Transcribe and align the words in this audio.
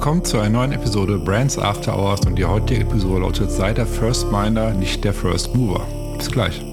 Willkommen 0.00 0.24
zu 0.24 0.38
einer 0.38 0.48
neuen 0.48 0.72
Episode 0.72 1.18
Brands 1.18 1.58
After 1.58 1.94
Hours 1.94 2.22
und 2.24 2.36
die 2.36 2.46
heutige 2.46 2.80
Episode 2.80 3.20
lautet 3.20 3.50
Sei 3.50 3.74
der 3.74 3.84
First 3.84 4.32
Minder, 4.32 4.70
nicht 4.72 5.04
der 5.04 5.12
First 5.12 5.54
Mover. 5.54 5.86
Bis 6.16 6.30
gleich. 6.30 6.64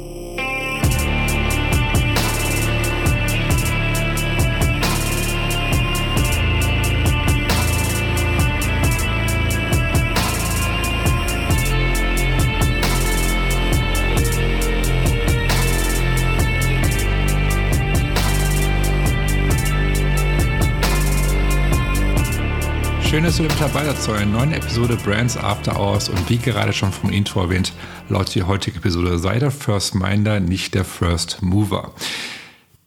Schön, 23.18 23.24
dass 23.24 23.38
du 23.38 23.42
mit 23.42 23.60
dabei 23.60 23.84
seid 23.84 24.00
zu 24.00 24.12
einer 24.12 24.28
neuen 24.28 24.54
Episode 24.54 24.96
Brands 24.96 25.38
After 25.38 25.76
Hours 25.76 26.08
und 26.08 26.30
wie 26.30 26.38
gerade 26.38 26.72
schon 26.72 26.92
vom 26.92 27.10
Intro 27.10 27.42
erwähnt, 27.42 27.74
lautet 28.10 28.36
die 28.36 28.44
heutige 28.44 28.78
Episode 28.78 29.18
Sei 29.18 29.40
der 29.40 29.50
First 29.50 29.96
Minder, 29.96 30.40
nicht 30.40 30.76
der 30.76 30.86
First 30.86 31.42
Mover. 31.42 31.94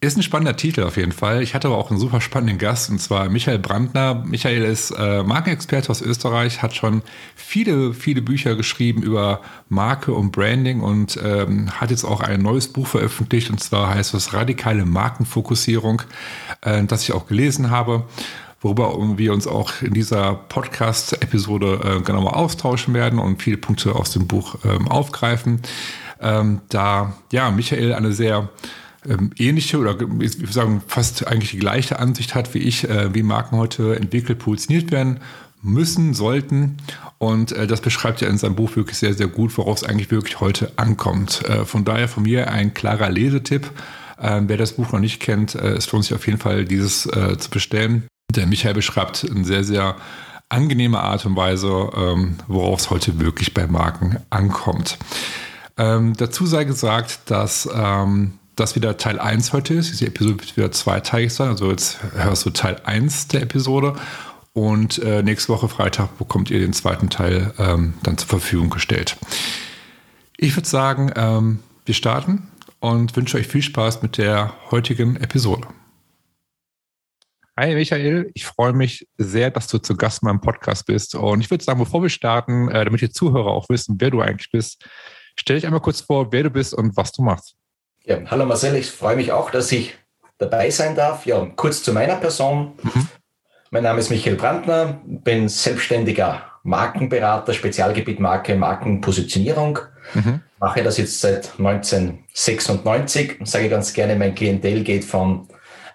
Ist 0.00 0.16
ein 0.16 0.22
spannender 0.22 0.56
Titel 0.56 0.84
auf 0.84 0.96
jeden 0.96 1.10
Fall. 1.10 1.42
Ich 1.42 1.52
hatte 1.52 1.66
aber 1.66 1.78
auch 1.78 1.90
einen 1.90 1.98
super 1.98 2.20
spannenden 2.20 2.58
Gast 2.58 2.90
und 2.90 3.00
zwar 3.00 3.28
Michael 3.28 3.58
Brandner. 3.58 4.22
Michael 4.24 4.62
ist 4.62 4.92
äh, 4.92 5.24
Markenexperte 5.24 5.90
aus 5.90 6.00
Österreich, 6.00 6.62
hat 6.62 6.76
schon 6.76 7.02
viele, 7.34 7.92
viele 7.92 8.22
Bücher 8.22 8.54
geschrieben 8.54 9.02
über 9.02 9.40
Marke 9.68 10.14
und 10.14 10.30
Branding 10.30 10.80
und 10.80 11.18
ähm, 11.20 11.72
hat 11.72 11.90
jetzt 11.90 12.04
auch 12.04 12.20
ein 12.20 12.40
neues 12.40 12.68
Buch 12.68 12.86
veröffentlicht 12.86 13.50
und 13.50 13.58
zwar 13.58 13.92
heißt 13.92 14.14
es 14.14 14.32
Radikale 14.32 14.86
Markenfokussierung, 14.86 16.02
äh, 16.60 16.84
das 16.84 17.02
ich 17.02 17.12
auch 17.12 17.26
gelesen 17.26 17.72
habe 17.72 18.04
worüber 18.60 18.94
wir 19.16 19.32
uns 19.32 19.46
auch 19.46 19.82
in 19.82 19.94
dieser 19.94 20.34
Podcast-Episode 20.34 21.80
äh, 21.82 22.02
genau 22.02 22.20
mal 22.22 22.30
austauschen 22.30 22.94
werden 22.94 23.18
und 23.18 23.42
viele 23.42 23.56
Punkte 23.56 23.94
aus 23.94 24.12
dem 24.12 24.26
Buch 24.26 24.56
ähm, 24.64 24.88
aufgreifen. 24.88 25.60
Ähm, 26.20 26.60
da 26.68 27.14
ja 27.32 27.50
Michael 27.50 27.94
eine 27.94 28.12
sehr 28.12 28.50
ähm, 29.08 29.30
ähnliche 29.38 29.78
oder 29.78 29.96
ich 30.20 30.40
würde 30.40 30.52
sagen 30.52 30.82
fast 30.86 31.26
eigentlich 31.26 31.52
die 31.52 31.58
gleiche 31.58 31.98
Ansicht 31.98 32.34
hat 32.34 32.52
wie 32.52 32.58
ich, 32.58 32.88
äh, 32.88 33.14
wie 33.14 33.22
Marken 33.22 33.56
heute 33.56 33.96
entwickelt, 33.96 34.38
positioniert 34.38 34.90
werden 34.90 35.20
müssen, 35.62 36.14
sollten. 36.14 36.78
Und 37.18 37.52
äh, 37.52 37.66
das 37.66 37.80
beschreibt 37.80 38.22
er 38.22 38.28
in 38.28 38.38
seinem 38.38 38.56
Buch 38.56 38.76
wirklich 38.76 38.98
sehr, 38.98 39.14
sehr 39.14 39.28
gut, 39.28 39.56
worauf 39.56 39.78
es 39.78 39.84
eigentlich 39.84 40.10
wirklich 40.10 40.40
heute 40.40 40.72
ankommt. 40.76 41.42
Äh, 41.48 41.64
von 41.64 41.84
daher 41.84 42.08
von 42.08 42.22
mir 42.22 42.50
ein 42.50 42.74
klarer 42.74 43.10
Lesetipp. 43.10 43.70
Äh, 44.20 44.42
wer 44.46 44.56
das 44.56 44.72
Buch 44.72 44.92
noch 44.92 45.00
nicht 45.00 45.20
kennt, 45.20 45.54
äh, 45.54 45.72
es 45.72 45.90
lohnt 45.92 46.04
sich 46.04 46.14
auf 46.14 46.26
jeden 46.26 46.38
Fall, 46.38 46.64
dieses 46.64 47.06
äh, 47.06 47.36
zu 47.38 47.50
bestellen. 47.50 48.04
Der 48.30 48.46
Michael 48.46 48.74
beschreibt 48.74 49.24
in 49.24 49.44
sehr, 49.44 49.64
sehr 49.64 49.96
angenehme 50.48 51.00
Art 51.00 51.26
und 51.26 51.36
Weise, 51.36 51.90
ähm, 51.96 52.36
worauf 52.48 52.80
es 52.80 52.90
heute 52.90 53.18
wirklich 53.20 53.54
bei 53.54 53.66
Marken 53.66 54.18
ankommt. 54.30 54.98
Ähm, 55.78 56.14
dazu 56.16 56.46
sei 56.46 56.64
gesagt, 56.64 57.20
dass 57.26 57.68
ähm, 57.72 58.32
das 58.56 58.74
wieder 58.74 58.96
Teil 58.96 59.18
1 59.18 59.52
heute 59.52 59.74
ist. 59.74 59.90
Diese 59.90 60.06
Episode 60.06 60.40
wird 60.40 60.56
wieder 60.56 60.72
zweiteilig 60.72 61.32
sein. 61.32 61.48
Also 61.48 61.70
jetzt 61.70 61.98
hörst 62.14 62.44
du 62.44 62.50
Teil 62.50 62.80
1 62.84 63.28
der 63.28 63.42
Episode. 63.42 63.94
Und 64.52 64.98
äh, 64.98 65.22
nächste 65.22 65.52
Woche 65.52 65.68
Freitag 65.68 66.18
bekommt 66.18 66.50
ihr 66.50 66.58
den 66.58 66.72
zweiten 66.72 67.08
Teil 67.08 67.54
ähm, 67.58 67.94
dann 68.02 68.18
zur 68.18 68.28
Verfügung 68.28 68.68
gestellt. 68.68 69.16
Ich 70.36 70.56
würde 70.56 70.68
sagen, 70.68 71.12
ähm, 71.16 71.60
wir 71.84 71.94
starten 71.94 72.48
und 72.80 73.14
wünsche 73.16 73.38
euch 73.38 73.46
viel 73.46 73.62
Spaß 73.62 74.02
mit 74.02 74.18
der 74.18 74.52
heutigen 74.70 75.16
Episode. 75.16 75.68
Hi 77.60 77.74
Michael, 77.74 78.30
ich 78.32 78.46
freue 78.46 78.72
mich 78.72 79.06
sehr, 79.18 79.50
dass 79.50 79.66
du 79.66 79.76
zu 79.76 79.94
Gast 79.94 80.22
in 80.22 80.28
meinem 80.28 80.40
Podcast 80.40 80.86
bist. 80.86 81.14
Und 81.14 81.42
ich 81.42 81.50
würde 81.50 81.62
sagen, 81.62 81.78
bevor 81.78 82.00
wir 82.00 82.08
starten, 82.08 82.70
äh, 82.70 82.86
damit 82.86 83.02
die 83.02 83.10
Zuhörer 83.10 83.48
auch 83.48 83.68
wissen, 83.68 83.96
wer 83.98 84.08
du 84.08 84.22
eigentlich 84.22 84.50
bist, 84.50 84.82
stell 85.36 85.56
dich 85.56 85.66
einmal 85.66 85.82
kurz 85.82 86.00
vor, 86.00 86.32
wer 86.32 86.44
du 86.44 86.48
bist 86.48 86.72
und 86.72 86.96
was 86.96 87.12
du 87.12 87.20
machst. 87.20 87.56
Ja, 88.04 88.18
hallo 88.30 88.46
Marcel, 88.46 88.76
ich 88.76 88.90
freue 88.90 89.14
mich 89.14 89.30
auch, 89.32 89.50
dass 89.50 89.70
ich 89.72 89.94
dabei 90.38 90.70
sein 90.70 90.94
darf. 90.94 91.26
Ja, 91.26 91.44
kurz 91.54 91.82
zu 91.82 91.92
meiner 91.92 92.16
Person. 92.16 92.78
Mhm. 92.82 93.08
Mein 93.70 93.82
Name 93.82 93.98
ist 94.00 94.08
Michael 94.08 94.36
Brandner, 94.36 94.98
bin 95.04 95.46
selbstständiger 95.50 96.42
Markenberater, 96.62 97.52
Spezialgebiet 97.52 98.20
Marke, 98.20 98.54
Markenpositionierung. 98.54 99.80
Mhm. 100.14 100.40
Mache 100.60 100.82
das 100.82 100.96
jetzt 100.96 101.20
seit 101.20 101.58
1996 101.58 103.38
und 103.38 103.46
sage 103.46 103.68
ganz 103.68 103.92
gerne, 103.92 104.16
mein 104.16 104.34
Klientel 104.34 104.82
geht 104.82 105.04
von 105.04 105.46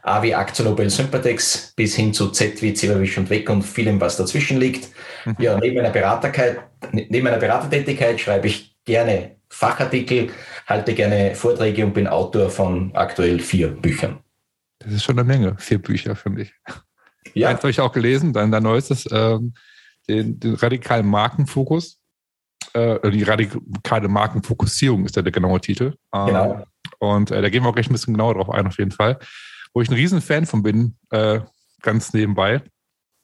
A 0.06 0.22
wie 0.22 0.36
Aktionobel 0.36 0.88
Sympatex 0.88 1.74
bis 1.76 1.96
hin 1.96 2.14
zu 2.14 2.30
Z 2.30 2.62
wie 2.62 2.76
Zeberwisch 2.76 3.18
und 3.18 3.30
Weg 3.32 3.50
und 3.50 3.64
vielem, 3.64 4.00
was 4.00 4.18
dazwischen 4.18 4.60
liegt. 4.60 4.90
Mhm. 5.26 5.36
Ja, 5.40 5.58
neben 5.58 5.78
meiner 5.78 5.90
Beraterkeit, 5.90 6.60
neben 6.92 7.24
meiner 7.24 7.40
Beratertätigkeit 7.40 8.20
schreibe 8.22 8.46
ich 8.46 8.76
gerne 8.86 9.38
Fachartikel, 9.50 10.30
halte 10.68 10.94
gerne 10.94 11.34
Vorträge 11.34 11.84
und 11.84 11.94
bin 11.94 12.08
Autor 12.08 12.52
von 12.52 12.92
aktuell 12.94 13.40
vier 13.40 13.70
Büchern. 13.70 14.20
Das 14.78 14.94
ist 14.94 15.04
schon 15.04 15.18
eine 15.18 15.28
Menge, 15.28 15.56
vier 15.58 15.80
Bücher 15.80 16.16
für 16.16 16.30
mich. 16.30 16.54
Ja. 17.34 17.50
Eins 17.50 17.62
habe 17.62 17.72
ich 17.72 17.82
auch 17.82 17.92
gelesen, 17.92 18.32
dein, 18.32 18.52
dein 18.52 18.62
neuestes, 18.62 19.08
ähm, 19.12 19.56
den, 20.08 20.40
den 20.40 20.54
radikalen 20.54 21.08
Markenfokus. 21.08 22.00
Äh, 22.74 23.10
die 23.10 23.24
radikale 23.24 24.08
Markenfokussierung 24.08 25.06
ist 25.06 25.16
der, 25.16 25.24
der 25.24 25.32
genaue 25.32 25.60
Titel. 25.60 25.96
Ähm, 26.14 26.26
genau. 26.28 26.64
Und 27.00 27.32
äh, 27.32 27.42
da 27.42 27.50
gehen 27.50 27.64
wir 27.64 27.70
auch 27.70 27.74
gleich 27.76 27.90
ein 27.90 27.94
bisschen 27.94 28.14
genauer 28.14 28.36
drauf 28.36 28.52
ein, 28.52 28.68
auf 28.68 28.78
jeden 28.78 28.92
Fall 28.92 29.18
wo 29.76 29.82
ich 29.82 29.90
ein 29.90 29.94
Riesenfan 29.94 30.46
von 30.46 30.64
bin, 30.64 30.96
äh, 31.12 31.42
ganz 31.82 32.14
nebenbei. 32.14 32.62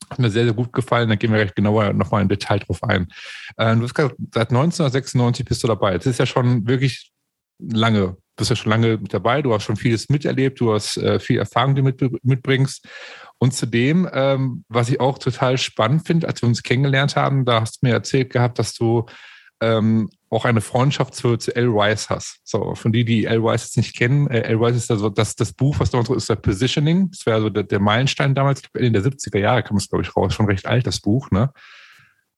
Hat 0.09 0.19
mir 0.19 0.29
sehr, 0.29 0.43
sehr 0.43 0.53
gut 0.53 0.73
gefallen. 0.73 1.07
Da 1.07 1.15
gehen 1.15 1.31
wir 1.31 1.39
gleich 1.39 1.55
genauer 1.55 1.93
nochmal 1.93 2.21
im 2.21 2.27
Detail 2.27 2.59
drauf 2.59 2.83
ein. 2.83 3.07
Äh, 3.55 3.75
du 3.77 3.83
hast 3.83 3.95
gesagt, 3.95 4.15
seit 4.33 4.49
1996 4.49 5.45
bist 5.45 5.63
du 5.63 5.67
dabei. 5.67 5.97
Das 5.97 6.05
ist 6.05 6.19
ja 6.19 6.25
schon 6.25 6.67
wirklich 6.67 7.11
lange. 7.57 8.01
Du 8.01 8.17
bist 8.35 8.49
ja 8.49 8.57
schon 8.57 8.69
lange 8.69 8.97
mit 8.97 9.13
dabei. 9.13 9.41
Du 9.41 9.53
hast 9.53 9.63
schon 9.63 9.77
vieles 9.77 10.09
miterlebt. 10.09 10.59
Du 10.59 10.73
hast 10.73 10.97
äh, 10.97 11.19
viel 11.19 11.39
Erfahrung, 11.39 11.73
die 11.75 11.81
du 11.81 11.85
mit, 11.85 12.23
mitbringst. 12.25 12.85
Und 13.37 13.53
zudem, 13.53 14.09
ähm, 14.11 14.65
was 14.67 14.89
ich 14.89 14.99
auch 14.99 15.19
total 15.19 15.57
spannend 15.57 16.05
finde, 16.05 16.27
als 16.27 16.41
wir 16.41 16.49
uns 16.49 16.63
kennengelernt 16.63 17.15
haben, 17.15 17.45
da 17.45 17.61
hast 17.61 17.81
du 17.81 17.87
mir 17.87 17.93
erzählt 17.93 18.31
gehabt, 18.31 18.59
dass 18.59 18.73
du 18.73 19.05
ähm, 19.61 20.09
auch 20.31 20.45
eine 20.45 20.61
Freundschaft 20.61 21.13
zu, 21.13 21.35
zu 21.35 21.53
L. 21.55 21.67
Rice 21.67 22.09
hast. 22.09 22.39
So, 22.45 22.73
von 22.75 22.93
die, 22.93 23.03
die 23.03 23.25
L. 23.25 23.39
Rice 23.39 23.63
jetzt 23.63 23.77
nicht 23.77 23.95
kennen, 23.97 24.27
äh, 24.27 24.41
L. 24.41 24.63
Rice 24.63 24.77
ist 24.77 24.91
also 24.91 25.09
das, 25.09 25.35
das 25.35 25.51
Buch, 25.51 25.79
was 25.79 25.91
da 25.91 25.97
uns 25.97 26.09
ist, 26.09 26.29
der 26.29 26.37
Positioning. 26.37 27.11
Das 27.11 27.25
wäre 27.25 27.35
also 27.35 27.49
der, 27.49 27.63
der 27.63 27.79
Meilenstein 27.79 28.33
damals, 28.33 28.61
in 28.77 28.93
der 28.93 29.03
70er 29.03 29.37
Jahre 29.37 29.61
kam 29.61 29.77
es, 29.77 29.89
glaube 29.89 30.03
ich, 30.03 30.15
raus. 30.15 30.33
Schon 30.33 30.45
recht 30.45 30.65
alt, 30.65 30.87
das 30.87 31.01
Buch, 31.01 31.29
ne? 31.31 31.51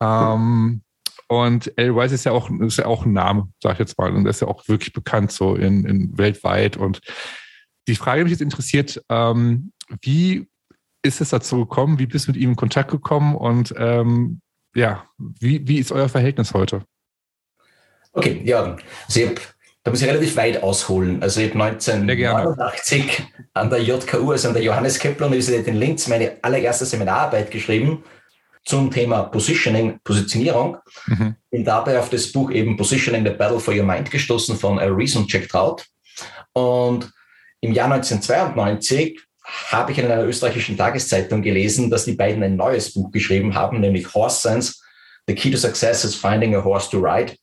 Ähm, 0.02 0.82
und 1.28 1.78
L. 1.78 1.92
Rice 1.92 2.14
ist 2.14 2.24
ja 2.26 2.32
auch, 2.32 2.50
ist 2.50 2.78
ja 2.78 2.88
auch 2.88 3.06
ein 3.06 3.14
Name, 3.14 3.50
sag 3.62 3.74
ich 3.74 3.80
jetzt 3.80 3.98
mal. 3.98 4.12
Und 4.12 4.26
ist 4.26 4.42
ja 4.42 4.48
auch 4.48 4.68
wirklich 4.68 4.94
bekannt, 4.94 5.32
so 5.32 5.56
in, 5.56 5.86
in 5.86 6.18
weltweit. 6.18 6.78
Und 6.78 7.00
die 7.88 7.96
Frage, 7.96 8.20
die 8.20 8.24
mich 8.24 8.32
jetzt 8.32 8.42
interessiert, 8.42 9.04
ähm, 9.10 9.72
wie 10.02 10.50
ist 11.04 11.22
es 11.22 11.30
dazu 11.30 11.60
gekommen? 11.60 12.00
Wie 12.00 12.08
bist 12.08 12.28
du 12.28 12.32
mit 12.32 12.42
ihm 12.42 12.52
in 12.52 12.56
Kontakt 12.56 12.90
gekommen? 12.90 13.36
Und 13.36 13.74
ähm, 13.78 14.42
ja, 14.74 15.06
wie, 15.18 15.68
wie 15.68 15.78
ist 15.78 15.92
euer 15.92 16.10
Verhältnis 16.10 16.54
heute? 16.54 16.84
Okay, 18.14 18.42
ja, 18.46 18.78
also 19.08 19.20
ich 19.20 19.28
hab, 19.28 19.42
da 19.84 19.92
muss 19.92 20.02
ich 20.02 20.08
relativ 20.08 20.36
weit 20.38 20.64
ausholen. 20.64 21.22
Also 21.22 21.42
ich 21.42 21.50
habe 21.50 21.64
1989 21.64 23.24
an 23.54 23.70
der 23.70 23.82
JKU, 23.82 24.32
also 24.32 24.48
an 24.48 24.54
der 24.54 24.64
Johannes 24.64 25.00
Kepler 25.00 25.28
Universität 25.28 25.68
in 25.68 25.76
Linz, 25.76 26.08
meine 26.08 26.38
allererste 26.42 26.86
Seminararbeit 26.86 27.52
geschrieben 27.52 28.04
zum 28.66 28.90
Thema 28.92 29.24
Positioning, 29.24 30.00
Positionierung. 30.04 30.78
Mhm. 31.08 31.36
Bin 31.52 31.66
dabei 31.66 32.00
auf 32.00 32.10
das 32.10 32.32
Buch 32.32 32.52
eben 32.52 32.78
Positioning 32.78 33.26
the 33.26 33.32
Battle 33.32 33.60
for 33.60 33.74
Your 33.74 33.84
Mind 33.84 34.10
gestoßen 34.10 34.58
von 34.58 34.80
A 34.80 34.86
Reason 34.86 35.26
Jack 35.28 35.50
Trout. 35.50 35.84
Und 36.54 37.12
im 37.62 37.74
Jahr 37.74 37.92
1992 37.92 39.20
habe 39.72 39.92
ich 39.92 39.98
in 39.98 40.06
einer 40.06 40.24
österreichischen 40.24 40.78
Tageszeitung 40.78 41.42
gelesen, 41.42 41.90
dass 41.90 42.06
die 42.06 42.14
beiden 42.14 42.44
ein 42.44 42.56
neues 42.56 42.94
Buch 42.94 43.12
geschrieben 43.12 43.54
haben, 43.56 43.82
nämlich 43.82 44.14
Horse 44.14 44.42
Sense, 44.42 44.76
The 45.28 45.36
Key 45.36 45.52
to 45.52 45.58
Success 45.58 46.04
is 46.04 46.16
Finding 46.16 46.56
a 46.56 46.64
Horse 46.64 46.90
to 46.92 47.00
Ride. 47.00 47.34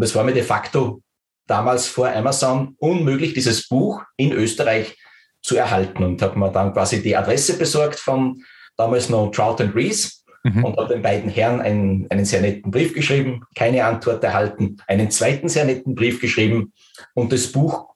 Und 0.00 0.04
es 0.04 0.14
war 0.14 0.24
mir 0.24 0.32
de 0.32 0.42
facto 0.42 1.02
damals 1.46 1.86
vor 1.86 2.08
Amazon 2.08 2.74
unmöglich, 2.78 3.34
dieses 3.34 3.68
Buch 3.68 4.02
in 4.16 4.32
Österreich 4.32 4.96
zu 5.42 5.58
erhalten. 5.58 6.02
Und 6.02 6.22
habe 6.22 6.38
mir 6.38 6.50
dann 6.50 6.72
quasi 6.72 7.02
die 7.02 7.14
Adresse 7.14 7.58
besorgt 7.58 7.98
von 7.98 8.42
damals 8.78 9.10
noch 9.10 9.30
Trout 9.30 9.62
and 9.62 9.74
Rees 9.74 10.24
mhm. 10.42 10.64
und 10.64 10.78
habe 10.78 10.94
den 10.94 11.02
beiden 11.02 11.28
Herren 11.28 11.60
einen, 11.60 12.06
einen 12.08 12.24
sehr 12.24 12.40
netten 12.40 12.70
Brief 12.70 12.94
geschrieben, 12.94 13.42
keine 13.54 13.84
Antwort 13.84 14.24
erhalten, 14.24 14.78
einen 14.86 15.10
zweiten 15.10 15.50
sehr 15.50 15.66
netten 15.66 15.94
Brief 15.94 16.18
geschrieben 16.18 16.72
und 17.12 17.30
das 17.30 17.52
Buch 17.52 17.90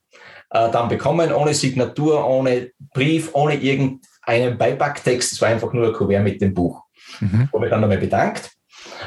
äh, 0.51 0.71
dann 0.71 0.91
bekommen, 0.91 1.33
ohne 1.33 1.55
Signatur, 1.55 2.29
ohne 2.29 2.71
Brief, 2.93 3.31
ohne 3.33 3.55
irgendeinen 3.55 4.59
Beipacktext. 4.59 5.33
Es 5.33 5.41
war 5.41 5.49
einfach 5.49 5.73
nur 5.73 5.87
ein 5.87 5.95
Kuvert 5.95 6.23
mit 6.23 6.43
dem 6.43 6.53
Buch. 6.53 6.83
Mhm. 7.21 7.49
Wo 7.51 7.63
wir 7.63 7.71
dann 7.71 7.81
nochmal 7.81 7.97
bedankt. 7.97 8.51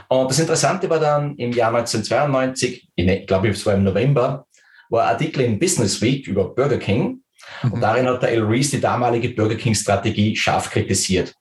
Und 0.08 0.30
das 0.30 0.40
Interessante 0.40 0.90
war 0.90 1.00
dann 1.00 1.36
im 1.36 1.52
Jahr 1.52 1.74
1992, 1.76 2.90
ich 2.96 3.28
glaube, 3.28 3.50
es 3.50 3.66
war 3.66 3.74
im 3.74 3.84
November, 3.84 4.46
war 4.90 5.04
ein 5.04 5.10
Artikel 5.10 5.42
in 5.42 5.60
Business 5.60 6.02
Week 6.02 6.28
über 6.28 6.54
Burger 6.54 6.78
King. 6.78 7.22
Mhm. 7.64 7.74
Und 7.74 7.82
darin 7.82 8.08
hat 8.08 8.22
der 8.22 8.32
L. 8.32 8.44
Rees 8.44 8.72
die 8.72 8.82
damalige 8.82 9.30
Burger 9.30 9.56
King-Strategie 9.56 10.36
scharf 10.36 10.70
kritisiert. 10.70 11.34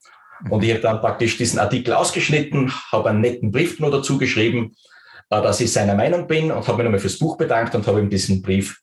Und 0.50 0.62
ich 0.62 0.70
habe 0.70 0.80
dann 0.80 1.00
praktisch 1.00 1.36
diesen 1.36 1.58
Artikel 1.58 1.94
ausgeschnitten, 1.94 2.72
habe 2.92 3.10
einen 3.10 3.20
netten 3.20 3.50
Brief 3.50 3.80
nur 3.80 3.90
dazu 3.90 4.18
geschrieben, 4.18 4.74
äh, 5.30 5.42
dass 5.42 5.60
ich 5.60 5.72
seiner 5.72 5.94
Meinung 5.94 6.26
bin 6.26 6.50
und 6.50 6.66
habe 6.66 6.78
mich 6.78 6.84
nochmal 6.84 7.00
fürs 7.00 7.18
Buch 7.18 7.36
bedankt 7.36 7.74
und 7.74 7.86
habe 7.86 8.00
ihm 8.00 8.10
diesen 8.10 8.42
Brief 8.42 8.80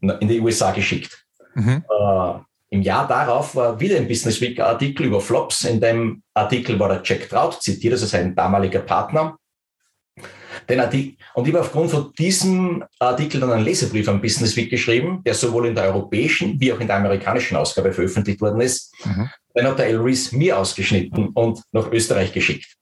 in 0.00 0.28
die 0.28 0.40
USA 0.40 0.70
geschickt. 0.70 1.26
Mhm. 1.54 1.84
Im 2.72 2.82
Jahr 2.82 3.08
darauf 3.08 3.56
war 3.56 3.80
wieder 3.80 3.96
ein 3.96 4.06
Business 4.06 4.40
Week 4.40 4.58
Artikel 4.60 5.06
über 5.06 5.20
Flops. 5.20 5.64
In 5.64 5.80
dem 5.80 6.22
Artikel 6.34 6.78
war 6.78 6.88
der 6.88 7.02
Jack 7.04 7.28
Trout 7.28 7.60
zitiert, 7.60 7.94
also 7.94 8.06
sein 8.06 8.34
damaliger 8.34 8.78
Partner. 8.80 9.36
Den 10.68 10.78
Artikel, 10.78 11.16
und 11.34 11.48
ich 11.48 11.52
habe 11.52 11.64
aufgrund 11.64 11.90
von 11.90 12.12
diesem 12.16 12.84
Artikel 13.00 13.40
dann 13.40 13.50
einen 13.50 13.64
Leserbrief 13.64 14.08
am 14.08 14.20
Business 14.20 14.56
Week 14.56 14.70
geschrieben, 14.70 15.20
der 15.24 15.34
sowohl 15.34 15.66
in 15.66 15.74
der 15.74 15.84
europäischen 15.84 16.60
wie 16.60 16.72
auch 16.72 16.78
in 16.78 16.86
der 16.86 16.96
amerikanischen 16.96 17.56
Ausgabe 17.56 17.92
veröffentlicht 17.92 18.40
worden 18.40 18.60
ist. 18.60 18.94
Mhm. 19.04 19.28
Den 19.56 19.66
hat 19.66 19.78
der 19.80 19.86
El 19.86 20.00
Rees 20.00 20.30
mir 20.30 20.56
ausgeschnitten 20.56 21.30
und 21.30 21.62
nach 21.72 21.90
Österreich 21.90 22.32
geschickt. 22.32 22.76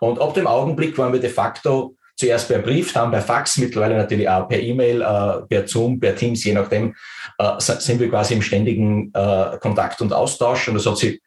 Und 0.00 0.20
ab 0.20 0.34
dem 0.34 0.48
Augenblick 0.48 0.98
waren 0.98 1.12
wir 1.12 1.20
de 1.20 1.30
facto 1.30 1.94
zuerst 2.18 2.48
per 2.48 2.58
Brief, 2.58 2.92
dann 2.92 3.10
per 3.10 3.22
Fax, 3.22 3.56
mittlerweile 3.58 3.96
natürlich 3.96 4.28
auch 4.28 4.48
per 4.48 4.60
E-Mail, 4.60 5.00
äh, 5.00 5.46
per 5.48 5.66
Zoom, 5.66 6.00
per 6.00 6.16
Teams, 6.16 6.44
je 6.44 6.52
nachdem, 6.52 6.94
äh, 7.38 7.52
sind 7.58 8.00
wir 8.00 8.10
quasi 8.10 8.34
im 8.34 8.42
ständigen 8.42 9.12
äh, 9.14 9.56
Kontakt 9.60 10.02
und 10.02 10.12
Austausch. 10.12 10.68
Und 10.68 10.74
das 10.74 10.86
hat 10.86 10.98
sich 10.98 11.22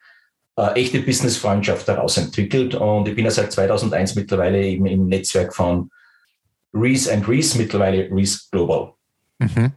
äh, 0.56 0.72
echte 0.80 1.00
Business-Freundschaft 1.00 1.88
daraus 1.88 2.18
entwickelt. 2.18 2.74
Und 2.74 3.08
ich 3.08 3.14
bin 3.14 3.24
ja 3.24 3.30
seit 3.30 3.52
2001 3.52 4.14
mittlerweile 4.14 4.62
eben 4.62 4.86
im 4.86 5.06
Netzwerk 5.06 5.54
von 5.54 5.90
Reese 6.74 7.12
and 7.12 7.26
Reese, 7.26 7.56
mittlerweile 7.56 8.08
Reese 8.10 8.42
Global. 8.50 8.92
Mhm. 9.38 9.72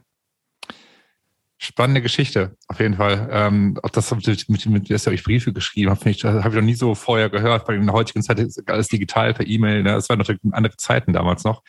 Spannende 1.58 2.02
Geschichte, 2.02 2.54
auf 2.68 2.80
jeden 2.80 2.96
Fall. 2.96 3.28
Ähm, 3.32 3.78
auch 3.82 3.88
das, 3.88 4.10
mit, 4.14 4.48
mit, 4.48 4.66
mit 4.66 4.90
der 4.90 4.98
ich 5.14 5.24
Briefe 5.24 5.54
geschrieben 5.54 5.90
ich, 6.04 6.24
habe 6.24 6.48
ich 6.48 6.54
noch 6.54 6.62
nie 6.62 6.74
so 6.74 6.94
vorher 6.94 7.30
gehört. 7.30 7.66
Weil 7.66 7.76
in 7.76 7.86
der 7.86 7.94
heutigen 7.94 8.22
Zeit 8.22 8.38
ist 8.40 8.62
alles 8.68 8.88
digital 8.88 9.32
per 9.32 9.46
E-Mail. 9.46 9.82
Ne? 9.82 9.92
Das 9.92 10.08
waren 10.10 10.18
natürlich 10.18 10.42
andere 10.52 10.76
Zeiten 10.76 11.14
damals 11.14 11.44
noch. 11.44 11.62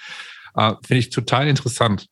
Äh, 0.55 0.73
Finde 0.85 0.99
ich 0.99 1.09
total 1.09 1.47
interessant. 1.47 2.07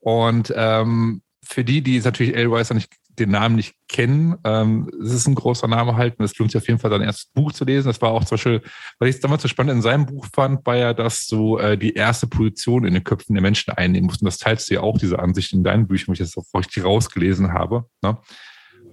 Und 0.00 0.52
ähm, 0.56 1.22
für 1.44 1.62
die, 1.62 1.82
die 1.82 1.98
es 1.98 2.04
natürlich 2.04 2.34
Edelweiss 2.34 2.70
noch 2.70 2.76
nicht 2.76 2.92
den 3.18 3.30
Namen 3.30 3.56
nicht 3.56 3.74
kennen. 3.88 4.36
Ähm, 4.44 4.90
es 5.02 5.12
ist 5.12 5.26
ein 5.26 5.34
großer 5.34 5.68
Name 5.68 5.96
halt 5.96 6.18
und 6.18 6.24
es 6.24 6.36
lohnt 6.38 6.50
sich 6.50 6.60
auf 6.60 6.66
jeden 6.66 6.80
Fall 6.80 6.90
sein 6.90 7.02
erstes 7.02 7.30
Buch 7.32 7.52
zu 7.52 7.64
lesen. 7.64 7.88
Das 7.88 8.00
war 8.02 8.10
auch 8.10 8.24
zum 8.24 8.36
Beispiel, 8.36 8.62
weil 8.98 9.08
ich 9.08 9.16
es 9.16 9.20
damals 9.20 9.42
so 9.42 9.48
spannend 9.48 9.72
in 9.72 9.82
seinem 9.82 10.06
Buch 10.06 10.26
fand, 10.34 10.66
war 10.66 10.76
ja, 10.76 10.94
dass 10.94 11.26
so 11.26 11.58
äh, 11.58 11.78
die 11.78 11.94
erste 11.94 12.26
Position 12.26 12.84
in 12.84 12.94
den 12.94 13.04
Köpfen 13.04 13.34
der 13.34 13.42
Menschen 13.42 13.72
einnehmen 13.72 14.06
mussten. 14.06 14.24
Das 14.24 14.38
teilst 14.38 14.70
du 14.70 14.74
ja 14.74 14.80
auch, 14.80 14.98
diese 14.98 15.18
Ansicht 15.18 15.52
in 15.52 15.64
deinen 15.64 15.86
Büchern, 15.86 16.08
wo 16.08 16.12
ich 16.12 16.18
das 16.18 16.36
auch 16.36 16.44
richtig 16.58 16.84
rausgelesen 16.84 17.52
habe. 17.52 17.84
Ne? 18.02 18.18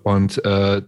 Und 0.04 0.44
äh, 0.46 0.82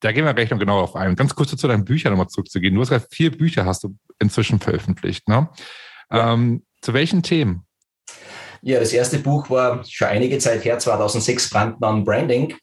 da 0.00 0.12
gehen 0.12 0.24
wir 0.24 0.34
gleich 0.34 0.50
noch 0.50 0.58
genauer 0.58 0.82
auf 0.82 0.96
ein. 0.96 1.16
Ganz 1.16 1.34
kurz 1.34 1.56
zu 1.56 1.68
deinen 1.68 1.84
Büchern 1.84 2.12
nochmal 2.12 2.28
zurückzugehen. 2.28 2.74
Du 2.74 2.80
hast 2.80 2.90
gerade 2.90 3.06
vier 3.10 3.36
Bücher 3.36 3.66
hast 3.66 3.84
du 3.84 3.96
inzwischen 4.18 4.60
veröffentlicht. 4.60 5.28
Ne? 5.28 5.48
Ja. 6.10 6.34
Ähm, 6.34 6.64
zu 6.80 6.94
welchen 6.94 7.22
Themen? 7.22 7.64
Ja, 8.62 8.80
das 8.80 8.92
erste 8.92 9.18
Buch 9.18 9.48
war 9.50 9.84
schon 9.84 10.08
einige 10.08 10.38
Zeit 10.38 10.64
her, 10.64 10.78
2006, 10.78 11.50
Brandmann 11.50 12.04
Branding. 12.04 12.54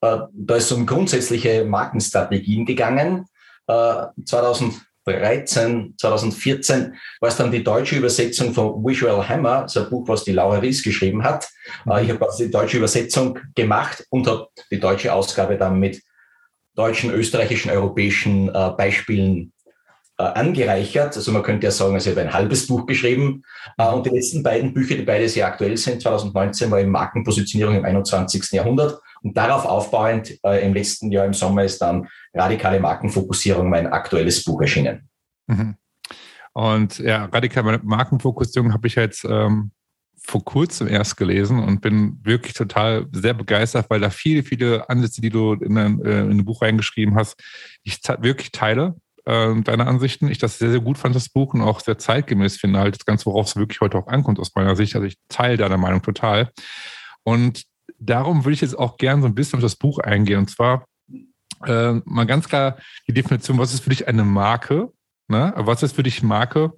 Äh, 0.00 0.18
da 0.32 0.56
ist 0.56 0.64
es 0.64 0.72
um 0.72 0.86
grundsätzliche 0.86 1.64
Markenstrategien 1.64 2.66
gegangen. 2.66 3.26
2013, 3.66 4.82
äh, 5.06 5.96
2014 5.96 6.94
war 7.20 7.28
es 7.28 7.36
dann 7.36 7.50
die 7.50 7.64
deutsche 7.64 7.96
Übersetzung 7.96 8.52
von 8.52 8.84
Visual 8.84 9.26
Hammer, 9.26 9.64
ist 9.64 9.78
ein 9.78 9.88
Buch, 9.88 10.06
was 10.08 10.24
die 10.24 10.32
Laura 10.32 10.58
Ries 10.58 10.82
geschrieben 10.82 11.22
hat. 11.22 11.48
Äh, 11.88 12.04
ich 12.04 12.10
habe 12.10 12.26
die 12.38 12.50
deutsche 12.50 12.78
Übersetzung 12.78 13.38
gemacht 13.54 14.04
und 14.10 14.26
habe 14.26 14.48
die 14.70 14.80
deutsche 14.80 15.14
Ausgabe 15.14 15.56
dann 15.56 15.78
mit 15.78 16.02
deutschen, 16.74 17.10
österreichischen, 17.10 17.70
europäischen 17.70 18.52
Beispielen 18.52 19.53
angereichert. 20.22 21.16
Also 21.16 21.32
man 21.32 21.42
könnte 21.42 21.66
ja 21.66 21.70
sagen, 21.70 21.94
also 21.94 22.10
ich 22.10 22.16
habe 22.16 22.26
ein 22.26 22.32
halbes 22.32 22.66
Buch 22.66 22.86
geschrieben. 22.86 23.42
Äh, 23.78 23.88
und 23.88 24.06
die 24.06 24.10
letzten 24.10 24.42
beiden 24.42 24.72
Bücher, 24.72 24.94
die 24.94 25.02
beide 25.02 25.28
sehr 25.28 25.46
aktuell 25.46 25.76
sind, 25.76 26.02
2019 26.02 26.70
war 26.70 26.80
eben 26.80 26.90
Markenpositionierung 26.90 27.76
im 27.76 27.84
21. 27.84 28.52
Jahrhundert. 28.52 29.00
Und 29.22 29.36
darauf 29.36 29.64
aufbauend 29.64 30.38
äh, 30.44 30.64
im 30.64 30.74
letzten 30.74 31.10
Jahr 31.10 31.24
im 31.24 31.34
Sommer 31.34 31.64
ist 31.64 31.78
dann 31.80 32.08
Radikale 32.32 32.78
Markenfokussierung, 32.80 33.68
mein 33.68 33.86
aktuelles 33.86 34.44
Buch 34.44 34.60
erschienen. 34.60 35.08
Mhm. 35.46 35.76
Und 36.52 36.98
ja, 36.98 37.24
radikale 37.24 37.80
Markenfokussierung 37.82 38.72
habe 38.72 38.86
ich 38.86 38.94
jetzt 38.94 39.24
ähm, 39.24 39.72
vor 40.26 40.44
kurzem 40.44 40.88
erst 40.88 41.16
gelesen 41.16 41.58
und 41.58 41.80
bin 41.80 42.20
wirklich 42.22 42.54
total 42.54 43.06
sehr 43.12 43.34
begeistert, 43.34 43.86
weil 43.90 44.00
da 44.00 44.10
viele, 44.10 44.42
viele 44.42 44.88
Ansätze, 44.88 45.20
die 45.20 45.30
du 45.30 45.54
in 45.54 45.76
ein, 45.76 46.00
äh, 46.04 46.20
in 46.20 46.30
ein 46.30 46.44
Buch 46.44 46.62
reingeschrieben 46.62 47.16
hast, 47.16 47.36
ich 47.82 48.00
wirklich 48.20 48.52
teile 48.52 48.94
äh, 49.24 49.54
deine 49.62 49.86
Ansichten. 49.86 50.28
Ich 50.28 50.38
das 50.38 50.58
sehr, 50.58 50.70
sehr 50.70 50.80
gut 50.80 50.98
fand, 50.98 51.14
das 51.14 51.28
Buch 51.28 51.54
und 51.54 51.62
auch 51.62 51.80
sehr 51.80 51.98
zeitgemäß 51.98 52.56
finde, 52.56 52.78
halt 52.78 52.96
das 52.96 53.04
Ganze, 53.04 53.26
worauf 53.26 53.46
es 53.46 53.56
wirklich 53.56 53.80
heute 53.80 53.98
auch 53.98 54.06
ankommt, 54.06 54.38
aus 54.38 54.54
meiner 54.54 54.76
Sicht. 54.76 54.94
Also 54.94 55.06
ich 55.06 55.16
teile 55.28 55.56
deine 55.56 55.78
Meinung 55.78 56.02
total. 56.02 56.50
Und 57.22 57.64
darum 57.98 58.44
würde 58.44 58.54
ich 58.54 58.60
jetzt 58.60 58.78
auch 58.78 58.96
gerne 58.96 59.22
so 59.22 59.28
ein 59.28 59.34
bisschen 59.34 59.58
auf 59.58 59.62
das 59.62 59.76
Buch 59.76 59.98
eingehen. 59.98 60.38
Und 60.38 60.50
zwar 60.50 60.86
äh, 61.66 61.94
mal 62.04 62.26
ganz 62.26 62.48
klar 62.48 62.78
die 63.08 63.14
Definition, 63.14 63.58
was 63.58 63.72
ist 63.72 63.84
für 63.84 63.90
dich 63.90 64.08
eine 64.08 64.24
Marke? 64.24 64.92
Ne? 65.28 65.52
Was 65.56 65.82
ist 65.82 65.96
für 65.96 66.02
dich 66.02 66.22
Marke? 66.22 66.72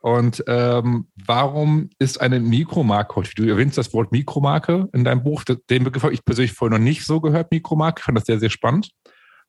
Und 0.00 0.44
ähm, 0.46 1.08
warum 1.24 1.90
ist 1.98 2.20
eine 2.20 2.38
Mikromarke 2.38 3.22
Du 3.34 3.48
erwähnst 3.48 3.76
das 3.76 3.92
Wort 3.92 4.12
Mikromarke 4.12 4.88
in 4.92 5.04
deinem 5.04 5.24
Buch. 5.24 5.42
Den 5.44 5.84
Begriff 5.84 6.04
habe 6.04 6.14
ich 6.14 6.24
persönlich 6.24 6.52
vorher 6.52 6.78
noch 6.78 6.84
nicht 6.84 7.04
so 7.04 7.20
gehört, 7.20 7.50
Mikromarke. 7.50 8.00
Ich 8.00 8.04
fand 8.04 8.16
das 8.16 8.26
sehr, 8.26 8.38
sehr 8.38 8.50
spannend. 8.50 8.90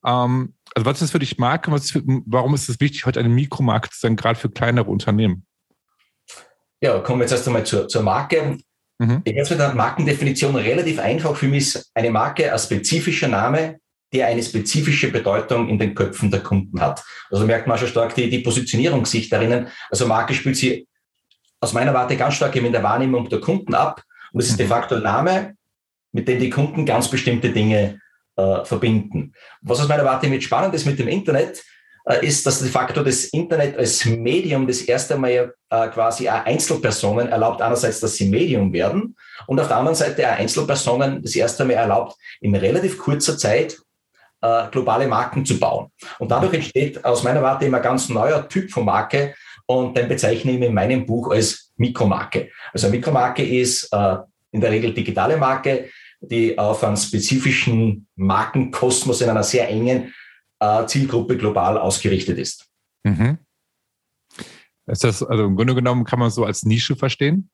Ähm, 0.08 0.54
also 0.74 0.86
was 0.86 1.02
ist 1.02 1.12
für 1.12 1.20
dich 1.20 1.38
Marke? 1.38 1.74
Ist 1.76 1.92
für, 1.92 2.02
warum 2.26 2.56
ist 2.56 2.70
es 2.70 2.80
wichtig, 2.80 3.06
heute 3.06 3.20
eine 3.20 3.30
Mikromarke 3.30 3.90
zu 3.90 4.00
sein, 4.00 4.16
gerade 4.16 4.40
für 4.40 4.50
kleinere 4.50 4.90
Unternehmen? 4.90 5.46
Ja, 6.82 7.00
kommen 7.00 7.20
wir 7.20 7.26
jetzt 7.26 7.32
erst 7.32 7.48
einmal 7.48 7.66
zur, 7.66 7.88
zur 7.88 8.04
Marke. 8.04 8.58
Mhm. 9.00 9.22
Ich 9.26 9.36
mit 9.36 9.60
der 9.60 9.76
Markendefinition 9.76 10.56
relativ 10.56 11.00
einfach. 11.00 11.36
Für 11.36 11.48
mich 11.48 11.76
ist 11.76 11.92
eine 11.94 12.10
Marke 12.10 12.52
ein 12.52 12.60
spezifischer 12.60 13.28
Name, 13.28 13.80
der 14.14 14.28
eine 14.28 14.42
spezifische 14.42 15.12
Bedeutung 15.12 15.68
in 15.68 15.78
den 15.78 15.94
Köpfen 15.94 16.32
der 16.32 16.42
Kunden 16.42 16.80
hat. 16.80 17.04
Also 17.30 17.46
merkt 17.46 17.68
man 17.68 17.78
schon 17.78 17.88
stark 17.88 18.16
die, 18.16 18.30
die 18.30 18.40
Positionierungssicht 18.40 19.32
darin. 19.32 19.68
Also 19.90 20.08
Marke 20.08 20.34
spielt 20.34 20.56
sie 20.56 20.88
aus 21.60 21.74
meiner 21.74 21.94
Warte 21.94 22.16
ganz 22.16 22.36
stark 22.36 22.56
in 22.56 22.72
der 22.72 22.84
Wahrnehmung 22.84 23.28
der 23.30 23.42
Kunden 23.42 23.74
ab. 23.74 24.04
Und 24.32 24.42
es 24.42 24.50
ist 24.50 24.60
de 24.60 24.68
facto 24.68 24.96
ein 24.96 25.04
Name, 25.04 25.56
mit 26.12 26.28
dem 26.28 26.40
die 26.40 26.50
Kunden 26.50 26.86
ganz 26.86 27.10
bestimmte 27.10 27.52
Dinge 27.52 28.00
äh, 28.38 28.64
verbinden. 28.64 29.34
Was 29.62 29.82
aus 29.82 29.88
meiner 29.88 30.06
Warte 30.06 30.28
mit 30.28 30.44
spannend 30.44 30.74
ist 30.74 30.86
mit 30.86 31.00
dem 31.00 31.08
Internet, 31.08 31.64
äh, 32.06 32.26
ist, 32.26 32.46
dass 32.46 32.60
de 32.60 32.70
facto 32.70 33.04
das 33.04 33.26
Internet 33.26 33.78
als 33.78 34.06
Medium 34.06 34.66
das 34.66 34.82
erste 34.82 35.18
Mal 35.18 35.54
äh, 35.70 35.88
quasi 35.90 36.30
Einzelpersonen 36.30 37.28
erlaubt, 37.28 37.62
einerseits, 37.62 38.00
dass 38.00 38.16
sie 38.16 38.30
Medium 38.30 38.72
werden 38.72 39.16
und 39.48 39.60
auf 39.60 39.68
der 39.68 39.78
anderen 39.78 39.96
Seite 39.96 40.26
auch 40.28 40.38
Einzelpersonen 40.38 41.22
das 41.22 41.36
erste 41.36 41.66
Mal 41.66 41.74
erlaubt, 41.74 42.16
in 42.40 42.56
relativ 42.56 42.98
kurzer 42.98 43.38
Zeit 43.38 43.78
äh, 44.42 44.68
globale 44.72 45.08
Marken 45.08 45.46
zu 45.46 45.60
bauen. 45.60 45.92
Und 46.20 46.32
dadurch 46.32 46.54
entsteht 46.54 47.04
aus 47.04 47.24
meiner 47.24 47.42
Warte 47.42 47.66
immer 47.66 47.80
ganz 47.80 48.08
neuer 48.08 48.48
Typ 48.48 48.72
von 48.72 48.86
Marke 48.86 49.36
und 49.66 49.98
den 49.98 50.08
bezeichne 50.08 50.54
ich 50.54 50.62
in 50.62 50.74
meinem 50.74 51.06
Buch 51.06 51.32
als 51.32 51.74
Mikromarke. 51.76 52.50
Also 52.72 52.88
Mikromarke 52.90 53.44
ist 53.44 53.92
äh, 53.92 54.18
in 54.52 54.62
der 54.62 54.72
Regel 54.72 54.94
digitale 54.94 55.38
Marke, 55.38 55.90
die 56.20 56.58
auf 56.58 56.84
einen 56.84 56.98
spezifischen 56.98 58.08
Markenkosmos 58.16 59.22
in 59.22 59.30
einer 59.30 59.44
sehr 59.44 59.70
engen 59.70 60.14
äh, 60.60 60.86
Zielgruppe 60.86 61.38
global 61.38 61.78
ausgerichtet 61.78 62.38
ist. 62.38 62.66
Mhm. 63.04 63.38
Ist 64.88 65.04
das, 65.04 65.22
also 65.22 65.46
im 65.46 65.56
Grunde 65.56 65.76
genommen 65.76 66.06
kann 66.06 66.20
man 66.20 66.32
so 66.32 66.46
als 66.46 66.64
Nische 66.64 66.96
verstehen? 66.96 67.50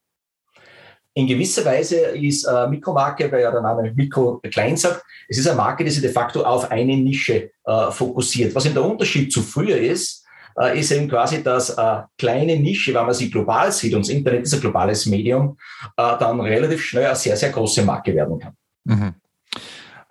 In 1.16 1.28
gewisser 1.28 1.64
Weise 1.66 1.98
ist 1.98 2.46
äh, 2.46 2.68
Mikromarke, 2.68 3.32
weil 3.32 3.42
ja 3.42 3.52
der 3.52 3.62
Name 3.62 3.94
Mikro 3.94 4.40
klein 4.52 4.78
sagt, 4.78 5.04
es 5.28 5.38
ist 5.38 5.48
eine 5.48 5.58
Marke, 5.58 5.84
die 5.84 5.92
sich 5.92 6.02
de 6.02 6.12
facto 6.12 6.44
auf 6.44 6.72
eine 6.72 6.98
Nische 6.98 7.52
äh, 7.66 7.92
fokussiert. 7.92 8.56
Was 8.56 8.66
in 8.66 8.74
der 8.74 8.84
Unterschied 8.84 9.32
zu 9.32 9.44
früher 9.44 9.78
ist, 9.78 10.23
äh, 10.60 10.80
ist 10.80 10.92
eben 10.92 11.10
quasi, 11.10 11.44
dass 11.44 11.72
äh, 11.72 12.02
kleine 12.18 12.58
Nische, 12.58 12.94
wenn 12.94 13.06
man 13.06 13.14
sie 13.14 13.30
global 13.30 13.72
sieht, 13.72 13.94
und 13.94 14.06
das 14.06 14.10
Internet 14.10 14.44
ist 14.44 14.54
ein 14.54 14.62
globales 14.62 15.06
Medium, 15.06 15.58
äh, 15.98 16.18
dann 16.20 16.40
relativ 16.40 16.84
schnell 16.84 17.06
eine 17.06 17.16
sehr, 17.16 17.38
sehr 17.38 17.50
große 17.50 17.84
Marke 17.84 18.14
werden 18.16 18.40
kann. 18.40 18.54
Mhm. 18.86 19.16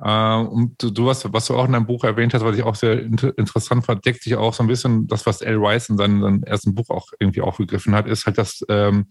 Uh, 0.04 0.48
und 0.50 0.82
du, 0.82 0.90
du 0.90 1.08
hast, 1.08 1.32
was 1.32 1.46
du 1.46 1.54
auch 1.54 1.64
in 1.64 1.72
deinem 1.72 1.86
Buch 1.86 2.02
erwähnt 2.02 2.34
hast, 2.34 2.44
was 2.44 2.56
ich 2.56 2.64
auch 2.64 2.74
sehr 2.74 3.00
inter 3.00 3.38
interessant 3.38 3.86
fand, 3.86 4.04
deckt 4.04 4.24
sich 4.24 4.34
auch 4.34 4.52
so 4.52 4.64
ein 4.64 4.66
bisschen 4.66 5.06
das, 5.06 5.24
was 5.26 5.42
L. 5.42 5.64
Rice 5.64 5.90
in 5.90 5.96
seinem, 5.96 6.22
seinem 6.22 6.42
ersten 6.42 6.74
Buch 6.74 6.90
auch 6.90 7.06
irgendwie 7.20 7.40
aufgegriffen 7.40 7.94
hat, 7.94 8.08
ist 8.08 8.26
halt 8.26 8.36
das, 8.36 8.64
ähm, 8.68 9.06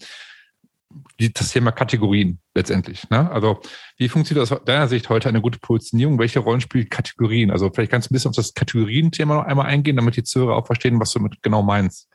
das 1.34 1.52
Thema 1.52 1.72
Kategorien 1.72 2.40
letztendlich. 2.56 3.10
Ne? 3.10 3.30
Also 3.32 3.60
wie 3.98 4.10
funktioniert 4.10 4.52
aus 4.52 4.64
deiner 4.66 4.88
Sicht 4.88 5.10
heute 5.10 5.30
eine 5.30 5.42
gute 5.42 5.60
Positionierung? 5.60 6.20
Welche 6.20 6.40
Rollen 6.40 6.62
spielen 6.62 6.90
Kategorien? 6.90 7.52
Also 7.52 7.70
vielleicht 7.74 7.92
kannst 7.92 8.10
du 8.10 8.14
ein 8.14 8.16
bisschen 8.16 8.30
auf 8.30 8.36
das 8.36 8.54
Kategorien-Thema 8.54 9.36
noch 9.36 9.46
einmal 9.46 9.68
eingehen, 9.68 9.96
damit 9.96 10.18
die 10.18 10.24
Zuhörer 10.24 10.56
auch 10.56 10.66
verstehen, 10.66 11.00
was 11.00 11.12
du 11.12 11.20
damit 11.20 11.42
genau 11.42 11.62
meinst. 11.62 12.08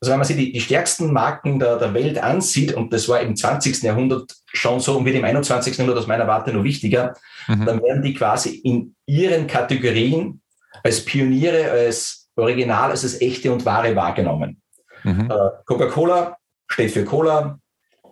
Also 0.00 0.10
wenn 0.10 0.18
man 0.18 0.26
sich 0.26 0.36
die, 0.36 0.52
die 0.52 0.60
stärksten 0.60 1.12
Marken 1.12 1.60
der, 1.60 1.78
der 1.78 1.94
Welt 1.94 2.18
ansieht, 2.18 2.74
und 2.74 2.92
das 2.92 3.08
war 3.08 3.20
im 3.20 3.36
20. 3.36 3.82
Jahrhundert 3.84 4.34
schon 4.46 4.80
so 4.80 4.98
und 4.98 5.04
wird 5.04 5.14
im 5.14 5.24
21. 5.24 5.76
Jahrhundert 5.76 5.98
aus 5.98 6.08
meiner 6.08 6.26
Warte 6.26 6.52
noch 6.52 6.64
wichtiger, 6.64 7.14
mhm. 7.46 7.64
dann 7.64 7.80
werden 7.80 8.02
die 8.02 8.12
quasi 8.12 8.50
in 8.64 8.96
ihren 9.06 9.46
Kategorien 9.46 10.40
als 10.82 11.04
Pioniere, 11.04 11.70
als 11.70 12.28
Original, 12.34 12.90
als 12.90 13.02
das 13.02 13.20
echte 13.20 13.52
und 13.52 13.64
wahre 13.64 13.94
wahrgenommen. 13.94 14.60
Mhm. 15.04 15.30
Äh, 15.30 15.50
Coca-Cola 15.66 16.36
steht 16.72 16.90
für 16.90 17.04
Cola, 17.04 17.58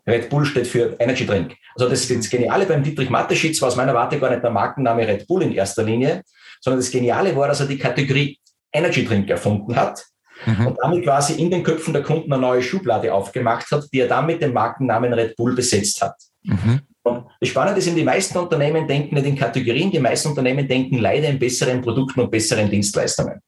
Red 0.07 0.29
Bull 0.29 0.45
steht 0.45 0.67
für 0.67 0.97
Energy 0.99 1.27
Drink. 1.27 1.57
Also 1.77 1.89
das, 1.89 2.07
das 2.09 2.31
Geniale 2.31 2.67
beim 2.67 2.83
Dietrich 2.83 3.11
Mateschitz 3.11 3.61
war 3.61 3.69
aus 3.69 3.77
meiner 3.77 3.95
Warte 3.95 4.19
gar 4.19 4.31
nicht 4.31 4.43
der 4.43 4.51
Markenname 4.51 5.07
Red 5.07 5.27
Bull 5.27 5.43
in 5.43 5.53
erster 5.53 5.83
Linie, 5.83 6.23
sondern 6.61 6.81
das 6.81 6.91
Geniale 6.91 7.35
war, 7.37 7.49
dass 7.49 7.61
er 7.61 7.67
die 7.67 7.79
Kategorie 7.79 8.39
Energy 8.73 9.05
Drink 9.05 9.29
erfunden 9.31 9.75
hat 9.77 10.05
mhm. 10.47 10.69
und 10.69 10.79
damit 10.81 11.05
quasi 11.05 11.35
in 11.41 11.51
den 11.51 11.63
Köpfen 11.63 11.93
der 11.93 12.03
Kunden 12.03 12.33
eine 12.33 12.41
neue 12.41 12.63
Schublade 12.63 13.13
aufgemacht 13.13 13.71
hat, 13.71 13.85
die 13.93 14.01
er 14.01 14.09
dann 14.09 14.27
mit 14.27 14.43
dem 14.43 14.53
Markennamen 14.53 15.13
Red 15.13 15.37
Bull 15.37 15.55
besetzt 15.55 16.03
hat. 16.03 16.17
Mhm. 16.43 16.81
Und 17.03 17.27
das 17.41 17.49
Spannende 17.49 17.79
ist, 17.79 17.97
die 17.97 18.05
meisten 18.05 18.37
Unternehmen 18.39 18.87
denken 18.87 19.15
nicht 19.15 19.27
in 19.27 19.37
Kategorien, 19.37 19.91
die 19.91 19.99
meisten 19.99 20.29
Unternehmen 20.29 20.69
denken 20.69 20.99
leider 20.99 21.29
in 21.29 21.39
besseren 21.39 21.81
Produkten 21.81 22.21
und 22.21 22.31
besseren 22.31 22.71
Dienstleistungen. 22.71 23.41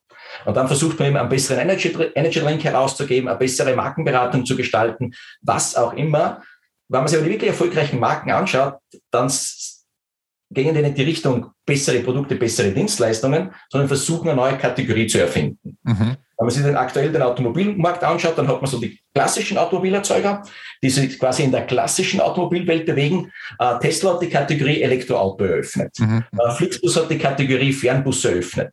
Und 0.45 0.57
dann 0.57 0.67
versucht 0.67 0.99
man 0.99 1.09
eben 1.09 1.17
einen 1.17 1.29
besseren 1.29 1.61
Energy, 1.61 1.95
Energy 2.15 2.41
Drink 2.41 2.65
herauszugeben, 2.65 3.29
eine 3.29 3.39
bessere 3.39 3.75
Markenberatung 3.75 4.45
zu 4.45 4.57
gestalten, 4.57 5.13
was 5.41 5.77
auch 5.77 5.93
immer. 5.95 6.43
Wenn 6.89 7.01
man 7.01 7.09
sich 7.09 7.19
aber 7.19 7.27
die 7.27 7.33
wirklich 7.33 7.51
erfolgreichen 7.51 7.99
Marken 7.99 8.31
anschaut, 8.31 8.75
dann 9.11 9.31
gehen 10.51 10.75
die 10.75 10.83
nicht 10.83 10.99
die 10.99 11.05
Richtung 11.05 11.47
bessere 11.65 12.01
Produkte, 12.01 12.37
bessere 12.37 12.71
Dienstleistungen, 12.71 13.53
sondern 13.71 13.89
versuchen 13.89 14.29
eine 14.29 14.37
neue 14.37 14.59
Kategorie 14.59 15.07
zu 15.07 15.19
erfinden. 15.19 15.79
Mhm. 15.83 16.17
Wenn 16.43 16.47
man 16.47 16.51
sich 16.51 16.65
den 16.65 16.77
aktuell 16.77 17.13
den 17.13 17.23
Automobilmarkt 17.23 18.03
anschaut, 18.03 18.37
dann 18.37 18.49
hat 18.49 18.61
man 18.61 18.71
so 18.71 18.79
die 18.79 18.99
klassischen 19.15 19.59
Automobilerzeuger, 19.59 20.43
die 20.83 20.91
sich 20.91 21.19
quasi 21.19 21.45
in 21.45 21.53
der 21.53 21.67
klassischen 21.67 22.21
Automobilwelt 22.21 22.85
bewegen. 22.85 23.31
Äh, 23.59 23.79
Tesla 23.79 24.15
hat 24.15 24.23
die 24.23 24.29
Kategorie 24.29 24.83
Elektroauto 24.83 25.45
eröffnet. 25.45 25.97
Mhm. 25.99 26.25
Äh, 26.37 26.51
Flixbus 26.51 26.97
hat 26.97 27.11
die 27.11 27.19
Kategorie 27.19 27.73
Fernbus 27.73 28.25
eröffnet. 28.25 28.73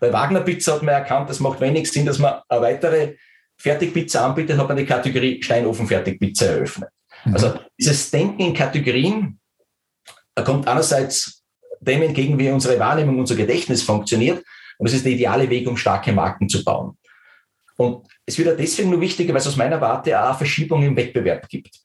Bei 0.00 0.12
Wagner 0.12 0.40
Pizza 0.40 0.74
hat 0.74 0.82
man 0.82 0.94
erkannt, 0.94 1.30
es 1.30 1.40
macht 1.40 1.60
wenig 1.60 1.90
Sinn, 1.90 2.06
dass 2.06 2.18
man 2.18 2.40
eine 2.48 2.62
weitere 2.62 3.16
Fertigpizza 3.58 4.26
anbietet, 4.26 4.58
hat 4.58 4.68
man 4.68 4.76
die 4.76 4.86
Kategorie 4.86 5.42
Steinofen-Fertigpizza 5.42 6.46
eröffnet. 6.46 6.90
Mhm. 7.24 7.34
Also 7.34 7.58
dieses 7.78 8.10
Denken 8.10 8.42
in 8.42 8.54
Kategorien 8.54 9.38
kommt 10.44 10.68
einerseits 10.68 11.42
dem 11.80 12.02
entgegen, 12.02 12.38
wie 12.38 12.50
unsere 12.50 12.78
Wahrnehmung, 12.78 13.18
unser 13.18 13.36
Gedächtnis 13.36 13.82
funktioniert. 13.82 14.44
Und 14.78 14.86
es 14.86 14.94
ist 14.94 15.04
der 15.04 15.12
ideale 15.12 15.48
Weg, 15.48 15.66
um 15.68 15.76
starke 15.76 16.12
Marken 16.12 16.48
zu 16.48 16.62
bauen. 16.62 16.98
Und 17.76 18.06
es 18.24 18.36
wird 18.38 18.48
ja 18.48 18.54
deswegen 18.54 18.90
nur 18.90 19.00
wichtiger, 19.00 19.32
weil 19.32 19.40
es 19.40 19.46
aus 19.46 19.56
meiner 19.56 19.80
Warte 19.80 20.18
auch 20.18 20.28
eine 20.28 20.38
Verschiebung 20.38 20.82
im 20.82 20.96
Wettbewerb 20.96 21.48
gibt. 21.48 21.78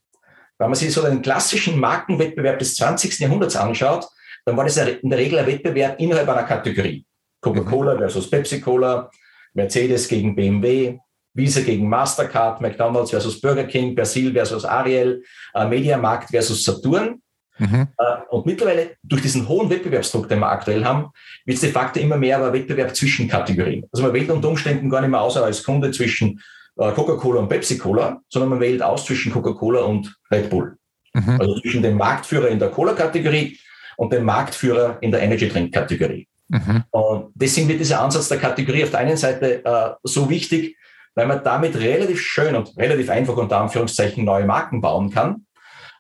Wenn 0.58 0.70
man 0.70 0.76
sich 0.76 0.92
so 0.92 1.02
den 1.02 1.22
klassischen 1.22 1.80
Markenwettbewerb 1.80 2.60
des 2.60 2.76
20. 2.76 3.20
Jahrhunderts 3.20 3.56
anschaut, 3.56 4.08
dann 4.46 4.58
war 4.58 4.64
das 4.64 4.78
in 4.78 5.10
der 5.10 5.20
Regel 5.20 5.40
ein 5.40 5.48
Wettbewerb 5.48 6.00
innerhalb 6.00 6.30
einer 6.30 6.44
Kategorie. 6.44 7.06
Coca-Cola 7.42 7.98
versus 7.98 8.30
Pepsi-Cola, 8.30 9.10
Mercedes 9.54 10.08
gegen 10.08 10.36
BMW, 10.36 10.98
Visa 11.34 11.62
gegen 11.62 11.88
Mastercard, 11.88 12.62
McDonald's 12.62 13.12
versus 13.12 13.40
Burger 13.40 13.64
King, 13.64 13.96
Persil 13.96 14.34
versus 14.34 14.66
Ariel, 14.66 15.24
äh, 15.54 15.68
Mediamarkt 15.68 16.30
versus 16.30 16.64
Saturn. 16.64 17.22
Mhm. 17.58 17.88
Äh, 17.98 18.04
und 18.30 18.46
mittlerweile, 18.46 18.96
durch 19.04 19.22
diesen 19.22 19.48
hohen 19.48 19.70
Wettbewerbsdruck, 19.70 20.28
den 20.28 20.40
wir 20.40 20.50
aktuell 20.50 20.84
haben, 20.84 21.10
wird 21.46 21.56
es 21.56 21.62
de 21.62 21.72
facto 21.72 22.00
immer 22.00 22.18
mehr 22.18 22.38
aber 22.38 22.54
Wettbewerb 22.54 22.96
zwischen 22.96 23.28
Kategorien. 23.28 23.86
Also 23.92 24.04
man 24.04 24.14
wählt 24.14 24.30
unter 24.30 24.50
Umständen 24.50 24.90
gar 24.90 25.02
nicht 25.02 25.12
mehr 25.12 25.22
aus 25.22 25.38
als 25.38 25.64
Kunde 25.64 25.92
zwischen 25.92 26.42
äh, 26.78 26.92
Coca-Cola 26.92 27.40
und 27.40 27.50
Pepsi-Cola, 27.50 28.22
sondern 28.30 28.50
man 28.50 28.60
wählt 28.60 28.82
aus 28.82 29.06
zwischen 29.06 29.32
Coca-Cola 29.32 29.82
und 29.82 30.16
Red 30.32 30.50
Bull. 30.50 30.78
Mhm. 31.14 31.40
Also 31.40 31.60
zwischen 31.60 31.82
dem 31.82 31.98
Marktführer 31.98 32.48
in 32.48 32.60
der 32.60 32.70
Cola-Kategorie 32.70 33.58
und 33.98 34.12
dem 34.12 34.24
Marktführer 34.24 34.98
in 35.02 35.12
der 35.12 35.22
Energy-Drink-Kategorie. 35.22 36.28
Mhm. 36.52 36.84
Und 36.92 37.32
deswegen 37.34 37.70
wird 37.70 37.80
dieser 37.80 38.02
Ansatz 38.02 38.28
der 38.28 38.38
Kategorie 38.38 38.84
auf 38.84 38.92
der 38.92 39.00
einen 39.00 39.18
Seite 39.18 39.64
äh, 39.64 39.92
so 40.04 40.30
wichtig, 40.30 40.78
weil 41.16 41.26
man 41.28 41.44
damit 41.44 41.76
relativ 41.78 42.22
schön 42.22 42.56
und 42.56 42.78
relativ 42.78 43.10
einfach 43.10 43.38
unter 43.38 43.60
Anführungszeichen 43.60 44.26
neue 44.26 44.46
Marken 44.46 44.82
bauen 44.82 45.10
kann. 45.10 45.46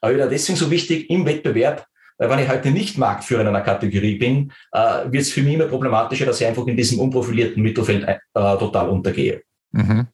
Aber 0.01 0.13
wieder 0.13 0.27
deswegen 0.27 0.57
so 0.57 0.69
wichtig 0.69 1.09
im 1.09 1.25
Wettbewerb, 1.25 1.85
weil 2.17 2.29
wenn 2.29 2.39
ich 2.39 2.49
heute 2.49 2.71
nicht 2.71 2.97
Marktführer 2.97 3.41
in 3.41 3.47
einer 3.47 3.61
Kategorie 3.61 4.17
bin, 4.17 4.51
äh, 4.73 5.11
wird 5.11 5.23
es 5.23 5.31
für 5.31 5.41
mich 5.41 5.53
immer 5.53 5.65
problematischer, 5.65 6.25
dass 6.25 6.41
ich 6.41 6.47
einfach 6.47 6.67
in 6.67 6.75
diesem 6.75 6.99
unprofilierten 6.99 7.63
Mittelfeld 7.63 8.03
äh, 8.05 8.17
total 8.33 8.89
untergehe. 8.89 9.41
Mhm. 9.71 10.07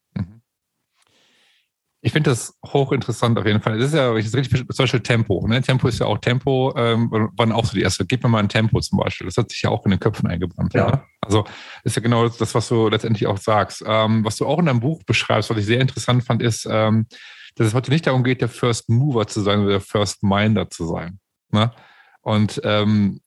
Ich 2.08 2.14
finde 2.14 2.30
das 2.30 2.58
hochinteressant 2.66 3.38
auf 3.38 3.46
jeden 3.46 3.60
Fall. 3.60 3.78
Das 3.78 3.90
ist 3.90 3.94
ja 3.94 4.14
das 4.14 4.26
ist 4.26 4.34
richtig, 4.34 4.66
zum 4.66 4.84
Beispiel 4.84 5.02
Tempo. 5.02 5.46
Ne? 5.46 5.62
Tempo 5.62 5.90
ist 5.90 6.00
ja 6.00 6.06
auch 6.06 6.20
Tempo, 6.20 6.74
ähm, 6.78 7.12
waren 7.12 7.52
auch 7.52 7.66
so 7.66 7.74
die 7.74 7.82
erste. 7.82 8.06
Gib 8.06 8.24
mir 8.24 8.30
mal 8.30 8.40
ein 8.40 8.48
Tempo 8.48 8.80
zum 8.80 8.98
Beispiel. 9.00 9.28
Das 9.28 9.36
hat 9.36 9.50
sich 9.50 9.62
ja 9.62 9.72
auch 9.72 9.84
in 9.84 9.92
den 9.92 10.00
Köpfen 10.00 10.26
eingebrannt. 10.26 10.74
Ja. 10.74 10.90
Ne? 10.90 11.04
Also 11.20 11.44
ist 11.84 11.98
ja 11.98 12.02
genau 12.02 12.30
das, 12.30 12.56
was 12.56 12.70
du 12.70 12.88
letztendlich 12.88 13.28
auch 13.28 13.38
sagst. 13.38 13.84
Ähm, 13.86 14.24
was 14.24 14.38
du 14.38 14.46
auch 14.46 14.58
in 14.60 14.68
deinem 14.68 14.80
Buch 14.80 15.04
beschreibst, 15.04 15.50
was 15.50 15.58
ich 15.58 15.66
sehr 15.66 15.82
interessant 15.82 16.24
fand, 16.24 16.42
ist, 16.42 16.66
ähm, 16.72 17.08
dass 17.56 17.68
es 17.68 17.74
heute 17.74 17.92
nicht 17.92 18.08
darum 18.08 18.24
geht, 18.24 18.40
der 18.40 18.48
First 18.48 18.88
Mover 18.88 19.28
zu 19.28 19.42
sein 19.42 19.60
oder 19.60 19.72
der 19.72 19.82
First 19.82 20.24
Minder 20.24 20.70
zu 20.70 20.86
sein. 20.86 21.20
Ne? 21.52 21.74
Und 22.22 22.62
ähm, 22.64 23.20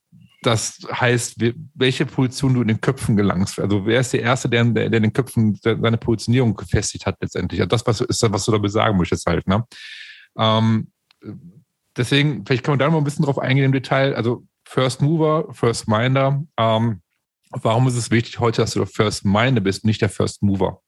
das 0.43 0.79
heißt, 0.91 1.37
welche 1.75 2.07
Position 2.07 2.55
du 2.55 2.63
in 2.63 2.69
den 2.69 2.81
Köpfen 2.81 3.17
gelangst. 3.17 3.59
Also 3.59 3.85
wer 3.85 4.01
ist 4.01 4.13
der 4.13 4.23
Erste, 4.23 4.49
der, 4.49 4.65
der 4.65 4.87
in 4.87 5.03
den 5.03 5.13
Köpfen 5.13 5.59
seine 5.63 5.99
Positionierung 5.99 6.57
gefestigt 6.57 7.05
hat 7.05 7.17
letztendlich. 7.21 7.67
Das 7.69 7.87
was, 7.87 8.01
ist 8.01 8.23
das, 8.23 8.33
was 8.33 8.45
du 8.47 8.53
da 8.53 8.59
besagen 8.59 8.97
möchtest 8.97 9.27
halt. 9.27 9.47
Ne? 9.47 9.65
Ähm, 10.39 10.91
deswegen, 11.95 12.45
vielleicht 12.47 12.65
kann 12.65 12.73
man 12.73 12.79
da 12.79 12.89
mal 12.89 12.99
ein 12.99 13.05
bisschen 13.05 13.27
drauf 13.27 13.39
eingehen 13.39 13.67
im 13.67 13.73
Detail. 13.73 14.15
Also 14.15 14.45
First 14.65 15.03
Mover, 15.03 15.53
First 15.53 15.89
Minder. 15.89 16.43
Ähm, 16.57 17.03
warum 17.51 17.87
ist 17.89 17.97
es 17.97 18.11
wichtig 18.11 18.41
heute, 18.41 18.63
dass 18.63 18.73
du 18.73 18.79
der 18.79 18.89
First 18.89 19.27
Minder 19.27 19.61
bist, 19.61 19.85
nicht 19.85 20.01
der 20.01 20.09
First 20.09 20.43
Mover? 20.43 20.81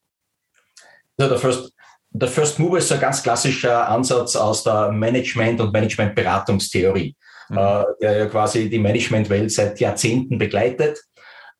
Ja, 1.19 1.29
der 1.29 1.39
First, 1.39 1.75
der 2.11 2.29
First 2.29 2.59
Mover 2.59 2.79
ist 2.79 2.91
ein 2.91 3.01
ganz 3.01 3.23
klassischer 3.23 3.87
Ansatz 3.87 4.35
aus 4.35 4.65
der 4.65 4.91
Management- 4.93 5.61
und 5.61 5.73
Managementberatungstheorie 5.75 7.15
mhm. 7.53 7.59
äh, 7.59 7.85
der 8.01 8.19
ja 8.19 8.27
quasi 8.27 8.69
die 8.69 8.79
Managementwelt 8.79 9.53
seit 9.53 9.79
Jahrzehnten 9.81 10.39
begleitet. 10.39 11.01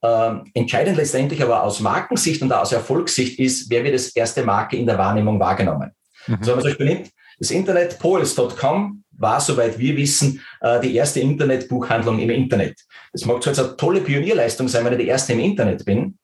Ähm, 0.03 0.51
entscheidend 0.55 0.97
letztendlich 0.97 1.43
aber 1.43 1.63
aus 1.63 1.79
Markensicht 1.79 2.43
und 2.43 2.53
aus 2.53 2.73
Erfolgssicht 2.73 3.39
ist, 3.39 3.71
wer 3.71 3.85
wird 3.85 3.95
als 3.95 4.17
erste 4.17 4.43
Marke 4.43 4.77
in 4.77 4.87
der 4.87 4.99
Wahrnehmung 4.99 5.39
wahrgenommen. 5.39 5.93
Mhm. 6.27 6.35
Also 6.41 6.51
wenn 6.51 6.57
man 6.57 6.61
zum 6.63 6.71
Beispiel 6.71 6.87
nimmt, 6.87 7.11
das 7.39 7.51
Internet 7.51 7.99
Polis.com 7.99 9.05
war, 9.13 9.41
soweit 9.41 9.79
wir 9.79 9.97
wissen, 9.97 10.41
äh, 10.61 10.81
die 10.81 10.97
erste 10.97 11.21
Internetbuchhandlung 11.21 12.19
im 12.19 12.31
Internet. 12.31 12.81
Das 13.13 13.25
mag 13.25 13.43
zwar 13.43 13.53
jetzt 13.53 13.61
eine 13.65 13.77
tolle 13.77 14.01
Pionierleistung 14.01 14.69
sein, 14.69 14.85
wenn 14.85 14.95
ich 14.95 15.01
die 15.01 15.09
erste 15.09 15.35
im 15.35 15.41
Internet 15.41 15.85
bin, 15.85 16.19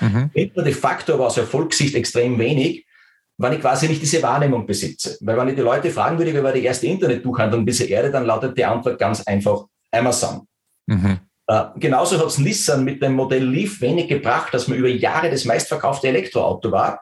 mhm. 0.00 0.30
de 0.34 0.72
facto 0.72 1.14
aber 1.14 1.26
aus 1.26 1.36
Erfolgssicht 1.36 1.94
extrem 1.94 2.38
wenig, 2.38 2.86
wenn 3.40 3.54
ich 3.54 3.60
quasi 3.60 3.88
nicht 3.88 4.02
diese 4.02 4.22
Wahrnehmung 4.22 4.66
besitze. 4.66 5.16
Weil 5.22 5.36
wenn 5.38 5.48
ich 5.48 5.54
die 5.54 5.62
Leute 5.62 5.90
fragen 5.90 6.18
würde, 6.18 6.34
wer 6.34 6.44
war 6.44 6.52
die 6.52 6.62
erste 6.62 6.86
Internetbuchhandlung 6.86 7.64
dieser 7.64 7.88
Erde, 7.88 8.10
dann 8.10 8.26
lautet 8.26 8.56
die 8.56 8.64
Antwort 8.64 8.98
ganz 8.98 9.22
einfach 9.22 9.64
Amazon. 9.90 10.46
Mhm. 10.86 11.20
Äh, 11.46 11.64
genauso 11.76 12.18
hat 12.18 12.26
es 12.26 12.36
Nissan 12.36 12.84
mit 12.84 13.02
dem 13.02 13.14
Modell 13.14 13.44
Leaf 13.44 13.80
wenig 13.80 14.08
gebracht, 14.08 14.52
dass 14.52 14.68
man 14.68 14.76
über 14.76 14.88
Jahre 14.88 15.30
das 15.30 15.46
meistverkaufte 15.46 16.08
Elektroauto 16.08 16.70
war, 16.70 17.00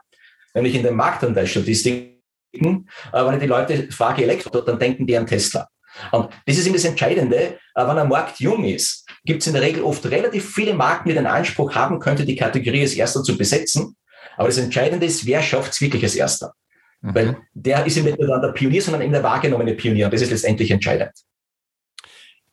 nämlich 0.55 0.77
in 0.77 0.85
den 0.85 0.95
Marktanteilsstatistiken. 0.95 2.21
Äh, 2.55 2.79
wenn 3.13 3.35
ich 3.35 3.41
die 3.41 3.47
Leute 3.47 3.91
frage 3.91 4.23
Elektro, 4.23 4.61
dann 4.61 4.79
denken 4.79 5.09
die 5.09 5.17
an 5.17 5.27
Tesla. 5.27 5.67
Und 6.13 6.31
das 6.47 6.57
ist 6.57 6.67
eben 6.67 6.77
das 6.77 6.85
Entscheidende, 6.85 7.37
äh, 7.37 7.59
wenn 7.75 7.99
ein 7.99 8.09
Markt 8.09 8.39
jung 8.39 8.63
ist, 8.63 9.09
gibt 9.25 9.43
es 9.43 9.49
in 9.49 9.55
der 9.55 9.63
Regel 9.63 9.83
oft 9.83 10.07
relativ 10.07 10.55
viele 10.55 10.75
Marken, 10.75 11.09
die 11.09 11.17
den 11.17 11.27
Anspruch 11.27 11.75
haben 11.75 11.99
könnte, 11.99 12.25
die 12.25 12.37
Kategorie 12.37 12.83
als 12.83 12.95
erster 12.95 13.25
zu 13.25 13.37
besetzen. 13.37 13.97
Aber 14.39 14.49
das 14.49 14.59
Entscheidende 14.59 15.05
ist, 15.05 15.27
wer 15.27 15.43
schafft 15.43 15.73
es 15.73 15.81
wirklich 15.81 16.05
als 16.05 16.15
Erster? 16.15 16.55
Mhm. 17.01 17.15
Weil 17.15 17.37
der 17.55 17.85
ist 17.85 17.97
nicht 17.97 18.19
nur 18.19 18.41
der 18.41 18.53
Pionier, 18.53 18.81
sondern 18.81 19.03
eben 19.03 19.13
der 19.13 19.23
wahrgenommene 19.23 19.75
Pionier. 19.75 20.07
Und 20.07 20.15
das 20.15 20.23
ist 20.23 20.31
letztendlich 20.31 20.71
entscheidend. 20.71 21.11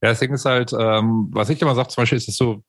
Ja, 0.02 0.10
das 0.10 0.20
Ding 0.20 0.34
ist 0.34 0.46
halt, 0.46 0.74
ähm, 0.74 1.30
was 1.32 1.50
ich 1.50 1.62
immer 1.62 1.76
sage, 1.76 1.90
zum 1.90 2.02
Beispiel 2.02 2.18
ist 2.18 2.28
es 2.28 2.38
so, 2.38 2.64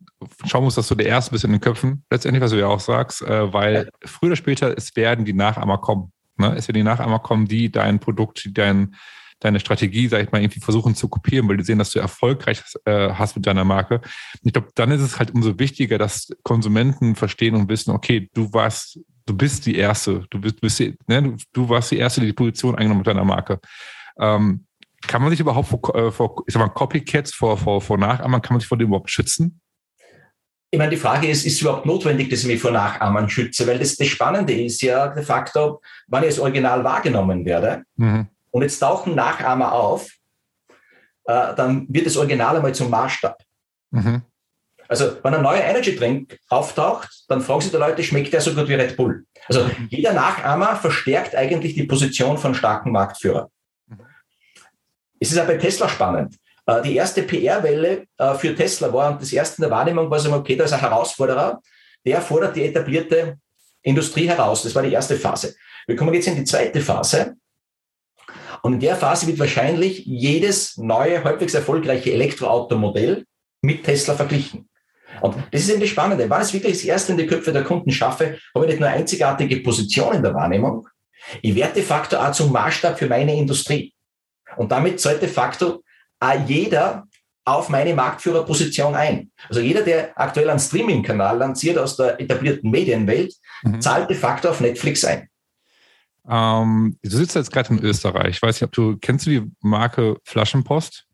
schauen 0.44 0.64
muss, 0.64 0.74
dass 0.74 0.88
du 0.88 0.94
der 0.94 1.06
Erste 1.06 1.32
bist 1.32 1.44
in 1.44 1.52
den 1.52 1.60
Köpfen, 1.60 2.04
letztendlich, 2.10 2.42
was 2.42 2.50
du 2.50 2.58
ja 2.58 2.66
auch 2.66 2.80
sagst, 2.80 3.22
äh, 3.22 3.52
weil 3.52 3.74
ja. 3.74 4.08
früher 4.08 4.28
oder 4.28 4.36
später, 4.36 4.76
es 4.76 4.94
werden 4.96 5.24
die 5.24 5.32
Nachahmer 5.32 5.78
kommen. 5.78 6.12
Ne? 6.36 6.54
Es 6.56 6.68
werden 6.68 6.76
die 6.76 6.82
Nachahmer 6.82 7.18
kommen, 7.18 7.46
die 7.46 7.72
dein 7.72 7.98
Produkt, 7.98 8.44
die 8.44 8.52
dein, 8.52 8.94
deine 9.40 9.60
Strategie, 9.60 10.08
sag 10.08 10.22
ich 10.22 10.32
mal, 10.32 10.40
irgendwie 10.40 10.60
versuchen 10.60 10.94
zu 10.94 11.08
kopieren, 11.08 11.48
weil 11.48 11.56
die 11.56 11.64
sehen, 11.64 11.78
dass 11.78 11.90
du 11.90 11.98
erfolgreich 11.98 12.62
äh, 12.84 13.10
hast 13.10 13.36
mit 13.36 13.46
deiner 13.46 13.64
Marke. 13.64 14.00
Ich 14.42 14.52
glaube, 14.52 14.68
dann 14.74 14.90
ist 14.90 15.02
es 15.02 15.18
halt 15.18 15.32
umso 15.34 15.58
wichtiger, 15.58 15.98
dass 15.98 16.28
Konsumenten 16.42 17.16
verstehen 17.16 17.54
und 17.54 17.68
wissen, 17.68 17.90
okay, 17.90 18.30
du 18.34 18.52
warst, 18.52 18.98
du 19.26 19.36
bist 19.36 19.66
die 19.66 19.76
Erste, 19.76 20.24
du 20.30 20.40
bist, 20.40 20.60
bist 20.60 20.80
ne, 21.06 21.22
du, 21.22 21.36
du, 21.52 21.68
warst 21.68 21.90
die 21.90 21.98
Erste, 21.98 22.20
die 22.20 22.28
die 22.28 22.32
Position 22.32 22.74
eingenommen 22.74 23.00
mit 23.00 23.06
deiner 23.06 23.24
Marke. 23.24 23.60
Ähm, 24.18 24.64
kann 25.06 25.20
man 25.20 25.30
sich 25.30 25.40
überhaupt 25.40 25.68
vor, 25.68 25.94
äh, 25.94 26.10
vor 26.10 26.42
ich 26.46 26.54
sag 26.54 26.60
mal, 26.60 26.68
Copycats, 26.68 27.34
vor, 27.34 27.58
vor, 27.58 27.80
vor 27.80 27.98
Nachahmern, 27.98 28.40
kann 28.40 28.54
man 28.54 28.60
sich 28.60 28.68
vor 28.68 28.78
dem 28.78 28.88
überhaupt 28.88 29.10
schützen? 29.10 29.60
Ich 30.70 30.78
meine, 30.78 30.90
die 30.90 30.96
Frage 30.96 31.28
ist, 31.28 31.46
ist 31.46 31.54
es 31.54 31.60
überhaupt 31.60 31.86
notwendig, 31.86 32.28
dass 32.28 32.40
ich 32.40 32.46
mich 32.46 32.60
vor 32.60 32.72
Nachahmern 32.72 33.28
schütze? 33.28 33.66
Weil 33.66 33.78
das, 33.78 33.96
das 33.96 34.08
Spannende 34.08 34.52
ist 34.52 34.82
ja 34.82 35.08
de 35.08 35.22
facto, 35.22 35.80
wann 36.08 36.22
ich 36.24 36.30
als 36.30 36.38
Original 36.38 36.82
wahrgenommen 36.82 37.44
werde. 37.44 37.84
Mhm 37.96 38.28
und 38.56 38.62
jetzt 38.62 38.78
tauchen 38.78 39.14
Nachahmer 39.14 39.70
auf, 39.72 40.10
äh, 41.26 41.54
dann 41.54 41.86
wird 41.90 42.06
das 42.06 42.16
Original 42.16 42.56
einmal 42.56 42.74
zum 42.74 42.88
Maßstab. 42.88 43.38
Mhm. 43.90 44.22
Also, 44.88 45.18
wenn 45.22 45.34
ein 45.34 45.42
neuer 45.42 45.62
Energy 45.62 45.94
Drink 45.94 46.38
auftaucht, 46.48 47.24
dann 47.28 47.42
fragen 47.42 47.60
sich 47.60 47.70
die 47.70 47.76
Leute, 47.76 48.02
schmeckt 48.02 48.32
der 48.32 48.40
so 48.40 48.54
gut 48.54 48.66
wie 48.68 48.74
Red 48.74 48.96
Bull? 48.96 49.26
Also, 49.46 49.68
jeder 49.90 50.14
Nachahmer 50.14 50.74
verstärkt 50.76 51.34
eigentlich 51.34 51.74
die 51.74 51.82
Position 51.82 52.38
von 52.38 52.54
starken 52.54 52.92
Marktführern. 52.92 53.48
Es 55.20 55.32
ist 55.32 55.38
auch 55.38 55.46
bei 55.46 55.58
Tesla 55.58 55.86
spannend. 55.86 56.36
Äh, 56.64 56.80
die 56.80 56.96
erste 56.96 57.24
PR-Welle 57.24 58.06
äh, 58.16 58.34
für 58.36 58.54
Tesla 58.54 58.90
war, 58.90 59.12
und 59.12 59.20
das 59.20 59.34
erste 59.34 59.58
in 59.58 59.68
der 59.68 59.70
Wahrnehmung 59.70 60.10
war 60.10 60.18
so, 60.18 60.32
okay, 60.32 60.56
da 60.56 60.64
ist 60.64 60.72
ein 60.72 60.80
Herausforderer, 60.80 61.60
der 62.06 62.22
fordert 62.22 62.56
die 62.56 62.64
etablierte 62.64 63.36
Industrie 63.82 64.28
heraus. 64.28 64.62
Das 64.62 64.74
war 64.74 64.82
die 64.82 64.94
erste 64.94 65.16
Phase. 65.16 65.54
Wir 65.86 65.94
kommen 65.94 66.14
jetzt 66.14 66.26
in 66.28 66.36
die 66.36 66.44
zweite 66.44 66.80
Phase. 66.80 67.36
Und 68.62 68.74
in 68.74 68.80
der 68.80 68.96
Phase 68.96 69.26
wird 69.26 69.38
wahrscheinlich 69.38 70.04
jedes 70.06 70.76
neue, 70.76 71.22
halbwegs 71.22 71.54
erfolgreiche 71.54 72.12
Elektroautomodell 72.12 73.24
mit 73.62 73.84
Tesla 73.84 74.14
verglichen. 74.14 74.68
Und 75.20 75.36
das 75.50 75.62
ist 75.62 75.70
eben 75.70 75.80
das 75.80 75.88
Spannende. 75.88 76.28
Wann 76.28 76.44
ich 76.44 76.52
wirklich 76.52 76.74
das 76.74 76.84
erste 76.84 77.12
in 77.12 77.18
die 77.18 77.26
Köpfe 77.26 77.52
der 77.52 77.64
Kunden 77.64 77.90
schaffe, 77.90 78.38
habe 78.54 78.66
ich 78.66 78.72
nicht 78.72 78.80
nur 78.80 78.88
eine 78.88 78.98
einzigartige 78.98 79.60
Position 79.60 80.14
in 80.14 80.22
der 80.22 80.34
Wahrnehmung, 80.34 80.86
ich 81.42 81.54
werde 81.54 81.74
de 81.74 81.82
facto 81.82 82.16
auch 82.16 82.32
zum 82.32 82.52
Maßstab 82.52 82.98
für 82.98 83.08
meine 83.08 83.34
Industrie. 83.34 83.92
Und 84.56 84.70
damit 84.70 85.00
zahlt 85.00 85.22
de 85.22 85.28
facto 85.28 85.82
auch 86.20 86.46
jeder 86.46 87.06
auf 87.44 87.68
meine 87.68 87.94
Marktführerposition 87.94 88.94
ein. 88.94 89.30
Also 89.48 89.60
jeder, 89.60 89.82
der 89.82 90.18
aktuell 90.20 90.50
einen 90.50 90.58
Streaming-Kanal 90.58 91.38
lanciert 91.38 91.78
aus 91.78 91.96
der 91.96 92.20
etablierten 92.20 92.70
Medienwelt, 92.70 93.34
mhm. 93.62 93.80
zahlt 93.80 94.10
de 94.10 94.16
facto 94.16 94.50
auf 94.50 94.60
Netflix 94.60 95.04
ein. 95.04 95.28
Ähm, 96.28 96.98
du 97.02 97.10
sitzt 97.10 97.36
jetzt 97.36 97.52
gerade 97.52 97.74
in 97.74 97.82
Österreich. 97.82 98.36
Ich 98.36 98.42
weiß 98.42 98.56
nicht, 98.56 98.64
ob 98.64 98.72
du, 98.72 98.96
kennst 98.98 99.26
du 99.26 99.30
die 99.30 99.50
Marke 99.60 100.16
Flaschenpost? 100.24 101.06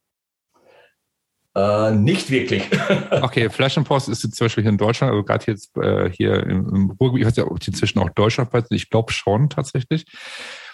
Äh, 1.55 1.93
nicht 1.93 2.31
wirklich. 2.31 2.69
okay, 3.23 3.51
Flaschenpost 3.51 4.09
ist 4.09 4.25
jetzt 4.25 4.37
zum 4.37 4.47
Beispiel 4.47 4.63
hier 4.65 4.71
in 4.71 4.79
Deutschland, 4.79 5.13
also 5.13 5.23
gerade 5.23 5.45
jetzt 5.49 5.77
äh, 5.77 6.11
hier 6.11 6.43
im, 6.45 6.75
im 6.75 6.91
Ruhrgebiet, 6.93 7.23
ich 7.23 7.27
weiß 7.27 7.37
ja, 7.37 7.45
ob 7.45 7.61
die 7.61 7.71
inzwischen 7.71 7.99
auch 7.99 8.09
Deutschland 8.11 8.51
ich 8.71 8.89
glaube 8.89 9.13
schon 9.13 9.51
tatsächlich. 9.51 10.07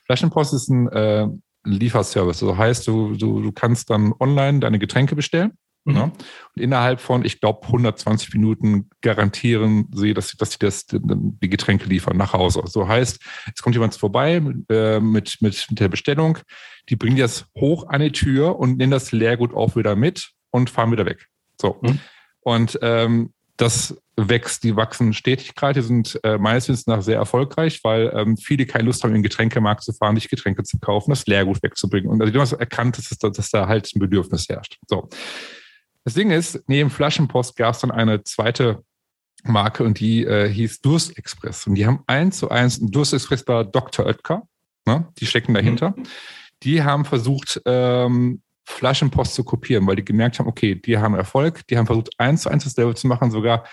Flaschenpost 0.06 0.54
ist 0.54 0.68
ein 0.68 0.88
äh, 0.88 1.26
Lieferservice. 1.64 2.42
Also 2.42 2.56
heißt, 2.56 2.86
du, 2.86 3.14
du, 3.14 3.42
du 3.42 3.52
kannst 3.52 3.90
dann 3.90 4.14
online 4.20 4.60
deine 4.60 4.78
Getränke 4.78 5.16
bestellen. 5.16 5.52
Mhm. 5.88 5.96
Ja, 5.96 6.02
und 6.04 6.62
innerhalb 6.62 7.00
von, 7.00 7.24
ich 7.24 7.40
glaube, 7.40 7.66
120 7.66 8.34
Minuten 8.34 8.90
garantieren 9.00 9.88
sie, 9.94 10.14
dass, 10.14 10.32
dass 10.32 10.52
sie 10.52 10.58
das, 10.58 10.86
die 10.88 11.48
Getränke 11.48 11.88
liefern 11.88 12.16
nach 12.16 12.32
Hause. 12.32 12.62
So 12.66 12.86
heißt, 12.86 13.20
es 13.54 13.62
kommt 13.62 13.74
jemand 13.74 13.94
vorbei 13.94 14.42
äh, 14.68 15.00
mit, 15.00 15.38
mit, 15.40 15.66
mit 15.70 15.80
der 15.80 15.88
Bestellung, 15.88 16.38
die 16.88 16.96
bringen 16.96 17.16
das 17.16 17.46
hoch 17.58 17.88
an 17.88 18.00
die 18.00 18.12
Tür 18.12 18.58
und 18.58 18.78
nehmen 18.78 18.92
das 18.92 19.12
Leergut 19.12 19.54
auch 19.54 19.76
wieder 19.76 19.96
mit 19.96 20.30
und 20.50 20.70
fahren 20.70 20.92
wieder 20.92 21.06
weg. 21.06 21.26
So. 21.60 21.78
Mhm. 21.82 22.00
Und 22.40 22.78
ähm, 22.82 23.32
das 23.56 24.00
wächst, 24.16 24.64
die 24.64 24.76
wachsen 24.76 25.12
stetig 25.12 25.54
gerade, 25.54 25.80
die 25.80 25.86
sind 25.86 26.18
äh, 26.22 26.38
meines 26.38 26.68
Wissens 26.68 26.86
nach 26.86 27.02
sehr 27.02 27.16
erfolgreich, 27.16 27.80
weil 27.82 28.10
ähm, 28.14 28.36
viele 28.36 28.66
keine 28.66 28.84
Lust 28.84 29.02
haben, 29.02 29.10
in 29.10 29.16
den 29.16 29.22
Getränkemarkt 29.22 29.82
zu 29.82 29.92
fahren, 29.92 30.14
nicht 30.14 30.30
Getränke 30.30 30.62
zu 30.62 30.78
kaufen, 30.78 31.10
das 31.10 31.26
Leergut 31.26 31.62
wegzubringen. 31.62 32.08
Und 32.08 32.20
also 32.20 32.32
die 32.32 32.38
haben 32.38 32.60
erkannt, 32.60 32.98
dass, 32.98 33.08
das, 33.08 33.32
dass 33.32 33.50
da 33.50 33.66
halt 33.66 33.90
ein 33.94 33.98
Bedürfnis 33.98 34.48
herrscht. 34.48 34.78
So. 34.86 35.08
Das 36.04 36.14
Ding 36.14 36.30
ist, 36.30 36.62
neben 36.66 36.90
Flaschenpost 36.90 37.56
gab 37.56 37.74
es 37.74 37.80
dann 37.80 37.90
eine 37.90 38.24
zweite 38.24 38.84
Marke 39.44 39.84
und 39.84 40.00
die 40.00 40.24
äh, 40.24 40.48
hieß 40.48 40.80
Durst 40.80 41.16
Express. 41.18 41.66
Und 41.66 41.74
die 41.74 41.86
haben 41.86 42.02
eins 42.06 42.38
zu 42.38 42.50
eins, 42.50 42.78
Durst 42.80 43.12
Express 43.12 43.46
war 43.46 43.64
Dr. 43.64 44.06
Oetker, 44.06 44.42
ne? 44.86 45.08
die 45.18 45.26
stecken 45.26 45.54
dahinter. 45.54 45.94
Mhm. 45.96 46.02
Die 46.62 46.82
haben 46.82 47.04
versucht, 47.04 47.60
ähm, 47.66 48.42
Flaschenpost 48.68 49.34
zu 49.34 49.44
kopieren, 49.44 49.86
weil 49.86 49.96
die 49.96 50.04
gemerkt 50.04 50.38
haben, 50.38 50.46
okay, 50.46 50.74
die 50.74 50.98
haben 50.98 51.14
Erfolg, 51.14 51.66
die 51.68 51.78
haben 51.78 51.86
versucht, 51.86 52.10
eins 52.18 52.42
zu 52.42 52.50
eins 52.50 52.64
das 52.64 52.74
selber 52.74 52.94
zu 52.94 53.06
machen, 53.06 53.30
sogar, 53.30 53.64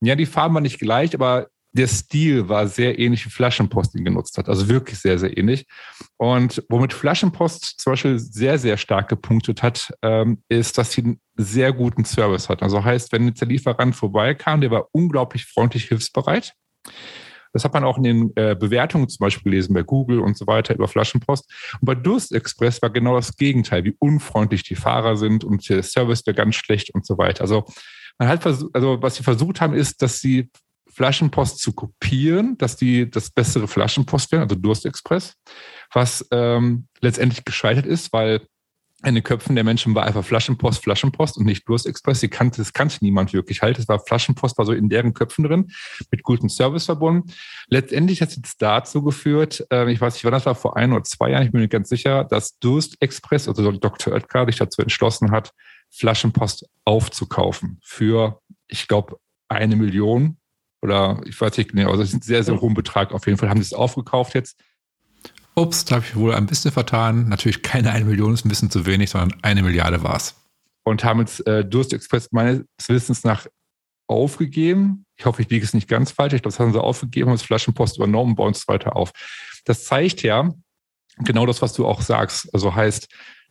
ja, 0.00 0.14
die 0.14 0.26
Farben 0.26 0.54
waren 0.54 0.62
nicht 0.62 0.78
gleich, 0.78 1.14
aber 1.14 1.48
der 1.72 1.86
Stil 1.86 2.48
war 2.48 2.66
sehr 2.66 2.98
ähnlich 2.98 3.24
wie 3.26 3.30
Flaschenpost 3.30 3.94
ihn 3.94 4.04
genutzt 4.04 4.36
hat. 4.38 4.48
Also 4.48 4.68
wirklich 4.68 4.98
sehr, 4.98 5.18
sehr 5.18 5.36
ähnlich. 5.36 5.66
Und 6.16 6.64
womit 6.68 6.92
Flaschenpost 6.92 7.80
zum 7.80 7.92
Beispiel 7.92 8.18
sehr, 8.18 8.58
sehr 8.58 8.76
stark 8.76 9.08
gepunktet 9.08 9.62
hat, 9.62 9.92
ähm, 10.02 10.42
ist, 10.48 10.78
dass 10.78 10.92
sie 10.92 11.02
einen 11.02 11.20
sehr 11.36 11.72
guten 11.72 12.04
Service 12.04 12.48
hat. 12.48 12.62
Also 12.62 12.84
heißt, 12.84 13.12
wenn 13.12 13.26
jetzt 13.26 13.40
der 13.40 13.48
Lieferant 13.48 13.94
vorbeikam, 13.94 14.60
der 14.60 14.70
war 14.70 14.88
unglaublich 14.92 15.46
freundlich 15.46 15.84
hilfsbereit. 15.84 16.54
Das 17.52 17.64
hat 17.64 17.74
man 17.74 17.84
auch 17.84 17.96
in 17.96 18.04
den 18.04 18.32
äh, 18.36 18.54
Bewertungen 18.54 19.08
zum 19.08 19.24
Beispiel 19.24 19.50
gelesen 19.50 19.74
bei 19.74 19.82
Google 19.82 20.20
und 20.20 20.36
so 20.36 20.46
weiter 20.46 20.74
über 20.74 20.88
Flaschenpost. 20.88 21.50
Und 21.80 21.86
bei 21.86 21.94
Durst 21.94 22.32
Express 22.32 22.80
war 22.82 22.90
genau 22.90 23.16
das 23.16 23.36
Gegenteil, 23.36 23.84
wie 23.84 23.96
unfreundlich 23.98 24.62
die 24.62 24.76
Fahrer 24.76 25.16
sind 25.16 25.44
und 25.44 25.68
der 25.68 25.82
Service 25.82 26.24
wäre 26.26 26.34
ganz 26.34 26.54
schlecht 26.54 26.94
und 26.94 27.04
so 27.04 27.18
weiter. 27.18 27.42
Also 27.42 27.64
man 28.18 28.28
hat 28.28 28.42
versucht, 28.42 28.74
also 28.74 29.02
was 29.02 29.16
sie 29.16 29.22
versucht 29.22 29.60
haben, 29.60 29.74
ist, 29.74 30.02
dass 30.02 30.20
sie 30.20 30.50
Flaschenpost 30.92 31.58
zu 31.58 31.72
kopieren, 31.72 32.58
dass 32.58 32.76
die 32.76 33.10
das 33.10 33.30
bessere 33.30 33.68
Flaschenpost 33.68 34.32
werden, 34.32 34.42
also 34.42 34.56
Durst 34.56 34.86
Express, 34.86 35.34
was 35.92 36.26
ähm, 36.30 36.86
letztendlich 37.00 37.44
gescheitert 37.44 37.86
ist, 37.86 38.12
weil 38.12 38.46
in 39.04 39.14
den 39.14 39.24
Köpfen 39.24 39.54
der 39.54 39.64
Menschen 39.64 39.94
war 39.94 40.04
einfach 40.04 40.24
Flaschenpost, 40.24 40.82
Flaschenpost 40.82 41.38
und 41.38 41.46
nicht 41.46 41.66
Durstexpress. 41.66 42.20
Die 42.20 42.28
kannte, 42.28 42.58
das 42.58 42.72
kannte 42.72 42.98
niemand 43.00 43.32
wirklich 43.32 43.62
halt. 43.62 43.78
Es 43.78 43.88
war 43.88 43.98
Flaschenpost, 43.98 44.58
war 44.58 44.66
so 44.66 44.72
in 44.72 44.90
deren 44.90 45.14
Köpfen 45.14 45.44
drin, 45.44 45.70
mit 46.10 46.22
gutem 46.22 46.48
Service 46.48 46.84
verbunden. 46.84 47.32
Letztendlich 47.68 48.20
hat 48.20 48.28
es 48.30 48.56
dazu 48.58 49.02
geführt, 49.02 49.66
äh, 49.72 49.90
ich 49.90 50.00
weiß 50.00 50.14
nicht, 50.14 50.24
wann 50.24 50.32
das 50.32 50.44
war, 50.44 50.54
vor 50.54 50.76
ein 50.76 50.92
oder 50.92 51.04
zwei 51.04 51.30
Jahren, 51.30 51.44
ich 51.44 51.52
bin 51.52 51.62
mir 51.62 51.68
ganz 51.68 51.88
sicher, 51.88 52.24
dass 52.24 52.58
Durstexpress, 52.58 53.48
also 53.48 53.72
Dr. 53.72 54.12
Oetker, 54.12 54.44
sich 54.44 54.56
dazu 54.56 54.82
entschlossen 54.82 55.30
hat, 55.30 55.52
Flaschenpost 55.90 56.68
aufzukaufen 56.84 57.80
für, 57.82 58.40
ich 58.68 58.86
glaube, 58.86 59.18
eine 59.48 59.76
Million 59.76 60.36
oder 60.82 61.20
ich 61.26 61.40
weiß 61.40 61.56
nicht 61.56 61.72
genau, 61.72 61.90
also 61.90 62.02
das 62.02 62.10
ist 62.10 62.16
ein 62.16 62.22
sehr, 62.22 62.42
sehr 62.42 62.60
hohen 62.60 62.74
Betrag. 62.74 63.12
Auf 63.12 63.26
jeden 63.26 63.38
Fall 63.38 63.48
haben 63.48 63.58
sie 63.58 63.66
es 63.66 63.72
aufgekauft 63.72 64.34
jetzt 64.34 64.56
Ups, 65.54 65.84
da 65.84 65.96
habe 65.96 66.04
ich 66.06 66.16
wohl 66.16 66.34
ein 66.34 66.46
bisschen 66.46 66.70
vertan. 66.70 67.28
Natürlich 67.28 67.62
keine 67.62 67.90
eine 67.90 68.04
Million, 68.04 68.34
ist 68.34 68.44
ein 68.44 68.48
bisschen 68.48 68.70
zu 68.70 68.86
wenig, 68.86 69.10
sondern 69.10 69.38
eine 69.42 69.62
Milliarde 69.62 70.02
war 70.02 70.16
es. 70.16 70.36
Und 70.84 71.04
haben 71.04 71.20
jetzt 71.20 71.46
äh, 71.46 71.64
Durst 71.64 71.92
Express 71.92 72.30
meines 72.32 72.64
Wissens 72.86 73.24
nach 73.24 73.46
aufgegeben. 74.06 75.04
Ich 75.16 75.26
hoffe, 75.26 75.42
ich 75.42 75.50
liege 75.50 75.64
es 75.64 75.74
nicht 75.74 75.88
ganz 75.88 76.12
falsch. 76.12 76.32
Ich 76.32 76.42
glaube, 76.42 76.52
das 76.52 76.60
haben 76.60 76.72
sie 76.72 76.82
aufgegeben, 76.82 77.28
haben 77.28 77.36
das 77.36 77.42
Flaschenpost 77.42 77.98
übernommen, 77.98 78.34
bauen 78.34 78.52
es 78.52 78.66
weiter 78.68 78.96
auf. 78.96 79.12
Das 79.64 79.84
zeigt 79.84 80.22
ja 80.22 80.50
genau 81.18 81.46
das, 81.46 81.62
was 81.62 81.74
du 81.74 81.86
auch 81.86 82.00
sagst. 82.00 82.52
Also 82.54 82.74
heißt, 82.74 83.08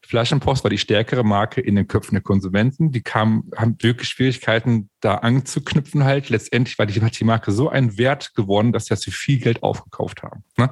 Flaschenpost 0.10 0.64
war 0.64 0.72
die 0.72 0.80
stärkere 0.80 1.24
Marke 1.24 1.62
in 1.62 1.76
den 1.76 1.88
Köpfen 1.88 2.16
der 2.16 2.24
Konsumenten. 2.24 2.92
Die 2.92 3.04
kamen, 3.04 3.52
haben 3.56 3.76
wirklich 3.80 4.10
Schwierigkeiten, 4.10 4.90
da 5.02 5.16
anzuknüpfen 5.16 6.04
halt. 6.04 6.30
Letztendlich 6.30 6.80
war 6.80 6.88
die, 6.88 7.00
hat 7.00 7.20
die 7.20 7.24
Marke 7.24 7.52
so 7.52 7.70
einen 7.70 7.96
Wert 8.00 8.34
gewonnen, 8.34 8.74
dass 8.74 8.86
sie 8.86 8.90
das 8.90 9.04
für 9.04 9.12
viel 9.12 9.40
Geld 9.40 9.62
aufgekauft 9.62 10.24
haben. 10.24 10.44
Ne? 10.58 10.72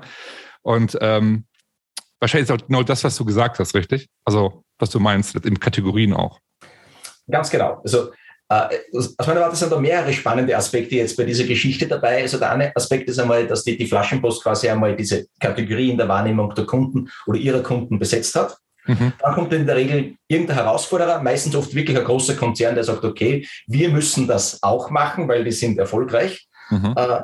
Und 0.63 0.97
ähm, 1.02 1.45
wahrscheinlich 2.19 2.50
ist 2.50 2.52
auch 2.52 2.65
genau 2.65 2.82
das, 2.82 3.04
was 3.04 3.15
du 3.15 3.26
gesagt 3.26 3.60
hast, 3.60 3.76
richtig? 3.76 4.10
Also, 4.26 4.63
was 4.80 4.89
du 4.89 5.00
meinst, 5.00 5.36
in 5.36 5.60
Kategorien 5.60 6.13
auch. 6.13 6.39
Ganz 7.30 7.52
genau. 7.52 7.80
Also, 7.84 8.10
äh, 8.50 8.69
aus 8.97 9.15
meiner 9.19 9.41
Warte 9.41 9.56
sind 9.56 9.71
da 9.71 9.80
mehrere 9.80 10.13
spannende 10.13 10.58
Aspekte 10.58 10.95
jetzt 10.95 11.15
bei 11.15 11.26
dieser 11.26 11.43
Geschichte 11.43 11.86
dabei. 11.86 12.23
Also, 12.23 12.39
der 12.39 12.54
eine 12.54 12.76
Aspekt 12.76 13.08
ist 13.08 13.19
einmal, 13.19 13.45
dass 13.45 13.63
die, 13.63 13.78
die 13.78 13.86
Flaschenpost 13.86 14.41
quasi 14.41 14.67
einmal 14.67 14.95
diese 14.95 15.28
Kategorie 15.39 15.91
in 15.91 15.97
der 15.97 16.08
Wahrnehmung 16.08 16.56
der 16.56 16.65
Kunden 16.65 17.12
oder 17.28 17.38
ihrer 17.38 17.62
Kunden 17.62 18.00
besetzt 18.00 18.34
hat. 18.34 18.58
Mhm. 18.88 19.13
Dann 19.19 19.34
kommt 19.34 19.54
in 19.54 19.65
der 19.65 19.76
Regel 19.76 20.15
irgendein 20.28 20.56
Herausforderer, 20.56 21.21
meistens 21.21 21.56
oft 21.56 21.73
wirklich 21.76 21.97
ein 21.97 22.06
großer 22.06 22.36
Konzern, 22.36 22.76
der 22.76 22.84
sagt, 22.84 23.04
okay, 23.04 23.47
wir 23.67 23.89
müssen 23.89 24.28
das 24.28 24.63
auch 24.63 24.89
machen, 24.89 25.28
weil 25.28 25.43
die 25.43 25.52
sind 25.52 25.78
erfolgreich. 25.78 26.47
Mhm. 26.69 26.95
Äh, 26.95 27.21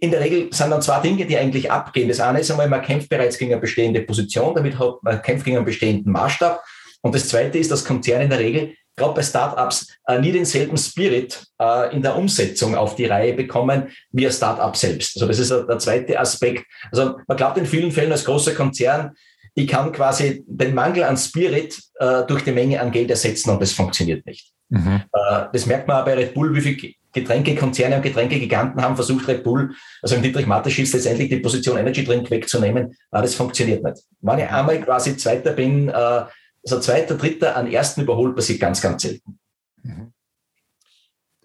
in 0.00 0.10
der 0.10 0.20
Regel 0.20 0.48
sind 0.52 0.70
dann 0.70 0.82
zwei 0.82 1.00
Dinge, 1.00 1.26
die 1.26 1.36
eigentlich 1.36 1.70
abgehen. 1.70 2.08
Das 2.08 2.20
eine 2.20 2.40
ist 2.40 2.50
einmal, 2.50 2.68
man 2.68 2.82
kämpft 2.82 3.08
bereits 3.08 3.38
gegen 3.38 3.52
eine 3.52 3.60
bestehende 3.60 4.00
Position, 4.00 4.54
damit 4.54 4.78
hat 4.78 5.02
man 5.02 5.20
kämpft 5.22 5.44
gegen 5.44 5.58
einen 5.58 5.66
bestehenden 5.66 6.12
Maßstab. 6.12 6.62
Und 7.02 7.14
das 7.14 7.28
zweite 7.28 7.58
ist, 7.58 7.70
dass 7.70 7.84
Konzerne 7.84 8.24
in 8.24 8.30
der 8.30 8.38
Regel, 8.38 8.74
gerade 8.96 9.14
bei 9.14 9.22
Startups, 9.22 9.86
äh, 10.06 10.18
nie 10.18 10.32
denselben 10.32 10.76
Spirit 10.76 11.44
äh, 11.60 11.94
in 11.94 12.02
der 12.02 12.16
Umsetzung 12.16 12.74
auf 12.74 12.96
die 12.96 13.04
Reihe 13.04 13.34
bekommen 13.34 13.88
wie 14.10 14.26
ein 14.26 14.32
Startup 14.32 14.74
selbst. 14.74 15.16
Also 15.16 15.26
das 15.26 15.38
ist 15.38 15.50
der 15.50 15.78
zweite 15.78 16.18
Aspekt. 16.18 16.64
Also 16.90 17.18
man 17.28 17.36
glaubt 17.36 17.58
in 17.58 17.66
vielen 17.66 17.92
Fällen 17.92 18.10
als 18.10 18.24
großer 18.24 18.54
Konzern, 18.54 19.12
ich 19.58 19.66
kann 19.66 19.90
quasi 19.90 20.44
den 20.46 20.74
Mangel 20.74 21.04
an 21.04 21.16
Spirit 21.16 21.80
äh, 21.98 22.24
durch 22.26 22.44
die 22.44 22.52
Menge 22.52 22.78
an 22.78 22.92
Geld 22.92 23.10
ersetzen 23.10 23.50
und 23.50 23.60
das 23.60 23.72
funktioniert 23.72 24.26
nicht. 24.26 24.52
Mhm. 24.68 25.02
Äh, 25.12 25.44
das 25.50 25.64
merkt 25.64 25.88
man 25.88 25.98
auch 25.98 26.04
bei 26.04 26.12
Red 26.12 26.34
Bull, 26.34 26.54
wie 26.54 26.60
viel 26.60 26.92
Getränkekonzerne 27.12 27.96
und 27.96 28.02
Getränkegiganten 28.02 28.82
haben 28.82 28.96
versucht, 28.96 29.26
Red 29.26 29.42
Bull, 29.42 29.74
also 30.02 30.14
im 30.14 30.22
Dietrich 30.22 30.46
Mateschitz 30.46 30.92
letztendlich 30.92 31.30
die 31.30 31.38
Position 31.38 31.78
Energy 31.78 32.04
Drink 32.04 32.30
wegzunehmen. 32.30 32.94
Aber 33.10 33.22
das 33.22 33.34
funktioniert 33.34 33.82
nicht. 33.82 34.02
Wenn 34.20 34.40
ich 34.40 34.50
einmal 34.50 34.78
quasi 34.82 35.16
Zweiter 35.16 35.52
bin, 35.52 35.88
äh, 35.88 35.92
also 35.92 36.80
Zweiter, 36.80 37.14
Dritter 37.14 37.56
an 37.56 37.72
Ersten 37.72 38.02
überholt, 38.02 38.36
passiert 38.36 38.60
ganz, 38.60 38.82
ganz 38.82 39.02
selten. 39.02 39.38
Mhm. 39.82 40.12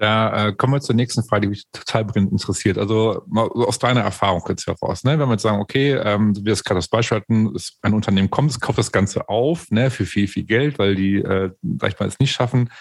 Da 0.01 0.47
äh, 0.47 0.53
kommen 0.53 0.73
wir 0.73 0.81
zur 0.81 0.95
nächsten 0.95 1.23
Frage, 1.23 1.41
die 1.41 1.49
mich 1.49 1.67
total 1.71 2.05
brennend 2.05 2.31
interessiert. 2.31 2.79
Also 2.79 3.21
aus 3.35 3.77
deiner 3.77 4.01
Erfahrung 4.01 4.43
jetzt 4.49 4.65
heraus, 4.65 5.03
ne? 5.03 5.19
wenn 5.19 5.27
wir 5.27 5.33
jetzt 5.33 5.43
sagen, 5.43 5.61
okay, 5.61 5.91
ähm, 5.91 6.35
wir 6.35 6.51
das 6.51 6.63
gerade 6.63 6.79
das 6.79 6.87
Beispiel 6.87 7.17
hatten, 7.17 7.55
ein 7.83 7.93
Unternehmen 7.93 8.31
kommt, 8.31 8.49
es 8.49 8.59
kauft 8.59 8.79
das 8.79 8.91
Ganze 8.91 9.29
auf, 9.29 9.69
ne, 9.69 9.91
für 9.91 10.07
viel, 10.07 10.27
viel 10.27 10.45
Geld, 10.45 10.79
weil 10.79 10.95
die, 10.95 11.17
äh, 11.17 11.51
sag 11.79 11.93
ich 11.93 11.99
mal, 11.99 12.07
es 12.07 12.17
nicht 12.17 12.31
schaffen, 12.31 12.71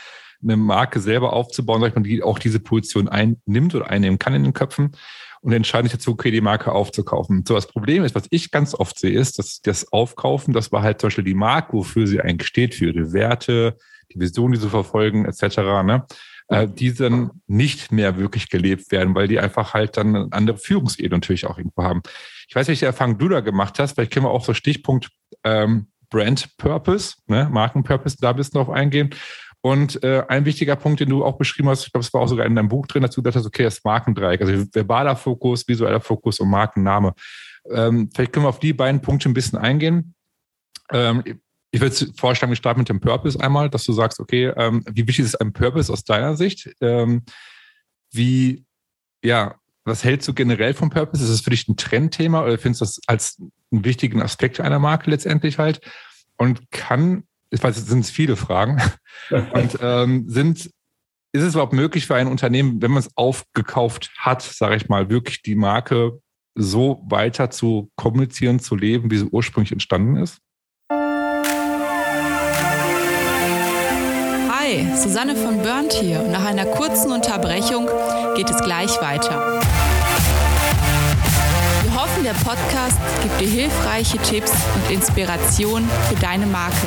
eine 0.43 0.57
Marke 0.57 0.99
selber 0.99 1.35
aufzubauen, 1.35 1.83
sag 1.83 1.89
ich 1.89 1.95
mal, 1.95 2.03
die 2.05 2.23
auch 2.23 2.39
diese 2.39 2.59
Position 2.59 3.07
einnimmt 3.07 3.75
oder 3.75 3.91
einnehmen 3.91 4.19
kann 4.19 4.33
in 4.33 4.45
den 4.45 4.55
Köpfen 4.55 4.93
und 5.43 5.53
entscheiden 5.53 5.91
sich 5.91 5.99
dazu, 5.99 6.13
okay, 6.13 6.31
die 6.31 6.41
Marke 6.41 6.73
aufzukaufen. 6.73 7.45
So, 7.47 7.55
das 7.55 7.67
Problem 7.67 8.03
ist, 8.03 8.15
was 8.15 8.29
ich 8.31 8.51
ganz 8.51 8.75
oft 8.75 8.99
sehe, 8.99 9.13
ist, 9.13 9.39
dass 9.39 9.61
das 9.61 9.93
Aufkaufen, 9.93 10.55
das 10.55 10.73
war 10.73 10.81
halt 10.81 11.03
zum 11.03 11.09
Beispiel 11.09 11.25
die 11.25 11.35
Marke, 11.35 11.75
wofür 11.75 12.07
sie 12.07 12.23
eigentlich 12.23 12.49
steht, 12.49 12.75
für 12.75 12.87
ihre 12.87 13.13
Werte, 13.13 13.77
die 14.11 14.21
Vision, 14.21 14.53
die 14.53 14.59
sie 14.59 14.71
verfolgen, 14.71 15.27
etc., 15.27 15.59
ne? 15.85 16.07
Äh, 16.51 16.67
die 16.67 16.93
dann 16.93 17.31
nicht 17.47 17.93
mehr 17.93 18.17
wirklich 18.17 18.51
gelebt 18.51 18.91
werden, 18.91 19.15
weil 19.15 19.29
die 19.29 19.39
einfach 19.39 19.73
halt 19.73 19.97
dann 19.97 20.17
eine 20.17 20.29
andere 20.33 20.59
Führungsebene 20.59 21.15
natürlich 21.15 21.47
auch 21.47 21.57
irgendwo 21.57 21.85
haben. 21.85 22.03
Ich 22.49 22.57
weiß 22.57 22.67
welche 22.67 22.87
Erfahrung 22.87 23.19
du 23.19 23.29
da 23.29 23.39
gemacht 23.39 23.79
hast, 23.79 23.93
vielleicht 23.93 24.13
können 24.13 24.27
wir 24.27 24.31
auch 24.31 24.45
so 24.45 24.53
Stichpunkt 24.53 25.11
ähm, 25.45 25.87
Brand 26.11 26.57
Purpose, 26.57 27.19
ne, 27.29 27.49
Markenpurpose, 27.49 28.17
da 28.21 28.33
bist 28.33 28.53
du 28.53 28.59
drauf 28.59 28.69
eingehen. 28.69 29.11
Und 29.61 30.03
äh, 30.03 30.25
ein 30.27 30.45
wichtiger 30.45 30.75
Punkt, 30.75 30.99
den 30.99 31.11
du 31.11 31.25
auch 31.25 31.39
beschrieben 31.39 31.69
hast, 31.69 31.87
ich 31.87 31.93
glaube, 31.93 32.05
es 32.05 32.13
war 32.13 32.23
auch 32.23 32.27
sogar 32.27 32.47
in 32.47 32.57
deinem 32.57 32.69
Buch 32.69 32.89
drin, 32.89 33.03
dazu 33.03 33.23
gesagt 33.23 33.37
hast, 33.37 33.47
okay, 33.47 33.63
das 33.63 33.85
Markendreieck, 33.85 34.41
also 34.41 34.65
verbaler 34.73 35.15
Fokus, 35.15 35.69
visueller 35.69 36.01
Fokus 36.01 36.41
und 36.41 36.51
Markenname. 36.51 37.13
Ähm, 37.71 38.11
vielleicht 38.13 38.33
können 38.33 38.47
wir 38.47 38.51
auf 38.51 38.59
die 38.59 38.73
beiden 38.73 39.01
Punkte 39.01 39.29
ein 39.29 39.35
bisschen 39.35 39.61
eingehen. 39.61 40.17
Ähm, 40.91 41.23
ich 41.71 41.81
würde 41.81 41.95
vorschlagen, 42.17 42.51
wir 42.51 42.57
starten 42.57 42.81
mit 42.81 42.89
dem 42.89 43.01
Purpose 43.01 43.41
einmal, 43.41 43.71
dass 43.71 43.85
du 43.85 43.93
sagst, 43.93 44.21
okay, 44.21 44.53
ähm, 44.57 44.85
wie 44.91 45.07
wichtig 45.07 45.25
ist 45.25 45.41
ein 45.41 45.53
Purpose 45.53 45.93
aus 45.93 46.05
deiner 46.05 46.37
Sicht? 46.37 46.71
Ähm, 46.81 47.23
wie, 48.13 48.65
ja, 49.23 49.55
was 49.85 50.05
hältst 50.05 50.27
du 50.29 50.35
generell 50.35 50.75
vom 50.75 50.91
Purpose? 50.91 51.23
Ist 51.23 51.31
es 51.31 51.41
für 51.41 51.51
dich 51.51 51.69
ein 51.69 51.77
Trendthema 51.77 52.43
oder 52.43 52.59
findest 52.59 52.81
du 52.81 52.85
das 52.85 53.01
als 53.07 53.39
einen 53.71 53.85
wichtigen 53.85 54.21
Aspekt 54.21 54.61
einer 54.61 54.79
Marke 54.79 55.11
letztendlich 55.11 55.59
halt? 55.59 55.81
Und 56.37 56.71
kann 56.71 57.25
ich 57.51 57.63
weiß, 57.63 57.77
es 57.77 57.87
sind 57.87 58.07
viele 58.07 58.37
Fragen. 58.37 58.81
Und 59.31 59.79
ähm, 59.81 60.29
sind, 60.29 60.71
ist 61.33 61.43
es 61.43 61.55
überhaupt 61.55 61.73
möglich 61.73 62.07
für 62.07 62.15
ein 62.15 62.29
Unternehmen, 62.29 62.81
wenn 62.81 62.93
man 62.93 63.01
es 63.01 63.17
aufgekauft 63.17 64.11
hat, 64.19 64.43
sage 64.43 64.77
ich 64.77 64.89
mal, 64.89 65.11
wirklich 65.11 65.43
die 65.43 65.57
Marke 65.57 66.21
so 66.55 67.05
weiter 67.09 67.51
zu 67.51 67.91
kommunizieren, 67.97 68.61
zu 68.61 68.77
leben, 68.77 69.11
wie 69.11 69.19
sie 69.19 69.29
ursprünglich 69.31 69.73
entstanden 69.73 70.17
ist? 70.17 70.39
Hi, 74.71 74.87
Susanne 74.95 75.35
von 75.35 75.59
Burnt 75.63 75.93
hier. 75.95 76.23
Nach 76.23 76.45
einer 76.45 76.65
kurzen 76.65 77.11
Unterbrechung 77.11 77.89
geht 78.37 78.49
es 78.49 78.63
gleich 78.63 79.01
weiter 79.01 79.61
hoffen, 82.21 82.25
der 82.25 82.33
Podcast 82.33 82.99
gibt 83.23 83.41
dir 83.41 83.49
hilfreiche 83.49 84.19
Tipps 84.19 84.53
und 84.75 84.91
Inspiration 84.91 85.89
für 86.09 86.15
deine 86.17 86.47
Marke. 86.47 86.87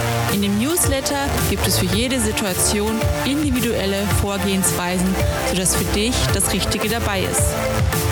In 0.33 0.41
dem 0.41 0.57
Newsletter 0.59 1.27
gibt 1.49 1.67
es 1.67 1.77
für 1.77 1.85
jede 1.87 2.19
Situation 2.19 2.97
individuelle 3.25 4.07
Vorgehensweisen, 4.21 5.13
sodass 5.49 5.75
für 5.75 5.83
dich 5.93 6.15
das 6.33 6.53
Richtige 6.53 6.87
dabei 6.87 7.21
ist. 7.21 7.41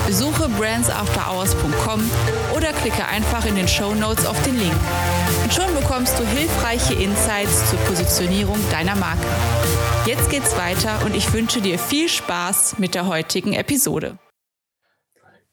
Besuche 0.06 0.50
brandsafterhours.com 0.50 2.10
oder 2.54 2.72
klicke 2.74 3.06
einfach 3.06 3.46
in 3.46 3.54
den 3.54 3.66
Show 3.66 3.94
Notes 3.94 4.26
auf 4.26 4.40
den 4.42 4.58
Link. 4.58 4.74
Und 5.44 5.54
schon 5.54 5.74
bekommst 5.74 6.18
du 6.18 6.26
hilfreiche 6.26 6.94
Insights 6.94 7.70
zur 7.70 7.78
Positionierung 7.80 8.58
deiner 8.70 8.96
Marke. 8.96 9.26
Jetzt 10.04 10.28
geht's 10.28 10.58
weiter 10.58 10.98
und 11.06 11.16
ich 11.16 11.32
wünsche 11.32 11.62
dir 11.62 11.78
viel 11.78 12.08
Spaß 12.08 12.78
mit 12.78 12.94
der 12.94 13.06
heutigen 13.06 13.54
Episode. 13.54 14.18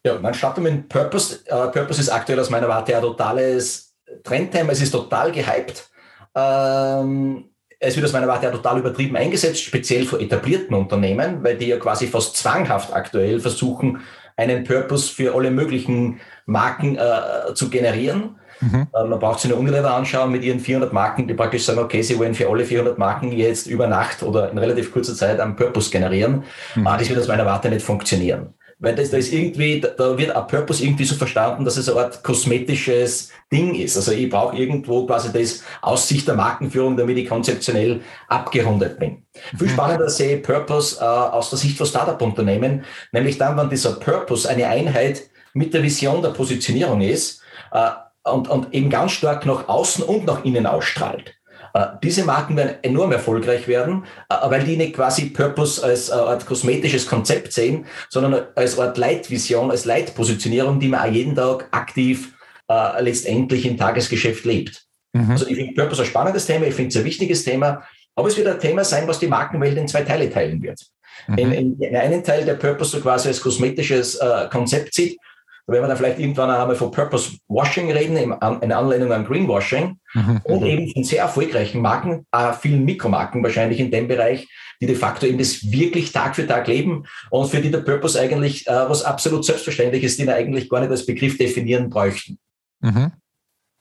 Ja, 0.04 0.20
man 0.20 0.34
startet 0.34 0.64
mit 0.64 0.90
Purpose. 0.90 1.40
Uh, 1.50 1.72
Purpose 1.72 2.02
ist 2.02 2.10
aktuell 2.10 2.40
aus 2.40 2.50
meiner 2.50 2.68
Warte 2.68 2.96
ein 2.96 3.02
totales 3.02 3.96
Trendthema. 4.24 4.74
Es 4.74 4.82
ist 4.82 4.92
total 4.92 5.32
gehypt. 5.32 5.90
Ähm, 6.38 7.46
es 7.80 7.96
wird 7.96 8.06
aus 8.06 8.14
meiner 8.14 8.28
Warte 8.28 8.46
ja 8.46 8.52
total 8.52 8.80
übertrieben 8.80 9.16
eingesetzt, 9.16 9.62
speziell 9.62 10.06
für 10.06 10.20
etablierten 10.20 10.76
Unternehmen, 10.76 11.44
weil 11.44 11.58
die 11.58 11.68
ja 11.68 11.78
quasi 11.78 12.08
fast 12.08 12.38
zwanghaft 12.38 12.94
aktuell 12.94 13.40
versuchen, 13.40 14.02
einen 14.36 14.64
Purpose 14.64 15.12
für 15.14 15.34
alle 15.36 15.50
möglichen 15.50 16.20
Marken 16.46 16.96
äh, 16.96 17.54
zu 17.56 17.70
generieren. 17.70 18.36
Mhm. 18.62 18.88
Äh, 18.94 19.04
man 19.06 19.20
braucht 19.20 19.40
sich 19.40 19.52
eine 19.52 19.60
Unilever 19.60 19.94
anschauen 19.94 20.32
mit 20.32 20.44
ihren 20.44 20.60
400 20.60 20.94
Marken, 20.94 21.28
die 21.28 21.34
praktisch 21.34 21.66
sagen, 21.66 21.80
okay, 21.80 22.02
sie 22.02 22.18
wollen 22.18 22.36
für 22.36 22.50
alle 22.50 22.66
400 22.66 22.98
Marken 22.98 23.32
jetzt 23.32 23.68
über 23.68 23.88
Nacht 23.88 24.24
oder 24.24 24.52
in 24.52 24.58
relativ 24.58 24.92
kurzer 24.92 25.16
Zeit 25.16 25.40
einen 25.40 25.56
Purpose 25.56 25.92
generieren. 25.92 26.44
Mhm. 26.76 26.88
Aber 26.88 26.98
das 26.98 27.10
wird 27.10 27.20
aus 27.20 27.28
meiner 27.28 27.46
Warte 27.46 27.70
nicht 27.70 27.86
funktionieren 27.86 28.54
weil 28.80 28.96
das, 28.96 29.10
da 29.10 29.18
ist 29.18 29.34
irgendwie, 29.34 29.82
da 29.82 30.18
wird 30.18 30.36
ein 30.36 30.48
Purpose 30.48 30.84
irgendwie 30.84 31.06
so 31.06 31.16
verstanden, 31.16 31.66
dass 31.66 31.78
es 31.78 31.90
eine 31.90 32.00
Art 32.00 32.24
kosmetisches 32.24 33.32
Ding 33.52 33.74
ist. 33.74 33.98
Also 33.98 34.12
ich 34.12 34.30
brauche 34.30 34.56
irgendwo 34.56 35.06
quasi 35.08 35.32
das 35.34 35.64
Aussicht 35.82 36.28
der 36.28 36.36
Markenführung, 36.36 36.96
damit 36.96 37.18
ich 37.18 37.28
konzeptionell 37.28 38.02
abgerundet 38.28 39.00
bin. 39.00 39.24
Mhm. 39.54 39.58
Viel 39.58 39.70
spannender 39.70 40.10
sehe 40.10 40.38
ich 40.38 40.44
Purpose 40.44 41.00
äh, 41.00 41.04
aus 41.04 41.50
der 41.50 41.58
Sicht 41.58 41.78
von 41.78 41.88
Startup-Unternehmen, 41.88 42.84
nämlich 43.12 43.38
dann, 43.38 43.58
wenn 43.58 43.70
dieser 43.70 43.94
Purpose 43.94 44.48
eine 44.48 44.68
Einheit 44.68 45.24
mit 45.54 45.74
der 45.74 45.82
Vision 45.82 46.22
der 46.22 46.30
Positionierung 46.30 47.02
ist 47.02 47.42
äh, 47.72 47.90
und, 48.30 48.48
und 48.48 48.74
eben 48.74 48.92
ganz 48.92 49.14
stark 49.14 49.46
nach 49.48 49.68
außen 49.68 50.04
und 50.04 50.26
nach 50.26 50.46
innen 50.46 50.68
ausstrahlt. 50.68 51.37
Äh, 51.78 51.98
diese 52.02 52.24
Marken 52.24 52.58
werden 52.58 52.76
enorm 52.82 53.12
erfolgreich 53.12 53.68
werden, 53.68 54.04
äh, 54.30 54.36
weil 54.50 54.64
die 54.64 54.78
nicht 54.78 54.96
quasi 54.96 55.30
Purpose 55.30 55.84
als 55.84 56.10
Art 56.10 56.46
kosmetisches 56.46 57.06
Konzept 57.06 57.54
sehen, 57.54 57.86
sondern 58.10 58.48
als 58.56 58.80
Art 58.80 58.98
Leitvision, 58.98 59.70
als 59.70 59.86
Leitpositionierung, 59.86 60.80
die 60.80 60.88
man 60.88 61.02
auch 61.02 61.12
jeden 61.12 61.36
Tag 61.36 61.68
aktiv 61.72 62.34
äh, 62.68 63.02
letztendlich 63.02 63.66
im 63.66 63.78
Tagesgeschäft 63.78 64.46
lebt. 64.46 64.86
Mhm. 65.14 65.32
Also 65.32 65.48
ich 65.48 65.56
finde 65.56 65.74
Purpose 65.74 66.02
ein 66.02 66.08
spannendes 66.08 66.48
Thema, 66.48 66.66
ich 66.66 66.74
finde 66.74 66.90
es 66.90 66.98
ein 66.98 67.06
wichtiges 67.06 67.44
Thema, 67.44 67.84
aber 68.16 68.28
es 68.28 68.38
wird 68.38 68.48
ein 68.48 68.60
Thema 68.60 68.84
sein, 68.84 69.08
was 69.08 69.20
die 69.20 69.28
Markenwelt 69.28 69.78
in 69.78 69.88
zwei 69.88 70.02
Teile 70.02 70.32
teilen 70.32 70.64
wird. 70.64 70.82
Mhm. 71.28 71.38
In, 71.38 71.52
in, 71.52 71.80
in 71.80 71.96
einen 71.96 72.24
Teil 72.24 72.44
der 72.44 72.56
Purpose 72.56 72.92
so 72.92 73.02
quasi 73.02 73.28
als 73.28 73.42
kosmetisches 73.42 74.16
äh, 74.16 74.48
Konzept 74.50 74.96
sieht 74.96 75.20
da 75.68 75.74
werden 75.74 75.84
wir 75.84 75.88
dann 75.90 75.98
vielleicht 75.98 76.20
irgendwann 76.20 76.50
einmal 76.50 76.78
von 76.78 76.92
Purpose 76.92 77.38
Washing 77.50 77.92
reden, 77.92 78.16
in 78.16 78.72
Anlehnung 78.72 79.12
an 79.12 79.26
Greenwashing 79.26 80.00
mhm. 80.14 80.40
und 80.46 80.64
eben 80.64 80.94
von 80.94 81.04
sehr 81.04 81.24
erfolgreichen 81.24 81.82
Marken, 81.82 82.26
äh, 82.32 82.54
vielen 82.54 82.86
Mikromarken 82.86 83.44
wahrscheinlich 83.44 83.82
in 83.82 83.92
dem 83.92 84.08
Bereich, 84.08 84.48
die 84.80 84.86
de 84.86 84.96
facto 84.96 85.26
eben 85.26 85.38
das 85.38 85.70
wirklich 85.70 86.14
Tag 86.14 86.38
für 86.38 86.48
Tag 86.48 86.68
leben 86.68 87.06
und 87.32 87.50
für 87.50 87.60
die 87.60 87.70
der 87.70 87.80
Purpose 87.80 88.18
eigentlich 88.18 88.66
äh, 88.66 88.90
was 88.90 89.04
absolut 89.04 89.44
selbstverständlich 89.44 90.06
ist, 90.06 90.18
den 90.18 90.30
eigentlich 90.30 90.70
gar 90.70 90.80
nicht 90.80 90.92
als 90.92 91.06
Begriff 91.06 91.38
definieren 91.38 91.90
bräuchten. 91.90 92.40
Mhm. 92.80 93.12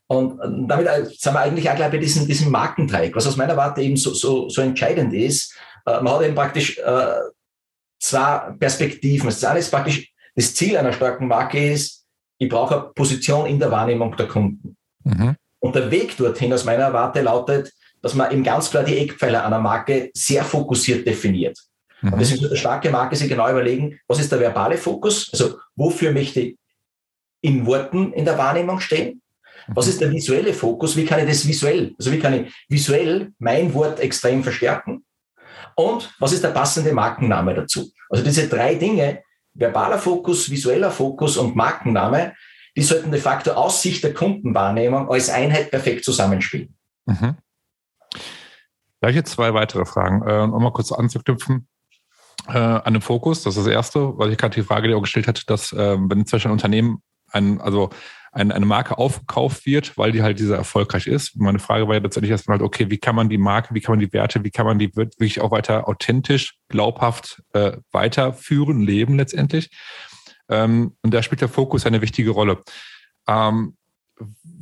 Und 0.08 0.68
damit 0.68 0.88
äh, 0.88 1.04
sind 1.04 1.34
wir 1.34 1.40
eigentlich 1.40 1.70
auch 1.70 1.76
gleich 1.76 1.92
bei 1.92 1.98
diesem, 1.98 2.26
diesem 2.26 2.50
Markendreieck, 2.50 3.14
was 3.14 3.28
aus 3.28 3.36
meiner 3.36 3.56
Warte 3.56 3.82
eben 3.82 3.96
so, 3.96 4.12
so, 4.12 4.48
so 4.48 4.60
entscheidend 4.60 5.14
ist. 5.14 5.56
Äh, 5.84 6.00
man 6.00 6.14
hat 6.14 6.22
eben 6.22 6.34
praktisch 6.34 6.78
äh, 6.78 7.20
zwei 8.00 8.52
Perspektiven. 8.58 9.26
Das 9.26 9.44
eine 9.44 9.60
ist 9.60 9.70
praktisch 9.70 10.12
das 10.36 10.54
Ziel 10.54 10.76
einer 10.76 10.92
starken 10.92 11.26
Marke 11.26 11.72
ist, 11.72 12.04
ich 12.38 12.48
brauche 12.48 12.74
eine 12.74 12.92
Position 12.94 13.46
in 13.46 13.58
der 13.58 13.70
Wahrnehmung 13.70 14.16
der 14.16 14.28
Kunden. 14.28 14.76
Mhm. 15.04 15.34
Und 15.58 15.74
der 15.74 15.90
Weg 15.90 16.16
dorthin 16.16 16.52
aus 16.52 16.64
meiner 16.64 16.92
Warte 16.92 17.22
lautet, 17.22 17.72
dass 18.02 18.14
man 18.14 18.30
eben 18.30 18.44
ganz 18.44 18.70
klar 18.70 18.84
die 18.84 18.98
Eckpfeiler 18.98 19.44
einer 19.44 19.58
Marke 19.58 20.10
sehr 20.14 20.44
fokussiert 20.44 21.06
definiert. 21.06 21.58
Mhm. 22.02 22.12
Und 22.12 22.18
deswegen 22.20 22.40
sollte 22.40 22.52
eine 22.52 22.60
starke 22.60 22.90
Marke 22.90 23.16
sich 23.16 23.28
genau 23.28 23.50
überlegen, 23.50 23.98
was 24.06 24.20
ist 24.20 24.30
der 24.30 24.38
verbale 24.38 24.76
Fokus? 24.76 25.30
Also 25.32 25.58
wofür 25.74 26.12
möchte 26.12 26.40
ich 26.40 26.58
in 27.40 27.64
Worten 27.66 28.12
in 28.12 28.24
der 28.24 28.36
Wahrnehmung 28.36 28.80
stehen? 28.80 29.22
Was 29.68 29.88
ist 29.88 30.00
der 30.00 30.12
visuelle 30.12 30.52
Fokus? 30.52 30.96
Wie 30.96 31.04
kann 31.04 31.18
ich 31.20 31.26
das 31.26 31.48
visuell, 31.48 31.94
also 31.98 32.12
wie 32.12 32.20
kann 32.20 32.34
ich 32.34 32.54
visuell 32.68 33.32
mein 33.38 33.74
Wort 33.74 33.98
extrem 33.98 34.44
verstärken? 34.44 35.04
Und 35.74 36.14
was 36.20 36.32
ist 36.32 36.44
der 36.44 36.50
passende 36.50 36.92
Markenname 36.92 37.54
dazu? 37.54 37.90
Also 38.08 38.22
diese 38.22 38.48
drei 38.48 38.76
Dinge 38.76 39.22
verbaler 39.58 39.98
Fokus, 39.98 40.50
visueller 40.50 40.90
Fokus 40.90 41.36
und 41.36 41.56
Markenname, 41.56 42.34
die 42.76 42.82
sollten 42.82 43.10
de 43.10 43.20
facto 43.20 43.52
aus 43.52 43.82
Sicht 43.82 44.04
der 44.04 44.12
Kundenwahrnehmung 44.12 45.10
als 45.10 45.30
Einheit 45.30 45.70
perfekt 45.70 46.04
zusammenspielen. 46.04 46.76
Mhm. 47.06 47.36
Gleich 49.00 49.14
jetzt 49.14 49.32
zwei 49.32 49.54
weitere 49.54 49.84
Fragen, 49.84 50.22
äh, 50.26 50.42
um 50.42 50.62
mal 50.62 50.72
kurz 50.72 50.92
anzuknüpfen 50.92 51.68
äh, 52.48 52.58
an 52.58 52.92
den 52.92 53.02
Fokus. 53.02 53.42
Das 53.42 53.56
ist 53.56 53.66
das 53.66 53.72
Erste, 53.72 54.18
weil 54.18 54.32
ich 54.32 54.38
gerade 54.38 54.54
die 54.54 54.62
Frage 54.62 54.88
dir 54.88 54.96
auch 54.96 55.02
gestellt 55.02 55.28
hatte, 55.28 55.42
dass 55.46 55.72
äh, 55.72 55.96
wenn 55.98 56.26
zum 56.26 56.36
Beispiel 56.36 56.50
ein 56.50 56.52
Unternehmen 56.52 57.02
ein, 57.32 57.60
also 57.60 57.90
ein, 58.36 58.52
eine 58.52 58.66
Marke 58.66 58.98
aufgekauft 58.98 59.64
wird, 59.64 59.96
weil 59.96 60.12
die 60.12 60.22
halt 60.22 60.38
dieser 60.38 60.56
erfolgreich 60.56 61.06
ist. 61.06 61.36
Meine 61.36 61.58
Frage 61.58 61.88
war 61.88 61.94
ja 61.94 62.00
letztendlich 62.00 62.30
erstmal 62.30 62.58
halt, 62.58 62.66
okay, 62.66 62.90
wie 62.90 62.98
kann 62.98 63.16
man 63.16 63.30
die 63.30 63.38
Marke, 63.38 63.74
wie 63.74 63.80
kann 63.80 63.94
man 63.94 63.98
die 64.00 64.12
Werte, 64.12 64.44
wie 64.44 64.50
kann 64.50 64.66
man 64.66 64.78
die 64.78 64.94
wirklich 64.94 65.40
auch 65.40 65.50
weiter 65.50 65.88
authentisch, 65.88 66.58
glaubhaft 66.68 67.42
äh, 67.54 67.78
weiterführen, 67.92 68.82
leben 68.82 69.16
letztendlich. 69.16 69.70
Ähm, 70.50 70.96
und 71.02 71.14
da 71.14 71.22
spielt 71.22 71.40
der 71.40 71.48
Fokus 71.48 71.86
eine 71.86 72.02
wichtige 72.02 72.30
Rolle. 72.30 72.62
Ähm, 73.26 73.74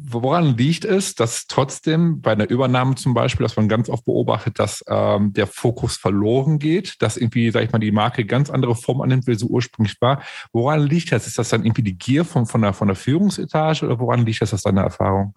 woran 0.07 0.57
liegt 0.57 0.85
es, 0.85 1.15
dass 1.15 1.47
trotzdem 1.47 2.21
bei 2.21 2.33
einer 2.33 2.49
Übernahme 2.49 2.95
zum 2.95 3.15
Beispiel, 3.15 3.45
dass 3.45 3.57
man 3.57 3.69
ganz 3.69 3.89
oft 3.89 4.05
beobachtet, 4.05 4.59
dass 4.59 4.85
ähm, 4.89 5.33
der 5.33 5.47
Fokus 5.47 5.97
verloren 5.97 6.59
geht, 6.59 7.01
dass 7.01 7.17
irgendwie, 7.17 7.51
sag 7.51 7.65
ich 7.65 7.73
mal, 7.73 7.79
die 7.79 7.93
Marke 7.93 8.25
ganz 8.25 8.51
andere 8.51 8.75
Form 8.75 9.01
annimmt, 9.01 9.27
wie 9.27 9.35
sie 9.35 9.47
ursprünglich 9.47 10.01
war. 10.01 10.23
Woran 10.53 10.81
liegt 10.81 11.13
das? 11.13 11.27
Ist 11.27 11.39
das 11.39 11.49
dann 11.49 11.65
irgendwie 11.65 11.83
die 11.83 11.97
Gier 11.97 12.25
von, 12.25 12.47
von, 12.47 12.63
der, 12.63 12.73
von 12.73 12.89
der 12.89 12.97
Führungsetage 12.97 13.85
oder 13.87 13.99
woran 13.99 14.27
liegt 14.27 14.43
das 14.43 14.53
aus 14.53 14.63
deiner 14.63 14.83
Erfahrung? 14.83 15.35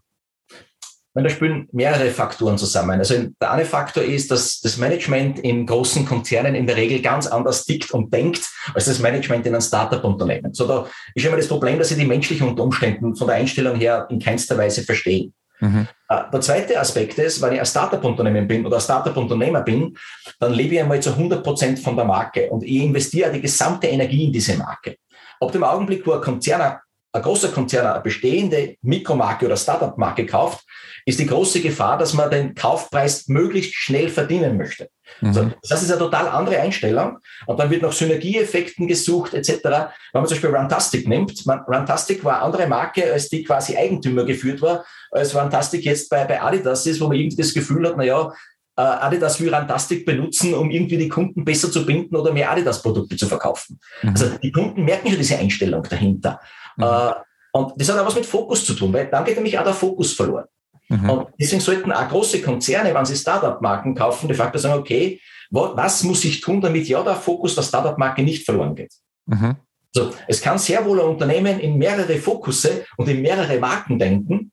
Da 1.23 1.29
spielen 1.29 1.67
mehrere 1.71 2.09
Faktoren 2.11 2.57
zusammen. 2.57 2.99
Also 2.99 3.15
der 3.41 3.51
eine 3.51 3.65
Faktor 3.65 4.03
ist, 4.03 4.29
dass 4.29 4.59
das 4.59 4.77
Management 4.77 5.39
in 5.39 5.65
großen 5.65 6.05
Konzernen 6.05 6.55
in 6.55 6.67
der 6.67 6.75
Regel 6.75 7.01
ganz 7.01 7.27
anders 7.27 7.65
tickt 7.65 7.91
und 7.91 8.13
denkt 8.13 8.47
als 8.73 8.85
das 8.85 8.99
Management 8.99 9.45
in 9.45 9.53
einem 9.53 9.61
Startup-Unternehmen. 9.61 10.53
So, 10.53 10.67
da 10.67 10.87
ist 11.15 11.25
immer 11.25 11.37
das 11.37 11.47
Problem, 11.47 11.79
dass 11.79 11.89
sie 11.89 11.95
die 11.95 12.05
menschlichen 12.05 12.59
Umständen 12.59 13.15
von 13.15 13.27
der 13.27 13.37
Einstellung 13.37 13.77
her 13.77 14.07
in 14.09 14.19
keinster 14.19 14.57
Weise 14.57 14.83
verstehen. 14.83 15.33
Mhm. 15.59 15.87
Äh, 16.09 16.21
der 16.31 16.41
zweite 16.41 16.79
Aspekt 16.79 17.17
ist, 17.17 17.41
wenn 17.41 17.53
ich 17.53 17.59
ein 17.59 17.65
Startup-Unternehmen 17.65 18.47
bin 18.47 18.65
oder 18.65 18.77
ein 18.77 18.81
Startup-Unternehmer 18.81 19.61
bin, 19.61 19.97
dann 20.39 20.53
lebe 20.53 20.75
ich 20.75 20.81
einmal 20.81 20.99
zu 20.99 21.11
100 21.11 21.43
Prozent 21.43 21.79
von 21.79 21.95
der 21.95 22.05
Marke 22.05 22.49
und 22.49 22.63
ich 22.63 22.83
investiere 22.83 23.31
die 23.31 23.41
gesamte 23.41 23.87
Energie 23.87 24.25
in 24.25 24.33
diese 24.33 24.55
Marke. 24.57 24.97
Ab 25.39 25.51
dem 25.51 25.63
Augenblick, 25.63 26.05
wo 26.05 26.13
ein 26.13 26.21
Konzern 26.21 26.77
ein 27.13 27.21
großer 27.21 27.49
Konzern 27.49 27.87
eine 27.87 28.01
bestehende 28.01 28.75
Mikromarke 28.81 29.45
oder 29.45 29.57
Startup-Marke 29.57 30.25
kauft, 30.25 30.65
ist 31.05 31.19
die 31.19 31.25
große 31.25 31.61
Gefahr, 31.61 31.97
dass 31.97 32.13
man 32.13 32.29
den 32.29 32.53
Kaufpreis 32.53 33.27
möglichst 33.27 33.75
schnell 33.75 34.09
verdienen 34.09 34.57
möchte. 34.57 34.89
Mhm. 35.21 35.33
So, 35.33 35.51
das 35.69 35.81
ist 35.81 35.89
eine 35.89 35.99
total 35.99 36.27
andere 36.27 36.59
Einstellung. 36.59 37.19
Und 37.45 37.59
dann 37.59 37.69
wird 37.69 37.81
nach 37.81 37.93
Synergieeffekten 37.93 38.87
gesucht 38.87 39.33
etc. 39.33 39.63
Wenn 39.63 39.71
man 40.13 40.25
zum 40.25 40.35
Beispiel 40.35 40.55
Runtastic 40.55 41.07
nimmt, 41.07 41.45
man, 41.45 41.59
Runtastic 41.61 42.23
war 42.23 42.35
eine 42.35 42.43
andere 42.43 42.67
Marke, 42.67 43.11
als 43.11 43.29
die 43.29 43.43
quasi 43.43 43.77
Eigentümer 43.77 44.25
geführt 44.25 44.61
war, 44.61 44.85
als 45.11 45.33
Runtastic 45.33 45.85
jetzt 45.85 46.09
bei, 46.09 46.25
bei 46.25 46.41
Adidas 46.41 46.85
ist, 46.85 46.99
wo 46.99 47.07
man 47.07 47.17
irgendwie 47.17 47.37
das 47.37 47.53
Gefühl 47.53 47.87
hat, 47.87 47.95
naja, 47.95 48.33
äh, 48.75 48.81
Adidas 48.81 49.39
will 49.39 49.53
Rantastic 49.53 50.05
benutzen, 50.05 50.53
um 50.53 50.69
irgendwie 50.69 50.97
die 50.97 51.09
Kunden 51.09 51.45
besser 51.45 51.71
zu 51.71 51.85
binden 51.85 52.15
oder 52.15 52.31
mehr 52.31 52.51
Adidas-Produkte 52.51 53.15
zu 53.15 53.27
verkaufen. 53.27 53.79
Mhm. 54.03 54.09
Also 54.09 54.29
die 54.43 54.51
Kunden 54.51 54.83
merken 54.83 55.07
schon 55.07 55.17
diese 55.17 55.37
Einstellung 55.37 55.83
dahinter. 55.83 56.39
Mhm. 56.77 56.83
Äh, 56.83 57.13
und 57.53 57.73
das 57.75 57.89
hat 57.89 57.99
auch 57.99 58.05
was 58.05 58.15
mit 58.15 58.25
Fokus 58.25 58.65
zu 58.65 58.73
tun, 58.73 58.93
weil 58.93 59.07
dann 59.07 59.25
geht 59.25 59.35
nämlich 59.35 59.57
auch 59.57 59.63
der 59.63 59.73
Fokus 59.73 60.13
verloren. 60.13 60.45
Mhm. 60.89 61.09
Und 61.09 61.27
deswegen 61.39 61.61
sollten 61.61 61.91
auch 61.91 62.07
große 62.07 62.41
Konzerne, 62.41 62.93
wenn 62.93 63.05
sie 63.05 63.15
Startup-Marken 63.15 63.95
kaufen, 63.95 64.27
de 64.27 64.37
facto 64.37 64.57
sagen, 64.57 64.79
okay, 64.79 65.19
was 65.49 66.03
muss 66.03 66.23
ich 66.25 66.41
tun, 66.41 66.61
damit 66.61 66.87
ja 66.87 67.01
der 67.03 67.15
Fokus 67.15 67.55
der 67.55 67.63
Startup-Marke 67.63 68.23
nicht 68.23 68.45
verloren 68.45 68.75
geht? 68.75 68.93
Mhm. 69.25 69.55
So, 69.91 70.13
es 70.27 70.41
kann 70.41 70.57
sehr 70.57 70.85
wohl 70.85 70.99
ein 70.99 71.07
Unternehmen 71.07 71.59
in 71.59 71.77
mehrere 71.77 72.17
Fokusse 72.17 72.85
und 72.97 73.07
in 73.09 73.21
mehrere 73.21 73.59
Marken 73.59 73.97
denken. 73.97 74.51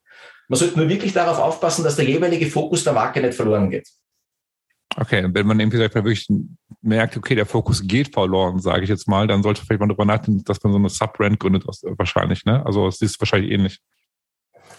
Man 0.49 0.59
sollte 0.59 0.79
nur 0.79 0.89
wirklich 0.89 1.13
darauf 1.13 1.39
aufpassen, 1.39 1.85
dass 1.85 1.97
der 1.97 2.05
jeweilige 2.05 2.47
Fokus 2.47 2.85
der 2.85 2.93
Marke 2.93 3.21
nicht 3.21 3.35
verloren 3.35 3.71
geht. 3.71 3.89
Okay, 4.97 5.27
wenn 5.29 5.47
man 5.47 5.59
irgendwie 5.59 5.79
wirklich 5.79 6.29
merkt, 6.85 7.17
okay, 7.17 7.35
der 7.35 7.47
Fokus 7.47 7.87
geht 7.87 8.13
verloren, 8.13 8.59
sage 8.59 8.85
ich 8.85 8.91
jetzt 8.91 9.09
mal, 9.09 9.27
dann 9.27 9.43
sollte 9.43 9.65
vielleicht 9.65 9.81
mal 9.81 9.89
darüber 9.89 10.05
nachdenken, 10.05 10.45
dass 10.45 10.63
man 10.63 10.73
so 10.73 10.79
eine 10.79 10.89
Subbrand 10.89 11.41
gründet, 11.41 11.65
wahrscheinlich, 11.67 12.45
ne? 12.45 12.65
Also 12.65 12.87
es 12.87 13.01
ist 13.01 13.21
wahrscheinlich 13.21 13.51
ähnlich. 13.51 13.81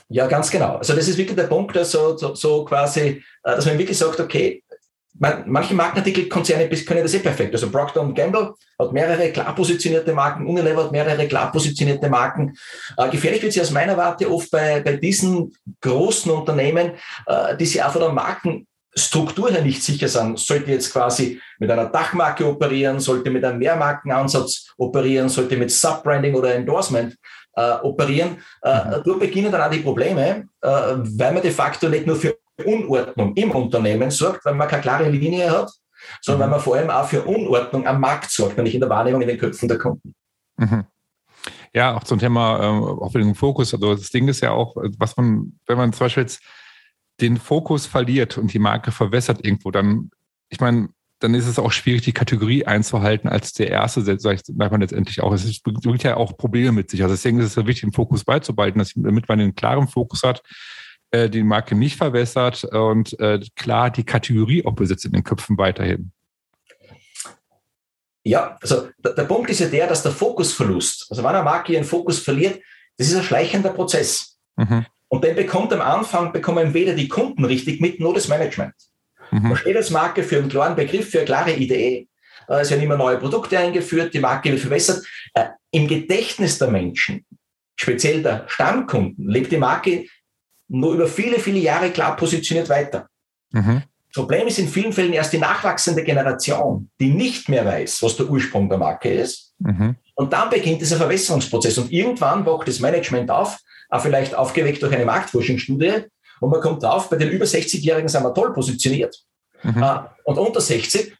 Ja, 0.07 0.27
ganz 0.27 0.51
genau. 0.51 0.77
Also 0.77 0.93
das 0.93 1.07
ist 1.07 1.17
wirklich 1.17 1.35
der 1.35 1.47
Punkt, 1.47 1.75
so, 1.85 2.15
so, 2.15 2.35
so 2.35 2.63
quasi, 2.65 3.01
äh, 3.01 3.21
dass 3.43 3.65
man 3.65 3.77
wirklich 3.77 3.97
sagt, 3.97 4.19
okay, 4.19 4.63
man, 5.17 5.43
manche 5.47 5.73
Markenartikelkonzerne 5.73 6.69
können 6.69 7.01
das 7.01 7.13
eh 7.13 7.19
perfekt. 7.19 7.53
Also 7.53 7.71
Procter 7.71 8.05
Gamble 8.13 8.53
hat 8.77 8.91
mehrere 8.91 9.31
klar 9.31 9.55
positionierte 9.55 10.13
Marken, 10.13 10.45
Unilever 10.45 10.85
hat 10.85 10.91
mehrere 10.91 11.27
klar 11.27 11.51
positionierte 11.51 12.09
Marken. 12.09 12.53
Äh, 12.97 13.09
gefährlich 13.09 13.41
wird 13.41 13.53
sie 13.53 13.61
aus 13.61 13.71
meiner 13.71 13.97
Warte 13.97 14.29
oft 14.29 14.51
bei, 14.51 14.81
bei 14.81 14.97
diesen 14.97 15.55
großen 15.81 16.31
Unternehmen, 16.31 16.91
äh, 17.25 17.57
die 17.57 17.65
sie 17.65 17.81
auch 17.81 17.91
von 17.91 18.01
der 18.01 18.11
Marken 18.11 18.67
Struktur 18.97 19.51
her 19.51 19.61
nicht 19.61 19.83
sicher 19.83 20.07
sind, 20.07 20.39
sollte 20.39 20.71
jetzt 20.71 20.91
quasi 20.91 21.41
mit 21.59 21.69
einer 21.69 21.87
Dachmarke 21.87 22.47
operieren, 22.47 22.99
sollte 22.99 23.29
mit 23.29 23.43
einem 23.43 23.59
Mehrmarkenansatz 23.59 24.73
operieren, 24.77 25.27
sollte 25.27 25.57
mit 25.57 25.69
Subbranding 25.69 26.33
oder 26.33 26.55
Endorsement 26.55 27.15
äh, 27.55 27.73
operieren. 27.83 28.37
Äh, 28.61 28.85
mhm. 28.85 29.03
Dort 29.03 29.19
beginnen 29.19 29.51
dann 29.51 29.61
auch 29.61 29.69
die 29.69 29.79
Probleme, 29.79 30.47
äh, 30.61 30.69
weil 30.69 31.33
man 31.33 31.41
de 31.41 31.51
facto 31.51 31.89
nicht 31.89 32.07
nur 32.07 32.15
für 32.15 32.37
Unordnung 32.63 33.33
im 33.35 33.51
Unternehmen 33.51 34.11
sorgt, 34.11 34.45
weil 34.45 34.55
man 34.55 34.67
keine 34.69 34.81
klare 34.81 35.09
Linie 35.09 35.51
hat, 35.51 35.71
sondern 36.21 36.49
mhm. 36.49 36.53
weil 36.53 36.57
man 36.57 36.63
vor 36.63 36.75
allem 36.75 36.89
auch 36.89 37.07
für 37.07 37.23
Unordnung 37.23 37.85
am 37.85 37.99
Markt 37.99 38.31
sorgt, 38.31 38.55
nämlich 38.55 38.75
in 38.75 38.81
der 38.81 38.89
Wahrnehmung 38.89 39.21
in 39.21 39.27
den 39.27 39.37
Köpfen 39.37 39.67
der 39.67 39.77
Kunden. 39.77 40.15
Mhm. 40.57 40.85
Ja, 41.73 41.97
auch 41.97 42.05
zum 42.05 42.19
Thema 42.19 42.61
auch 43.01 43.11
für 43.11 43.19
den 43.19 43.35
Fokus. 43.35 43.73
Also 43.73 43.95
das 43.95 44.09
Ding 44.09 44.29
ist 44.29 44.39
ja 44.39 44.51
auch, 44.51 44.77
was 44.97 45.17
man, 45.17 45.59
wenn 45.67 45.77
man 45.77 45.91
zum 45.91 46.05
Beispiel 46.05 46.23
jetzt 46.23 46.41
den 47.21 47.37
Fokus 47.37 47.85
verliert 47.85 48.37
und 48.37 48.53
die 48.53 48.59
Marke 48.59 48.91
verwässert 48.91 49.43
irgendwo, 49.43 49.71
dann, 49.71 50.11
ich 50.49 50.59
meine, 50.59 50.89
dann 51.19 51.33
ist 51.33 51.47
es 51.47 51.59
auch 51.59 51.71
schwierig, 51.71 52.01
die 52.01 52.11
Kategorie 52.11 52.65
einzuhalten 52.65 53.29
als 53.29 53.53
der 53.53 53.69
erste, 53.69 54.01
sagt 54.19 54.49
man 54.49 54.81
letztendlich 54.81 55.21
auch. 55.21 55.33
Es 55.33 55.59
bringt 55.61 56.03
ja 56.03 56.17
auch 56.17 56.37
Probleme 56.37 56.73
mit 56.73 56.91
sich. 56.91 57.01
Also 57.01 57.15
deswegen 57.15 57.39
ist 57.39 57.47
es 57.47 57.55
ja 57.55 57.65
wichtig, 57.65 57.81
den 57.81 57.93
Fokus 57.93 58.23
beizubehalten, 58.25 58.79
dass, 58.79 58.93
damit 58.95 59.27
man 59.29 59.39
einen 59.39 59.55
klaren 59.55 59.87
Fokus 59.87 60.23
hat, 60.23 60.43
äh, 61.11 61.29
die 61.29 61.43
Marke 61.43 61.73
nicht 61.75 61.95
verwässert 61.95 62.65
und 62.65 63.17
äh, 63.19 63.39
klar 63.55 63.89
die 63.89 64.03
Kategorie 64.03 64.65
auch 64.65 64.73
besitzt 64.73 65.05
in 65.05 65.13
den 65.13 65.23
Köpfen 65.23 65.57
weiterhin. 65.57 66.11
Ja, 68.23 68.57
also 68.61 68.89
der, 68.97 69.13
der 69.13 69.23
Punkt 69.23 69.49
ist 69.49 69.59
ja 69.59 69.67
der, 69.67 69.87
dass 69.87 70.03
der 70.03 70.11
Fokusverlust, 70.11 71.07
also 71.09 71.23
wenn 71.23 71.29
eine 71.29 71.43
Marke 71.43 71.73
ihren 71.73 71.83
Fokus 71.83 72.19
verliert, 72.19 72.59
das 72.97 73.07
ist 73.07 73.15
ein 73.15 73.23
schleichender 73.23 73.69
Prozess. 73.69 74.37
Mhm. 74.57 74.85
Und 75.15 75.23
den 75.23 75.33
bekommt 75.37 75.71
am 75.71 75.79
Anfang, 75.79 76.33
bekommen 76.33 76.73
weder 76.73 76.91
die 76.91 77.07
Kunden 77.07 77.45
richtig 77.45 77.79
mit, 77.79 78.01
noch 78.01 78.13
das 78.13 78.27
Management. 78.27 78.73
Mhm. 79.31 79.43
Man 79.43 79.55
steht 79.55 79.77
als 79.77 79.89
Marke 79.89 80.23
für 80.23 80.39
einen 80.39 80.49
klaren 80.49 80.75
Begriff, 80.75 81.09
für 81.09 81.19
eine 81.19 81.25
klare 81.25 81.53
Idee. 81.53 82.09
Äh, 82.49 82.59
es 82.59 82.69
werden 82.69 82.83
immer 82.83 82.97
neue 82.97 83.17
Produkte 83.17 83.57
eingeführt, 83.57 84.13
die 84.13 84.19
Marke 84.19 84.51
wird 84.51 84.59
verbessert. 84.59 85.05
Äh, 85.33 85.45
Im 85.71 85.87
Gedächtnis 85.87 86.57
der 86.57 86.69
Menschen, 86.69 87.25
speziell 87.77 88.23
der 88.23 88.43
Stammkunden, 88.47 89.29
lebt 89.29 89.53
die 89.53 89.57
Marke 89.57 90.03
nur 90.67 90.95
über 90.95 91.07
viele, 91.07 91.39
viele 91.39 91.59
Jahre 91.59 91.91
klar 91.91 92.17
positioniert 92.17 92.67
weiter. 92.67 93.07
Mhm. 93.53 93.83
Problem 94.13 94.47
ist 94.47 94.59
in 94.59 94.67
vielen 94.67 94.91
Fällen 94.91 95.13
erst 95.13 95.31
die 95.31 95.37
nachwachsende 95.37 96.03
Generation, 96.03 96.89
die 96.99 97.07
nicht 97.07 97.47
mehr 97.47 97.65
weiß, 97.65 98.03
was 98.03 98.17
der 98.17 98.29
Ursprung 98.29 98.67
der 98.67 98.79
Marke 98.79 99.13
ist. 99.13 99.53
Mhm. 99.59 99.95
Und 100.15 100.33
dann 100.33 100.49
beginnt 100.49 100.81
dieser 100.81 100.97
Verwässerungsprozess. 100.97 101.77
Und 101.77 101.89
irgendwann 101.89 102.45
wacht 102.45 102.67
das 102.67 102.81
Management 102.81 103.31
auf, 103.31 103.59
auch 103.95 104.01
vielleicht 104.01 104.35
aufgeweckt 104.35 104.81
durch 104.81 104.93
eine 104.93 105.05
Marktforschungsstudie. 105.05 106.05
Und 106.39 106.49
man 106.49 106.61
kommt 106.61 106.83
drauf, 106.83 107.09
bei 107.09 107.17
den 107.17 107.29
über 107.29 107.45
60-Jährigen 107.45 108.09
sind 108.09 108.23
wir 108.23 108.33
toll 108.33 108.53
positioniert. 108.53 109.15
Mhm. 109.63 109.81
Uh, 109.81 109.99
und 110.25 110.37
unter 110.37 110.61
60 110.61 111.15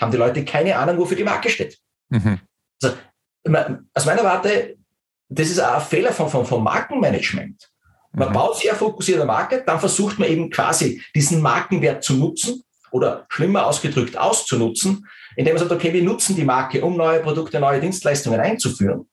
haben 0.00 0.10
die 0.10 0.18
Leute 0.18 0.44
keine 0.44 0.76
Ahnung, 0.76 0.98
wofür 0.98 1.16
die 1.16 1.24
Marke 1.24 1.48
steht. 1.48 1.78
Mhm. 2.08 2.40
Also, 2.82 2.96
aus 3.94 4.06
meiner 4.06 4.24
Warte, 4.24 4.76
das 5.28 5.48
ist 5.48 5.60
auch 5.60 5.74
ein 5.74 5.80
Fehler 5.80 6.12
von, 6.12 6.28
von, 6.28 6.44
von 6.44 6.62
Markenmanagement. 6.62 7.70
Man 8.12 8.28
mhm. 8.28 8.32
baut 8.34 8.58
sehr 8.58 8.74
fokussiert 8.74 9.18
eine 9.18 9.26
Marke, 9.26 9.62
dann 9.64 9.80
versucht 9.80 10.18
man 10.18 10.28
eben 10.28 10.50
quasi 10.50 11.02
diesen 11.14 11.40
Markenwert 11.40 12.04
zu 12.04 12.14
nutzen 12.14 12.62
oder 12.90 13.24
schlimmer 13.30 13.66
ausgedrückt 13.66 14.18
auszunutzen, 14.18 15.06
indem 15.36 15.54
man 15.54 15.60
sagt, 15.60 15.72
okay, 15.72 15.92
wir 15.92 16.02
nutzen 16.02 16.36
die 16.36 16.44
Marke, 16.44 16.84
um 16.84 16.96
neue 16.96 17.20
Produkte, 17.20 17.58
neue 17.58 17.80
Dienstleistungen 17.80 18.38
einzuführen. 18.38 19.08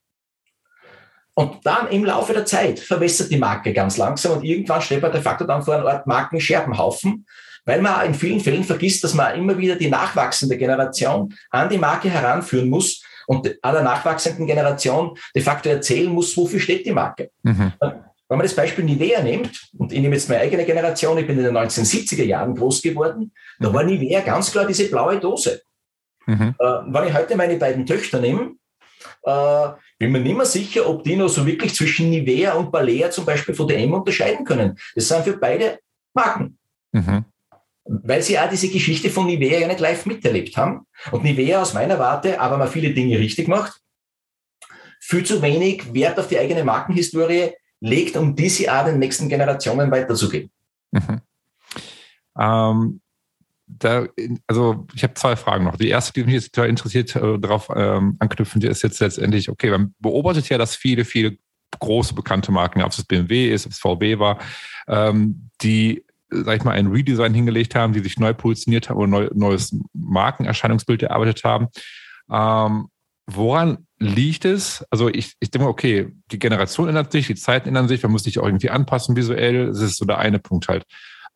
Und 1.40 1.66
dann 1.66 1.88
im 1.88 2.04
Laufe 2.04 2.34
der 2.34 2.44
Zeit 2.44 2.82
verwässert 2.82 3.32
die 3.32 3.38
Marke 3.38 3.72
ganz 3.72 3.96
langsam 3.96 4.34
und 4.34 4.44
irgendwann 4.44 4.82
steht 4.82 5.02
man 5.02 5.14
de 5.14 5.22
facto 5.22 5.46
dann 5.46 5.64
vor 5.64 5.74
einer 5.76 5.88
Art 5.88 6.06
Markenscherbenhaufen, 6.06 7.26
weil 7.64 7.82
man 7.82 8.08
in 8.08 8.14
vielen 8.14 8.42
Fällen 8.42 8.66
vergisst, 8.66 9.06
dass 9.06 9.14
man 9.14 9.36
immer 9.36 9.58
wieder 9.58 9.78
die 9.78 9.90
nachwachsende 9.90 10.58
Generation 10.58 11.34
an 11.50 11.70
die 11.70 11.78
Marke 11.78 12.10
heranführen 12.10 12.68
muss 12.68 13.02
und 13.26 13.58
aller 13.62 13.82
nachwachsenden 13.84 14.48
Generation 14.48 15.18
de 15.34 15.42
facto 15.42 15.70
erzählen 15.70 16.12
muss, 16.12 16.36
wofür 16.36 16.60
steht 16.60 16.86
die 16.86 16.92
Marke. 16.92 17.32
Mhm. 17.44 17.72
Wenn 17.80 18.38
man 18.38 18.42
das 18.42 18.54
Beispiel 18.54 18.84
Nivea 18.84 19.24
nimmt, 19.24 19.70
und 19.78 19.94
ich 19.94 20.02
nehme 20.02 20.16
jetzt 20.16 20.28
meine 20.28 20.42
eigene 20.42 20.66
Generation, 20.66 21.18
ich 21.20 21.26
bin 21.26 21.38
in 21.38 21.46
den 21.46 21.56
1970er 21.56 22.26
Jahren 22.26 22.54
groß 22.54 22.82
geworden, 22.82 23.32
da 23.62 23.70
mhm. 23.70 23.74
war 23.76 23.84
Nivea 23.86 24.20
ganz 24.20 24.52
klar 24.52 24.66
diese 24.66 24.90
blaue 24.90 25.18
Dose. 25.22 25.62
Mhm. 26.26 26.54
Äh, 26.60 26.66
wenn 26.66 27.08
ich 27.08 27.14
heute 27.14 27.38
meine 27.38 27.56
beiden 27.56 27.86
Töchter 27.86 28.20
nehme, 28.20 28.56
äh, 29.24 29.68
bin 29.98 30.12
mir 30.12 30.20
nicht 30.20 30.36
mehr 30.36 30.46
sicher, 30.46 30.88
ob 30.88 31.04
die 31.04 31.16
noch 31.16 31.30
so 31.30 31.46
wirklich 31.46 31.74
zwischen 31.74 32.10
Nivea 32.10 32.54
und 32.54 32.72
Balea 32.72 33.10
zum 33.12 33.26
Beispiel 33.26 33.56
von 33.56 33.68
DM 33.68 33.94
unterscheiden 33.94 34.46
können. 34.46 34.78
Das 34.96 35.08
sind 35.08 35.24
für 35.24 35.38
beide 35.38 35.80
Marken. 36.14 36.58
Mhm. 36.92 37.26
Weil 37.86 38.22
sie 38.22 38.38
auch 38.38 38.50
diese 38.50 38.70
Geschichte 38.70 39.10
von 39.10 39.26
Nivea 39.26 39.60
ja 39.60 39.68
nicht 39.68 39.80
live 39.80 40.06
miterlebt 40.06 40.56
haben. 40.58 40.86
Und 41.12 41.24
Nivea 41.24 41.62
aus 41.62 41.74
meiner 41.74 41.98
Warte, 41.98 42.40
aber 42.40 42.58
mal 42.58 42.68
viele 42.68 42.94
Dinge 42.94 43.18
richtig 43.18 43.48
macht, 43.48 43.82
viel 45.00 45.26
zu 45.26 45.42
wenig 45.42 45.94
Wert 45.94 46.20
auf 46.20 46.28
die 46.28 46.38
eigene 46.38 46.64
Markenhistorie 46.64 47.52
legt, 47.82 48.18
um 48.18 48.36
diese 48.36 48.72
auch 48.72 48.86
den 48.86 49.00
nächsten 49.00 49.30
Generationen 49.30 49.90
weiterzugeben. 49.90 50.52
Mhm. 50.92 51.22
Ähm, 52.38 53.02
da, 53.70 54.08
also 54.48 54.88
ich 54.96 55.04
habe 55.04 55.14
zwei 55.14 55.36
Fragen 55.36 55.66
noch. 55.66 55.78
Die 55.78 55.90
erste, 55.90 56.14
die 56.14 56.24
mich 56.24 56.34
jetzt 56.34 56.58
interessiert, 56.58 57.16
äh, 57.16 57.38
darauf 57.38 57.70
ähm, 57.74 58.18
anknüpfend, 58.20 58.64
ist 58.64 58.82
jetzt 58.82 59.00
letztendlich, 59.00 59.50
okay, 59.50 59.70
man 59.70 59.94
beobachtet 60.00 60.50
ja, 60.50 60.58
dass 60.58 60.76
viele, 60.76 61.06
viele 61.06 61.38
große 61.80 62.16
bekannte 62.16 62.52
Marken, 62.52 62.82
ob 62.82 62.92
es 62.92 63.04
BMW 63.04 63.54
ist, 63.54 63.68
ob 63.68 63.72
es 63.72 63.80
VW 63.80 64.20
war, 64.20 64.40
ähm, 64.88 65.50
die, 65.62 66.04
sag 66.30 66.58
ich 66.58 66.64
mal, 66.64 66.72
ein 66.72 66.88
Redesign 66.88 67.34
hingelegt 67.34 67.76
haben, 67.76 67.94
die 67.94 68.00
sich 68.00 68.18
neu 68.18 68.34
positioniert 68.34 68.90
haben 68.90 68.98
oder 68.98 69.08
neu, 69.08 69.30
neues 69.34 69.76
Markenerscheinungsbild 69.94 71.04
erarbeitet 71.04 71.44
haben. 71.44 71.68
Ähm, 72.32 72.88
woran 73.28 73.86
liegt 74.00 74.46
es? 74.46 74.84
Also 74.90 75.10
ich, 75.10 75.36
ich 75.40 75.52
denke, 75.52 75.68
okay, 75.68 76.12
die 76.32 76.40
Generation 76.40 76.90
ändert 76.90 77.12
sich, 77.12 77.28
die 77.28 77.36
Zeiten 77.36 77.70
ändern 77.70 77.88
sich, 77.88 78.02
man 78.02 78.12
muss 78.12 78.24
sich 78.24 78.40
auch 78.40 78.46
irgendwie 78.46 78.72
anpassen 78.72 79.16
visuell. 79.16 79.68
Das 79.68 79.80
ist 79.80 79.98
so 79.98 80.06
der 80.06 80.18
eine 80.18 80.40
Punkt 80.40 80.68
halt. 80.68 80.86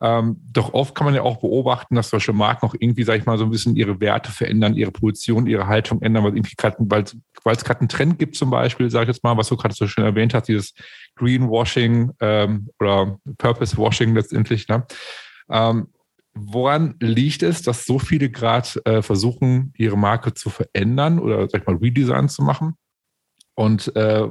Ähm, 0.00 0.36
doch 0.52 0.74
oft 0.74 0.94
kann 0.94 1.04
man 1.06 1.14
ja 1.14 1.22
auch 1.22 1.38
beobachten, 1.38 1.94
dass 1.94 2.10
solche 2.10 2.32
Marken 2.32 2.66
auch 2.66 2.74
irgendwie, 2.78 3.04
sag 3.04 3.18
ich 3.18 3.26
mal, 3.26 3.38
so 3.38 3.44
ein 3.44 3.50
bisschen 3.50 3.76
ihre 3.76 4.00
Werte 4.00 4.32
verändern, 4.32 4.74
ihre 4.74 4.90
Position, 4.90 5.46
ihre 5.46 5.66
Haltung 5.66 6.02
ändern, 6.02 6.24
weil 6.24 6.34
es 6.34 7.64
gerade 7.64 7.80
einen 7.80 7.88
Trend 7.88 8.18
gibt 8.18 8.36
zum 8.36 8.50
Beispiel, 8.50 8.90
sage 8.90 9.04
ich 9.04 9.16
jetzt 9.16 9.24
mal, 9.24 9.36
was 9.36 9.48
du 9.48 9.56
gerade 9.56 9.74
so 9.74 9.86
schön 9.86 10.04
erwähnt 10.04 10.34
hast, 10.34 10.48
dieses 10.48 10.74
Greenwashing 11.16 12.12
ähm, 12.20 12.68
oder 12.80 13.18
Purpose 13.38 13.76
Washing 13.76 14.14
letztendlich. 14.14 14.68
Ne? 14.68 14.84
Ähm, 15.50 15.88
woran 16.34 16.96
liegt 17.00 17.42
es, 17.42 17.62
dass 17.62 17.84
so 17.84 17.98
viele 17.98 18.30
gerade 18.30 18.68
äh, 18.84 19.02
versuchen, 19.02 19.72
ihre 19.76 19.96
Marke 19.96 20.34
zu 20.34 20.50
verändern 20.50 21.18
oder, 21.18 21.48
sag 21.48 21.62
ich 21.62 21.66
mal, 21.66 21.76
Redesign 21.76 22.28
zu 22.28 22.42
machen? 22.42 22.74
Und 23.54 23.94
äh, 23.94 24.28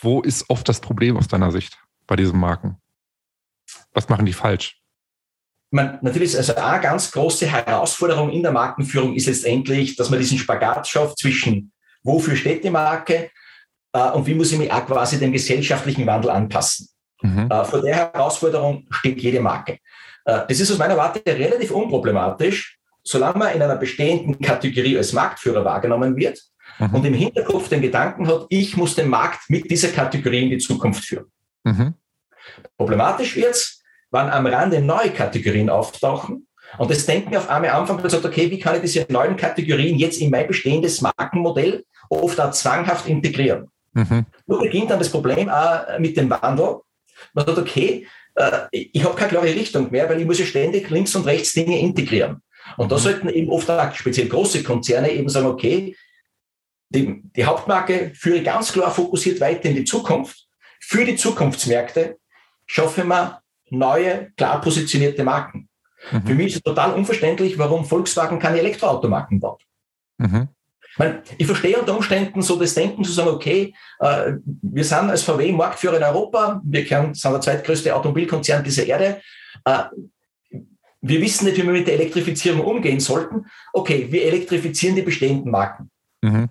wo 0.00 0.20
ist 0.22 0.48
oft 0.48 0.68
das 0.68 0.80
Problem 0.80 1.16
aus 1.16 1.28
deiner 1.28 1.50
Sicht 1.50 1.78
bei 2.06 2.16
diesen 2.16 2.38
Marken? 2.38 2.76
Was 3.92 4.08
machen 4.08 4.26
die 4.26 4.32
falsch? 4.32 4.80
Man, 5.70 5.98
natürlich, 6.02 6.36
also 6.36 6.54
eine 6.54 6.80
ganz 6.80 7.10
große 7.10 7.46
Herausforderung 7.46 8.30
in 8.30 8.42
der 8.42 8.52
Markenführung 8.52 9.14
ist 9.14 9.26
letztendlich, 9.26 9.96
dass 9.96 10.10
man 10.10 10.18
diesen 10.18 10.38
Spagat 10.38 10.86
schafft 10.86 11.18
zwischen, 11.18 11.72
wofür 12.02 12.36
steht 12.36 12.62
die 12.62 12.70
Marke 12.70 13.30
äh, 13.92 14.10
und 14.10 14.26
wie 14.26 14.34
muss 14.34 14.52
ich 14.52 14.58
mich 14.58 14.72
auch 14.72 14.86
quasi 14.86 15.18
dem 15.18 15.32
gesellschaftlichen 15.32 16.06
Wandel 16.06 16.30
anpassen. 16.30 16.88
Mhm. 17.22 17.50
Äh, 17.50 17.64
vor 17.64 17.82
der 17.82 17.96
Herausforderung 17.96 18.86
steht 18.90 19.20
jede 19.20 19.40
Marke. 19.40 19.78
Äh, 20.24 20.42
das 20.48 20.60
ist 20.60 20.70
aus 20.70 20.78
meiner 20.78 20.96
Warte 20.96 21.20
relativ 21.26 21.70
unproblematisch, 21.72 22.78
solange 23.02 23.38
man 23.38 23.54
in 23.54 23.62
einer 23.62 23.76
bestehenden 23.76 24.38
Kategorie 24.40 24.96
als 24.96 25.12
Marktführer 25.12 25.64
wahrgenommen 25.64 26.16
wird 26.16 26.40
mhm. 26.78 26.94
und 26.94 27.04
im 27.04 27.14
Hinterkopf 27.14 27.68
den 27.68 27.80
Gedanken 27.80 28.28
hat, 28.28 28.46
ich 28.50 28.76
muss 28.76 28.94
den 28.94 29.08
Markt 29.08 29.48
mit 29.48 29.70
dieser 29.70 29.88
Kategorie 29.88 30.44
in 30.44 30.50
die 30.50 30.58
Zukunft 30.58 31.04
führen. 31.04 31.26
Mhm. 31.64 31.94
Problematisch 32.76 33.36
wird's, 33.36 33.82
wann 34.10 34.30
am 34.30 34.46
Rande 34.46 34.80
neue 34.80 35.10
Kategorien 35.10 35.70
auftauchen. 35.70 36.46
Und 36.78 36.90
das 36.90 37.06
Denken 37.06 37.36
auf 37.36 37.48
einmal 37.48 37.70
anfangen 37.70 38.02
und 38.02 38.10
sagt, 38.10 38.24
okay, 38.24 38.50
wie 38.50 38.58
kann 38.58 38.76
ich 38.76 38.82
diese 38.82 39.06
neuen 39.08 39.36
Kategorien 39.36 39.96
jetzt 39.98 40.20
in 40.20 40.30
mein 40.30 40.46
bestehendes 40.46 41.00
Markenmodell 41.00 41.84
oft 42.08 42.40
auch 42.40 42.50
zwanghaft 42.50 43.08
integrieren? 43.08 43.70
Mhm. 43.92 44.26
Nur 44.46 44.60
beginnt 44.60 44.90
dann 44.90 44.98
das 44.98 45.10
Problem 45.10 45.48
auch 45.48 45.98
mit 45.98 46.16
dem 46.16 46.28
Wandel. 46.28 46.80
Man 47.32 47.46
sagt, 47.46 47.58
okay, 47.58 48.06
äh, 48.34 48.66
ich 48.70 49.02
habe 49.04 49.14
keine 49.14 49.30
klare 49.30 49.46
Richtung 49.46 49.90
mehr, 49.90 50.08
weil 50.08 50.20
ich 50.20 50.26
muss 50.26 50.38
ja 50.38 50.44
ständig 50.44 50.90
links 50.90 51.14
und 51.14 51.26
rechts 51.26 51.52
Dinge 51.52 51.78
integrieren. 51.78 52.42
Und 52.76 52.90
da 52.90 52.96
mhm. 52.96 53.00
sollten 53.00 53.28
eben 53.28 53.50
oft 53.50 53.70
auch 53.70 53.94
speziell 53.94 54.28
große 54.28 54.62
Konzerne 54.62 55.10
eben 55.10 55.28
sagen, 55.28 55.46
okay, 55.46 55.96
die, 56.88 57.22
die 57.34 57.44
Hauptmarke 57.44 58.12
führe 58.14 58.42
ganz 58.42 58.72
klar 58.72 58.90
fokussiert 58.90 59.40
weiter 59.40 59.68
in 59.68 59.76
die 59.76 59.84
Zukunft. 59.84 60.46
Für 60.80 61.04
die 61.04 61.16
Zukunftsmärkte 61.16 62.18
schaffe 62.66 63.02
ich 63.02 63.06
mir 63.06 63.40
neue, 63.70 64.32
klar 64.36 64.60
positionierte 64.60 65.24
Marken. 65.24 65.68
Mhm. 66.12 66.26
Für 66.26 66.34
mich 66.34 66.46
ist 66.48 66.56
es 66.56 66.62
total 66.62 66.92
unverständlich, 66.92 67.58
warum 67.58 67.84
Volkswagen 67.84 68.38
keine 68.38 68.58
Elektroautomarken 68.58 69.40
baut. 69.40 69.62
Mhm. 70.18 70.48
Ich, 70.92 70.98
meine, 70.98 71.22
ich 71.36 71.46
verstehe 71.46 71.78
unter 71.78 71.94
Umständen 71.94 72.42
so 72.42 72.58
das 72.58 72.74
Denken 72.74 73.04
zu 73.04 73.12
sagen, 73.12 73.28
okay, 73.28 73.74
äh, 74.00 74.32
wir 74.62 74.84
sind 74.84 75.10
als 75.10 75.22
VW 75.22 75.52
Marktführer 75.52 75.98
in 75.98 76.02
Europa, 76.02 76.60
wir 76.64 76.86
sind 76.86 77.22
der 77.22 77.40
zweitgrößte 77.40 77.94
Automobilkonzern 77.94 78.64
dieser 78.64 78.86
Erde. 78.86 79.20
Äh, 79.64 79.84
wir 81.02 81.20
wissen 81.20 81.44
nicht, 81.44 81.58
wie 81.58 81.62
wir 81.62 81.72
mit 81.72 81.86
der 81.86 81.94
Elektrifizierung 81.94 82.62
umgehen 82.62 83.00
sollten. 83.00 83.46
Okay, 83.72 84.08
wir 84.10 84.24
elektrifizieren 84.24 84.96
die 84.96 85.02
bestehenden 85.02 85.50
Marken. 85.50 85.90
Mhm. 86.22 86.48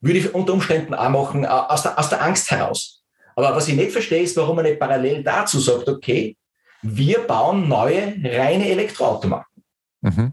Würde 0.00 0.18
ich 0.18 0.34
unter 0.34 0.54
Umständen 0.54 0.94
auch 0.94 1.10
machen, 1.10 1.44
äh, 1.44 1.48
aus 1.48 1.82
der, 1.82 1.98
aus 1.98 2.08
der 2.08 2.22
Angst 2.22 2.50
heraus. 2.50 2.99
Aber 3.44 3.56
was 3.56 3.68
ich 3.68 3.74
nicht 3.74 3.92
verstehe, 3.92 4.22
ist, 4.22 4.36
warum 4.36 4.56
man 4.56 4.64
nicht 4.64 4.78
parallel 4.78 5.22
dazu 5.22 5.58
sagt, 5.58 5.88
okay, 5.88 6.36
wir 6.82 7.20
bauen 7.20 7.68
neue 7.68 8.14
reine 8.24 8.68
Elektroautomaten. 8.68 9.64
Mhm. 10.02 10.32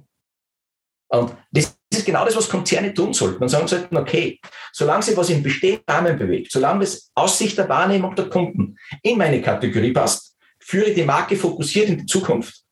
Und 1.10 1.36
das 1.52 1.78
ist 1.90 2.06
genau 2.06 2.26
das, 2.26 2.36
was 2.36 2.50
Konzerne 2.50 2.94
tun 2.94 3.14
sollten. 3.14 3.42
Und 3.42 3.50
sagen 3.50 3.68
sollten, 3.68 3.96
okay, 3.96 4.40
solange 4.74 5.04
sich 5.04 5.16
was 5.16 5.30
im 5.30 5.42
bestehenden 5.42 5.84
Rahmen 5.90 6.18
bewegt, 6.18 6.52
solange 6.52 6.84
es 6.84 7.12
aus 7.16 7.38
Sicht 7.38 7.58
der 7.58 7.70
Wahrnehmung 7.70 8.16
der 8.16 8.30
Kunden 8.30 8.78
in 9.02 9.18
meine 9.18 9.42
Kategorie 9.42 9.94
passt, 9.94 10.36
führe 10.60 10.92
die 10.92 11.04
Marke 11.04 11.38
fokussiert 11.38 11.90
in 11.90 12.00
die 12.00 12.06
Zukunft. 12.06 12.64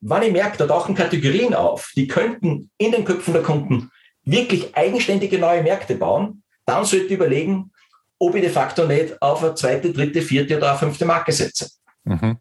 Wann 0.00 0.22
ich 0.22 0.32
merke, 0.32 0.56
da 0.58 0.66
tauchen 0.66 0.94
Kategorien 0.94 1.54
auf, 1.54 1.92
die 1.96 2.06
könnten 2.06 2.70
in 2.78 2.92
den 2.92 3.04
Köpfen 3.04 3.34
der 3.34 3.42
Kunden 3.42 3.90
wirklich 4.24 4.74
eigenständige 4.74 5.38
neue 5.38 5.62
Märkte 5.62 5.94
bauen, 5.94 6.42
dann 6.64 6.84
sollte 6.84 7.06
ich 7.06 7.12
überlegen, 7.12 7.72
ob 8.18 8.34
ich 8.34 8.42
de 8.42 8.50
facto 8.50 8.86
nicht 8.86 9.20
auf 9.20 9.42
eine 9.42 9.54
zweite, 9.54 9.92
dritte, 9.92 10.22
vierte 10.22 10.56
oder 10.56 10.70
eine 10.70 10.78
fünfte 10.78 11.04
Marke 11.04 11.32
setze. 11.32 11.68
Mhm 12.04 12.38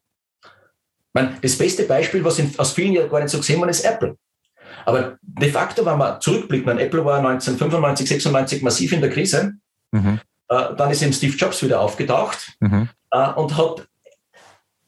meine, 1.16 1.34
das 1.42 1.58
beste 1.58 1.84
Beispiel, 1.84 2.24
was 2.24 2.38
in, 2.40 2.54
aus 2.58 2.74
vielen 2.74 2.92
Jahren 2.92 3.10
gar 3.10 3.22
nicht 3.22 3.32
so 3.32 3.38
gesehen 3.38 3.60
wurde, 3.60 3.72
ist 3.72 3.86
Apple. 3.86 4.18
Aber 4.86 5.18
de 5.22 5.50
facto, 5.50 5.84
wenn 5.86 5.98
man 5.98 6.20
zurückblickt, 6.20 6.66
man, 6.66 6.78
Apple 6.78 7.04
war 7.04 7.18
1995, 7.18 8.08
96 8.08 8.62
massiv 8.62 8.92
in 8.92 9.02
der 9.02 9.10
Krise. 9.10 9.54
Mhm. 9.92 10.20
Äh, 10.50 10.76
dann 10.76 10.92
ist 10.92 11.02
eben 11.02 11.14
Steve 11.14 11.36
Jobs 11.36 11.64
wieder 11.64 11.80
aufgetaucht 11.80 12.56
mhm. 12.60 12.90
äh, 13.12 13.30
und 13.32 13.58
hat. 13.58 13.88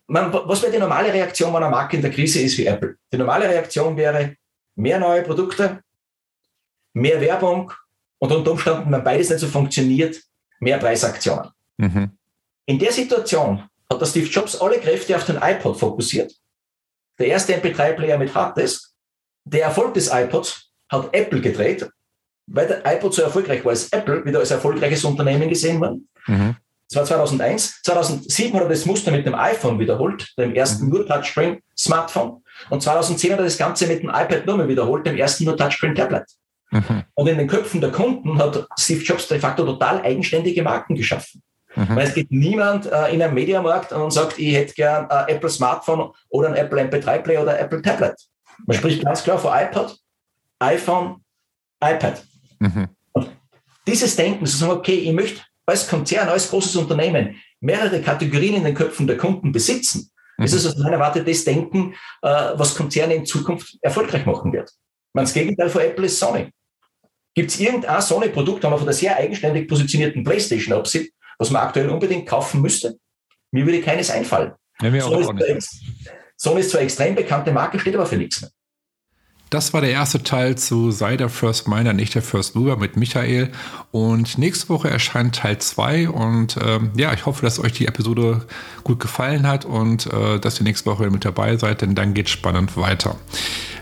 Man, 0.09 0.31
was 0.31 0.61
wäre 0.61 0.71
die 0.71 0.77
normale 0.77 1.11
Reaktion, 1.11 1.53
wenn 1.53 1.63
eine 1.63 1.71
Marke 1.71 1.97
in 1.97 2.01
der 2.01 2.11
Krise 2.11 2.39
ist 2.39 2.57
wie 2.57 2.65
Apple? 2.65 2.95
Die 3.11 3.17
normale 3.17 3.49
Reaktion 3.49 3.97
wäre 3.97 4.35
mehr 4.75 4.99
neue 4.99 5.21
Produkte, 5.21 5.81
mehr 6.93 7.19
Werbung 7.19 7.73
und 8.17 8.31
unter 8.31 8.51
Umständen, 8.51 8.89
wenn 8.91 9.03
beides 9.03 9.29
nicht 9.29 9.39
so 9.39 9.47
funktioniert, 9.47 10.21
mehr 10.59 10.77
Preisaktionen. 10.77 11.49
Mhm. 11.77 12.11
In 12.65 12.79
der 12.79 12.91
Situation 12.91 13.63
hat 13.89 14.01
der 14.01 14.05
Steve 14.05 14.27
Jobs 14.27 14.59
alle 14.59 14.79
Kräfte 14.79 15.15
auf 15.15 15.25
den 15.25 15.37
iPod 15.41 15.79
fokussiert. 15.79 16.33
Der 17.19 17.27
erste 17.27 17.55
MP3-Player 17.55 18.17
mit 18.17 18.33
Harddisk. 18.33 18.91
Der 19.45 19.63
Erfolg 19.63 19.93
des 19.93 20.11
iPods 20.11 20.69
hat 20.89 21.09
Apple 21.13 21.41
gedreht, 21.41 21.89
weil 22.47 22.67
der 22.67 22.85
iPod 22.85 23.13
so 23.13 23.21
erfolgreich 23.21 23.63
war, 23.63 23.71
als 23.71 23.91
Apple 23.91 24.25
wieder 24.25 24.39
als 24.39 24.51
erfolgreiches 24.51 25.03
Unternehmen 25.03 25.49
gesehen 25.49 25.79
wurde. 25.79 25.99
Mhm. 26.27 26.55
Das 26.89 26.97
war 26.97 27.05
2001. 27.05 27.81
2007 27.83 28.53
hat 28.53 28.63
er 28.63 28.69
das 28.69 28.85
Muster 28.85 29.11
mit 29.11 29.25
dem 29.25 29.35
iPhone 29.35 29.79
wiederholt, 29.79 30.33
dem 30.37 30.53
ersten 30.53 30.85
mhm. 30.85 30.91
nur 30.91 31.07
Touchscreen-Smartphone. 31.07 32.43
Und 32.69 32.81
2010 32.81 33.33
hat 33.33 33.39
er 33.39 33.45
das 33.45 33.57
Ganze 33.57 33.87
mit 33.87 34.03
dem 34.03 34.09
iPad 34.09 34.45
nur 34.45 34.57
mehr 34.57 34.67
wiederholt, 34.67 35.05
dem 35.05 35.17
ersten 35.17 35.45
nur 35.45 35.57
Touchscreen-Tablet. 35.57 36.25
Mhm. 36.71 37.03
Und 37.13 37.27
in 37.27 37.37
den 37.37 37.47
Köpfen 37.47 37.81
der 37.81 37.91
Kunden 37.91 38.37
hat 38.37 38.67
Steve 38.77 39.03
Jobs 39.03 39.27
de 39.27 39.39
facto 39.39 39.65
total 39.65 40.01
eigenständige 40.01 40.63
Marken 40.63 40.95
geschaffen. 40.95 41.41
Mhm. 41.75 41.95
Weil 41.95 42.07
es 42.07 42.13
geht 42.13 42.31
niemand 42.31 42.87
äh, 42.87 43.13
in 43.13 43.21
einem 43.21 43.35
Mediamarkt 43.35 43.93
und 43.93 44.11
sagt, 44.11 44.39
ich 44.39 44.55
hätte 44.55 44.73
gern 44.73 45.09
ein 45.09 45.27
Apple 45.27 45.49
Smartphone 45.49 46.11
oder 46.29 46.49
ein 46.49 46.55
Apple 46.55 46.81
MP3 46.81 47.19
Player 47.19 47.41
oder 47.41 47.53
ein 47.53 47.59
Apple 47.59 47.81
Tablet. 47.81 48.15
Man 48.65 48.75
spricht 48.75 49.03
ganz 49.03 49.23
klar 49.23 49.37
von 49.37 49.53
iPod, 49.53 49.95
iPhone, 50.59 51.23
iPad. 51.79 52.23
Mhm. 52.59 52.87
Und 53.13 53.29
dieses 53.85 54.15
Denken, 54.15 54.45
zu 54.45 54.57
sagen, 54.57 54.71
okay, 54.71 54.95
ich 54.95 55.13
möchte 55.13 55.41
als 55.65 55.87
Konzern, 55.87 56.29
als 56.29 56.49
großes 56.49 56.75
Unternehmen 56.77 57.35
mehrere 57.59 58.01
Kategorien 58.01 58.55
in 58.55 58.63
den 58.63 58.73
Köpfen 58.73 59.05
der 59.05 59.17
Kunden 59.17 59.51
besitzen, 59.51 60.09
mhm. 60.37 60.45
ist 60.45 60.65
aus 60.65 60.77
meiner 60.77 60.99
Warte 60.99 61.23
das 61.23 61.43
Denken, 61.43 61.93
äh, 62.23 62.29
was 62.55 62.75
Konzerne 62.75 63.13
in 63.13 63.25
Zukunft 63.25 63.77
erfolgreich 63.81 64.25
machen 64.25 64.51
wird. 64.51 64.71
das 65.13 65.33
Gegenteil 65.33 65.69
von 65.69 65.81
Apple 65.81 66.05
ist 66.07 66.19
Sony. 66.19 66.51
Gibt 67.37 67.51
es 67.51 67.59
irgendein 67.59 68.01
Sony-Produkt, 68.01 68.63
wenn 68.63 68.71
man 68.71 68.79
von 68.79 68.87
der 68.87 68.95
sehr 68.95 69.15
eigenständig 69.15 69.67
positionierten 69.67 70.23
PlayStation 70.23 70.75
absieht, 70.75 71.13
was 71.37 71.51
man 71.51 71.61
aktuell 71.61 71.87
unbedingt 71.87 72.27
kaufen 72.27 72.63
müsste? 72.63 72.97
Mir 73.51 73.63
würde 73.63 73.79
keines 73.79 74.09
einfallen. 74.09 74.53
Ja, 74.81 74.89
mir 74.89 75.03
Sony, 75.03 75.23
auch 75.23 75.33
ist 75.35 75.69
zwar, 75.69 76.13
Sony 76.35 76.61
ist 76.61 76.71
zwar 76.71 76.81
extrem 76.81 77.13
bekannte 77.13 77.51
Marke, 77.51 77.77
steht 77.77 77.93
aber 77.93 78.07
für 78.07 78.17
nichts 78.17 78.41
mehr. 78.41 78.49
Das 79.51 79.71
war 79.71 79.81
der 79.81 79.91
erste 79.91 80.23
Teil 80.23 80.57
zu 80.57 80.89
Sei 80.89 81.15
der 81.15 81.29
First 81.29 81.67
Miner, 81.67 81.93
nicht 81.93 82.15
der 82.15 82.23
First 82.23 82.55
Mover 82.55 82.75
mit 82.75 82.97
Michael. 82.97 83.51
Und 83.91 84.39
nächste 84.39 84.69
Woche 84.69 84.89
erscheint 84.89 85.35
Teil 85.35 85.59
2. 85.59 86.09
Und 86.09 86.57
ähm, 86.65 86.91
ja, 86.97 87.13
ich 87.13 87.27
hoffe, 87.27 87.43
dass 87.43 87.59
euch 87.59 87.71
die 87.71 87.85
Episode 87.85 88.47
gut 88.83 88.99
gefallen 88.99 89.47
hat 89.47 89.63
und 89.63 90.11
äh, 90.11 90.39
dass 90.39 90.59
ihr 90.59 90.63
nächste 90.63 90.89
Woche 90.89 91.11
mit 91.11 91.23
dabei 91.23 91.55
seid, 91.55 91.81
denn 91.81 91.93
dann 91.93 92.15
geht 92.15 92.29
spannend 92.29 92.75
weiter. 92.77 93.15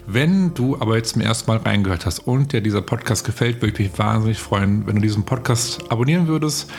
Wenn 0.08 0.54
du 0.54 0.78
aber 0.80 0.98
jetzt 0.98 1.14
zum 1.14 1.22
ersten 1.22 1.50
Mal 1.50 1.58
reingehört 1.58 2.06
hast 2.06 2.20
und 2.20 2.54
dir 2.54 2.62
dieser 2.62 2.82
Podcast 2.82 3.26
gefällt, 3.26 3.62
würde 3.62 3.74
ich 3.74 3.80
mich 3.80 4.00
wahnsinnig 4.00 4.38
freuen, 4.38 4.86
wenn 4.86 4.96
du 4.96 5.02
diesen 5.02 5.24
Podcast 5.24 5.84
abonnieren 5.90 6.28
würdest 6.28 6.70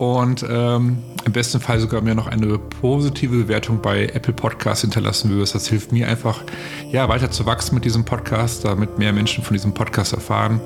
und 0.00 0.46
ähm, 0.48 0.96
im 1.26 1.32
besten 1.32 1.60
Fall 1.60 1.78
sogar 1.78 2.00
mir 2.00 2.14
noch 2.14 2.26
eine 2.26 2.58
positive 2.58 3.36
Bewertung 3.36 3.82
bei 3.82 4.06
Apple 4.06 4.32
Podcasts 4.32 4.80
hinterlassen 4.80 5.30
würdest. 5.30 5.54
Das 5.54 5.68
hilft 5.68 5.92
mir 5.92 6.08
einfach, 6.08 6.42
ja, 6.90 7.06
weiter 7.10 7.30
zu 7.30 7.44
wachsen 7.44 7.74
mit 7.74 7.84
diesem 7.84 8.06
Podcast, 8.06 8.64
damit 8.64 8.98
mehr 8.98 9.12
Menschen 9.12 9.44
von 9.44 9.52
diesem 9.52 9.74
Podcast 9.74 10.14
erfahren. 10.14 10.58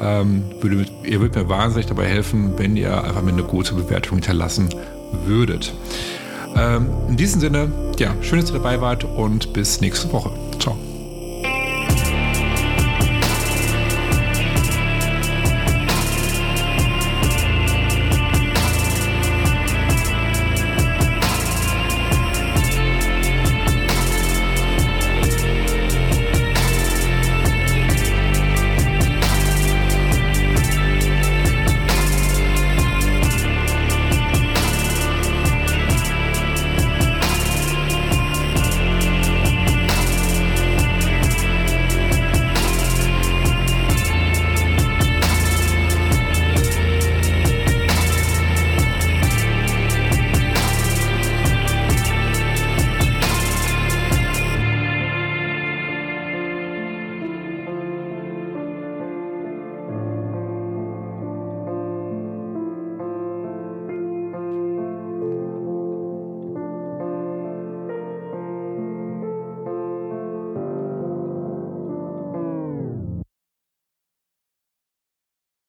Ähm, 0.00 0.42
würde, 0.60 0.84
ihr 1.04 1.20
würdet 1.20 1.36
mir 1.36 1.48
wahnsinnig 1.48 1.86
dabei 1.86 2.06
helfen, 2.06 2.58
wenn 2.58 2.76
ihr 2.76 3.04
einfach 3.04 3.22
mir 3.22 3.32
eine 3.32 3.44
gute 3.44 3.74
Bewertung 3.74 4.18
hinterlassen 4.18 4.68
würdet. 5.26 5.72
Ähm, 6.56 6.88
in 7.08 7.16
diesem 7.16 7.40
Sinne, 7.40 7.70
ja, 8.00 8.16
schön, 8.20 8.40
dass 8.40 8.50
ihr 8.50 8.54
dabei 8.54 8.80
wart 8.80 9.04
und 9.04 9.52
bis 9.52 9.80
nächste 9.80 10.12
Woche. 10.12 10.32
Ciao. 10.58 10.76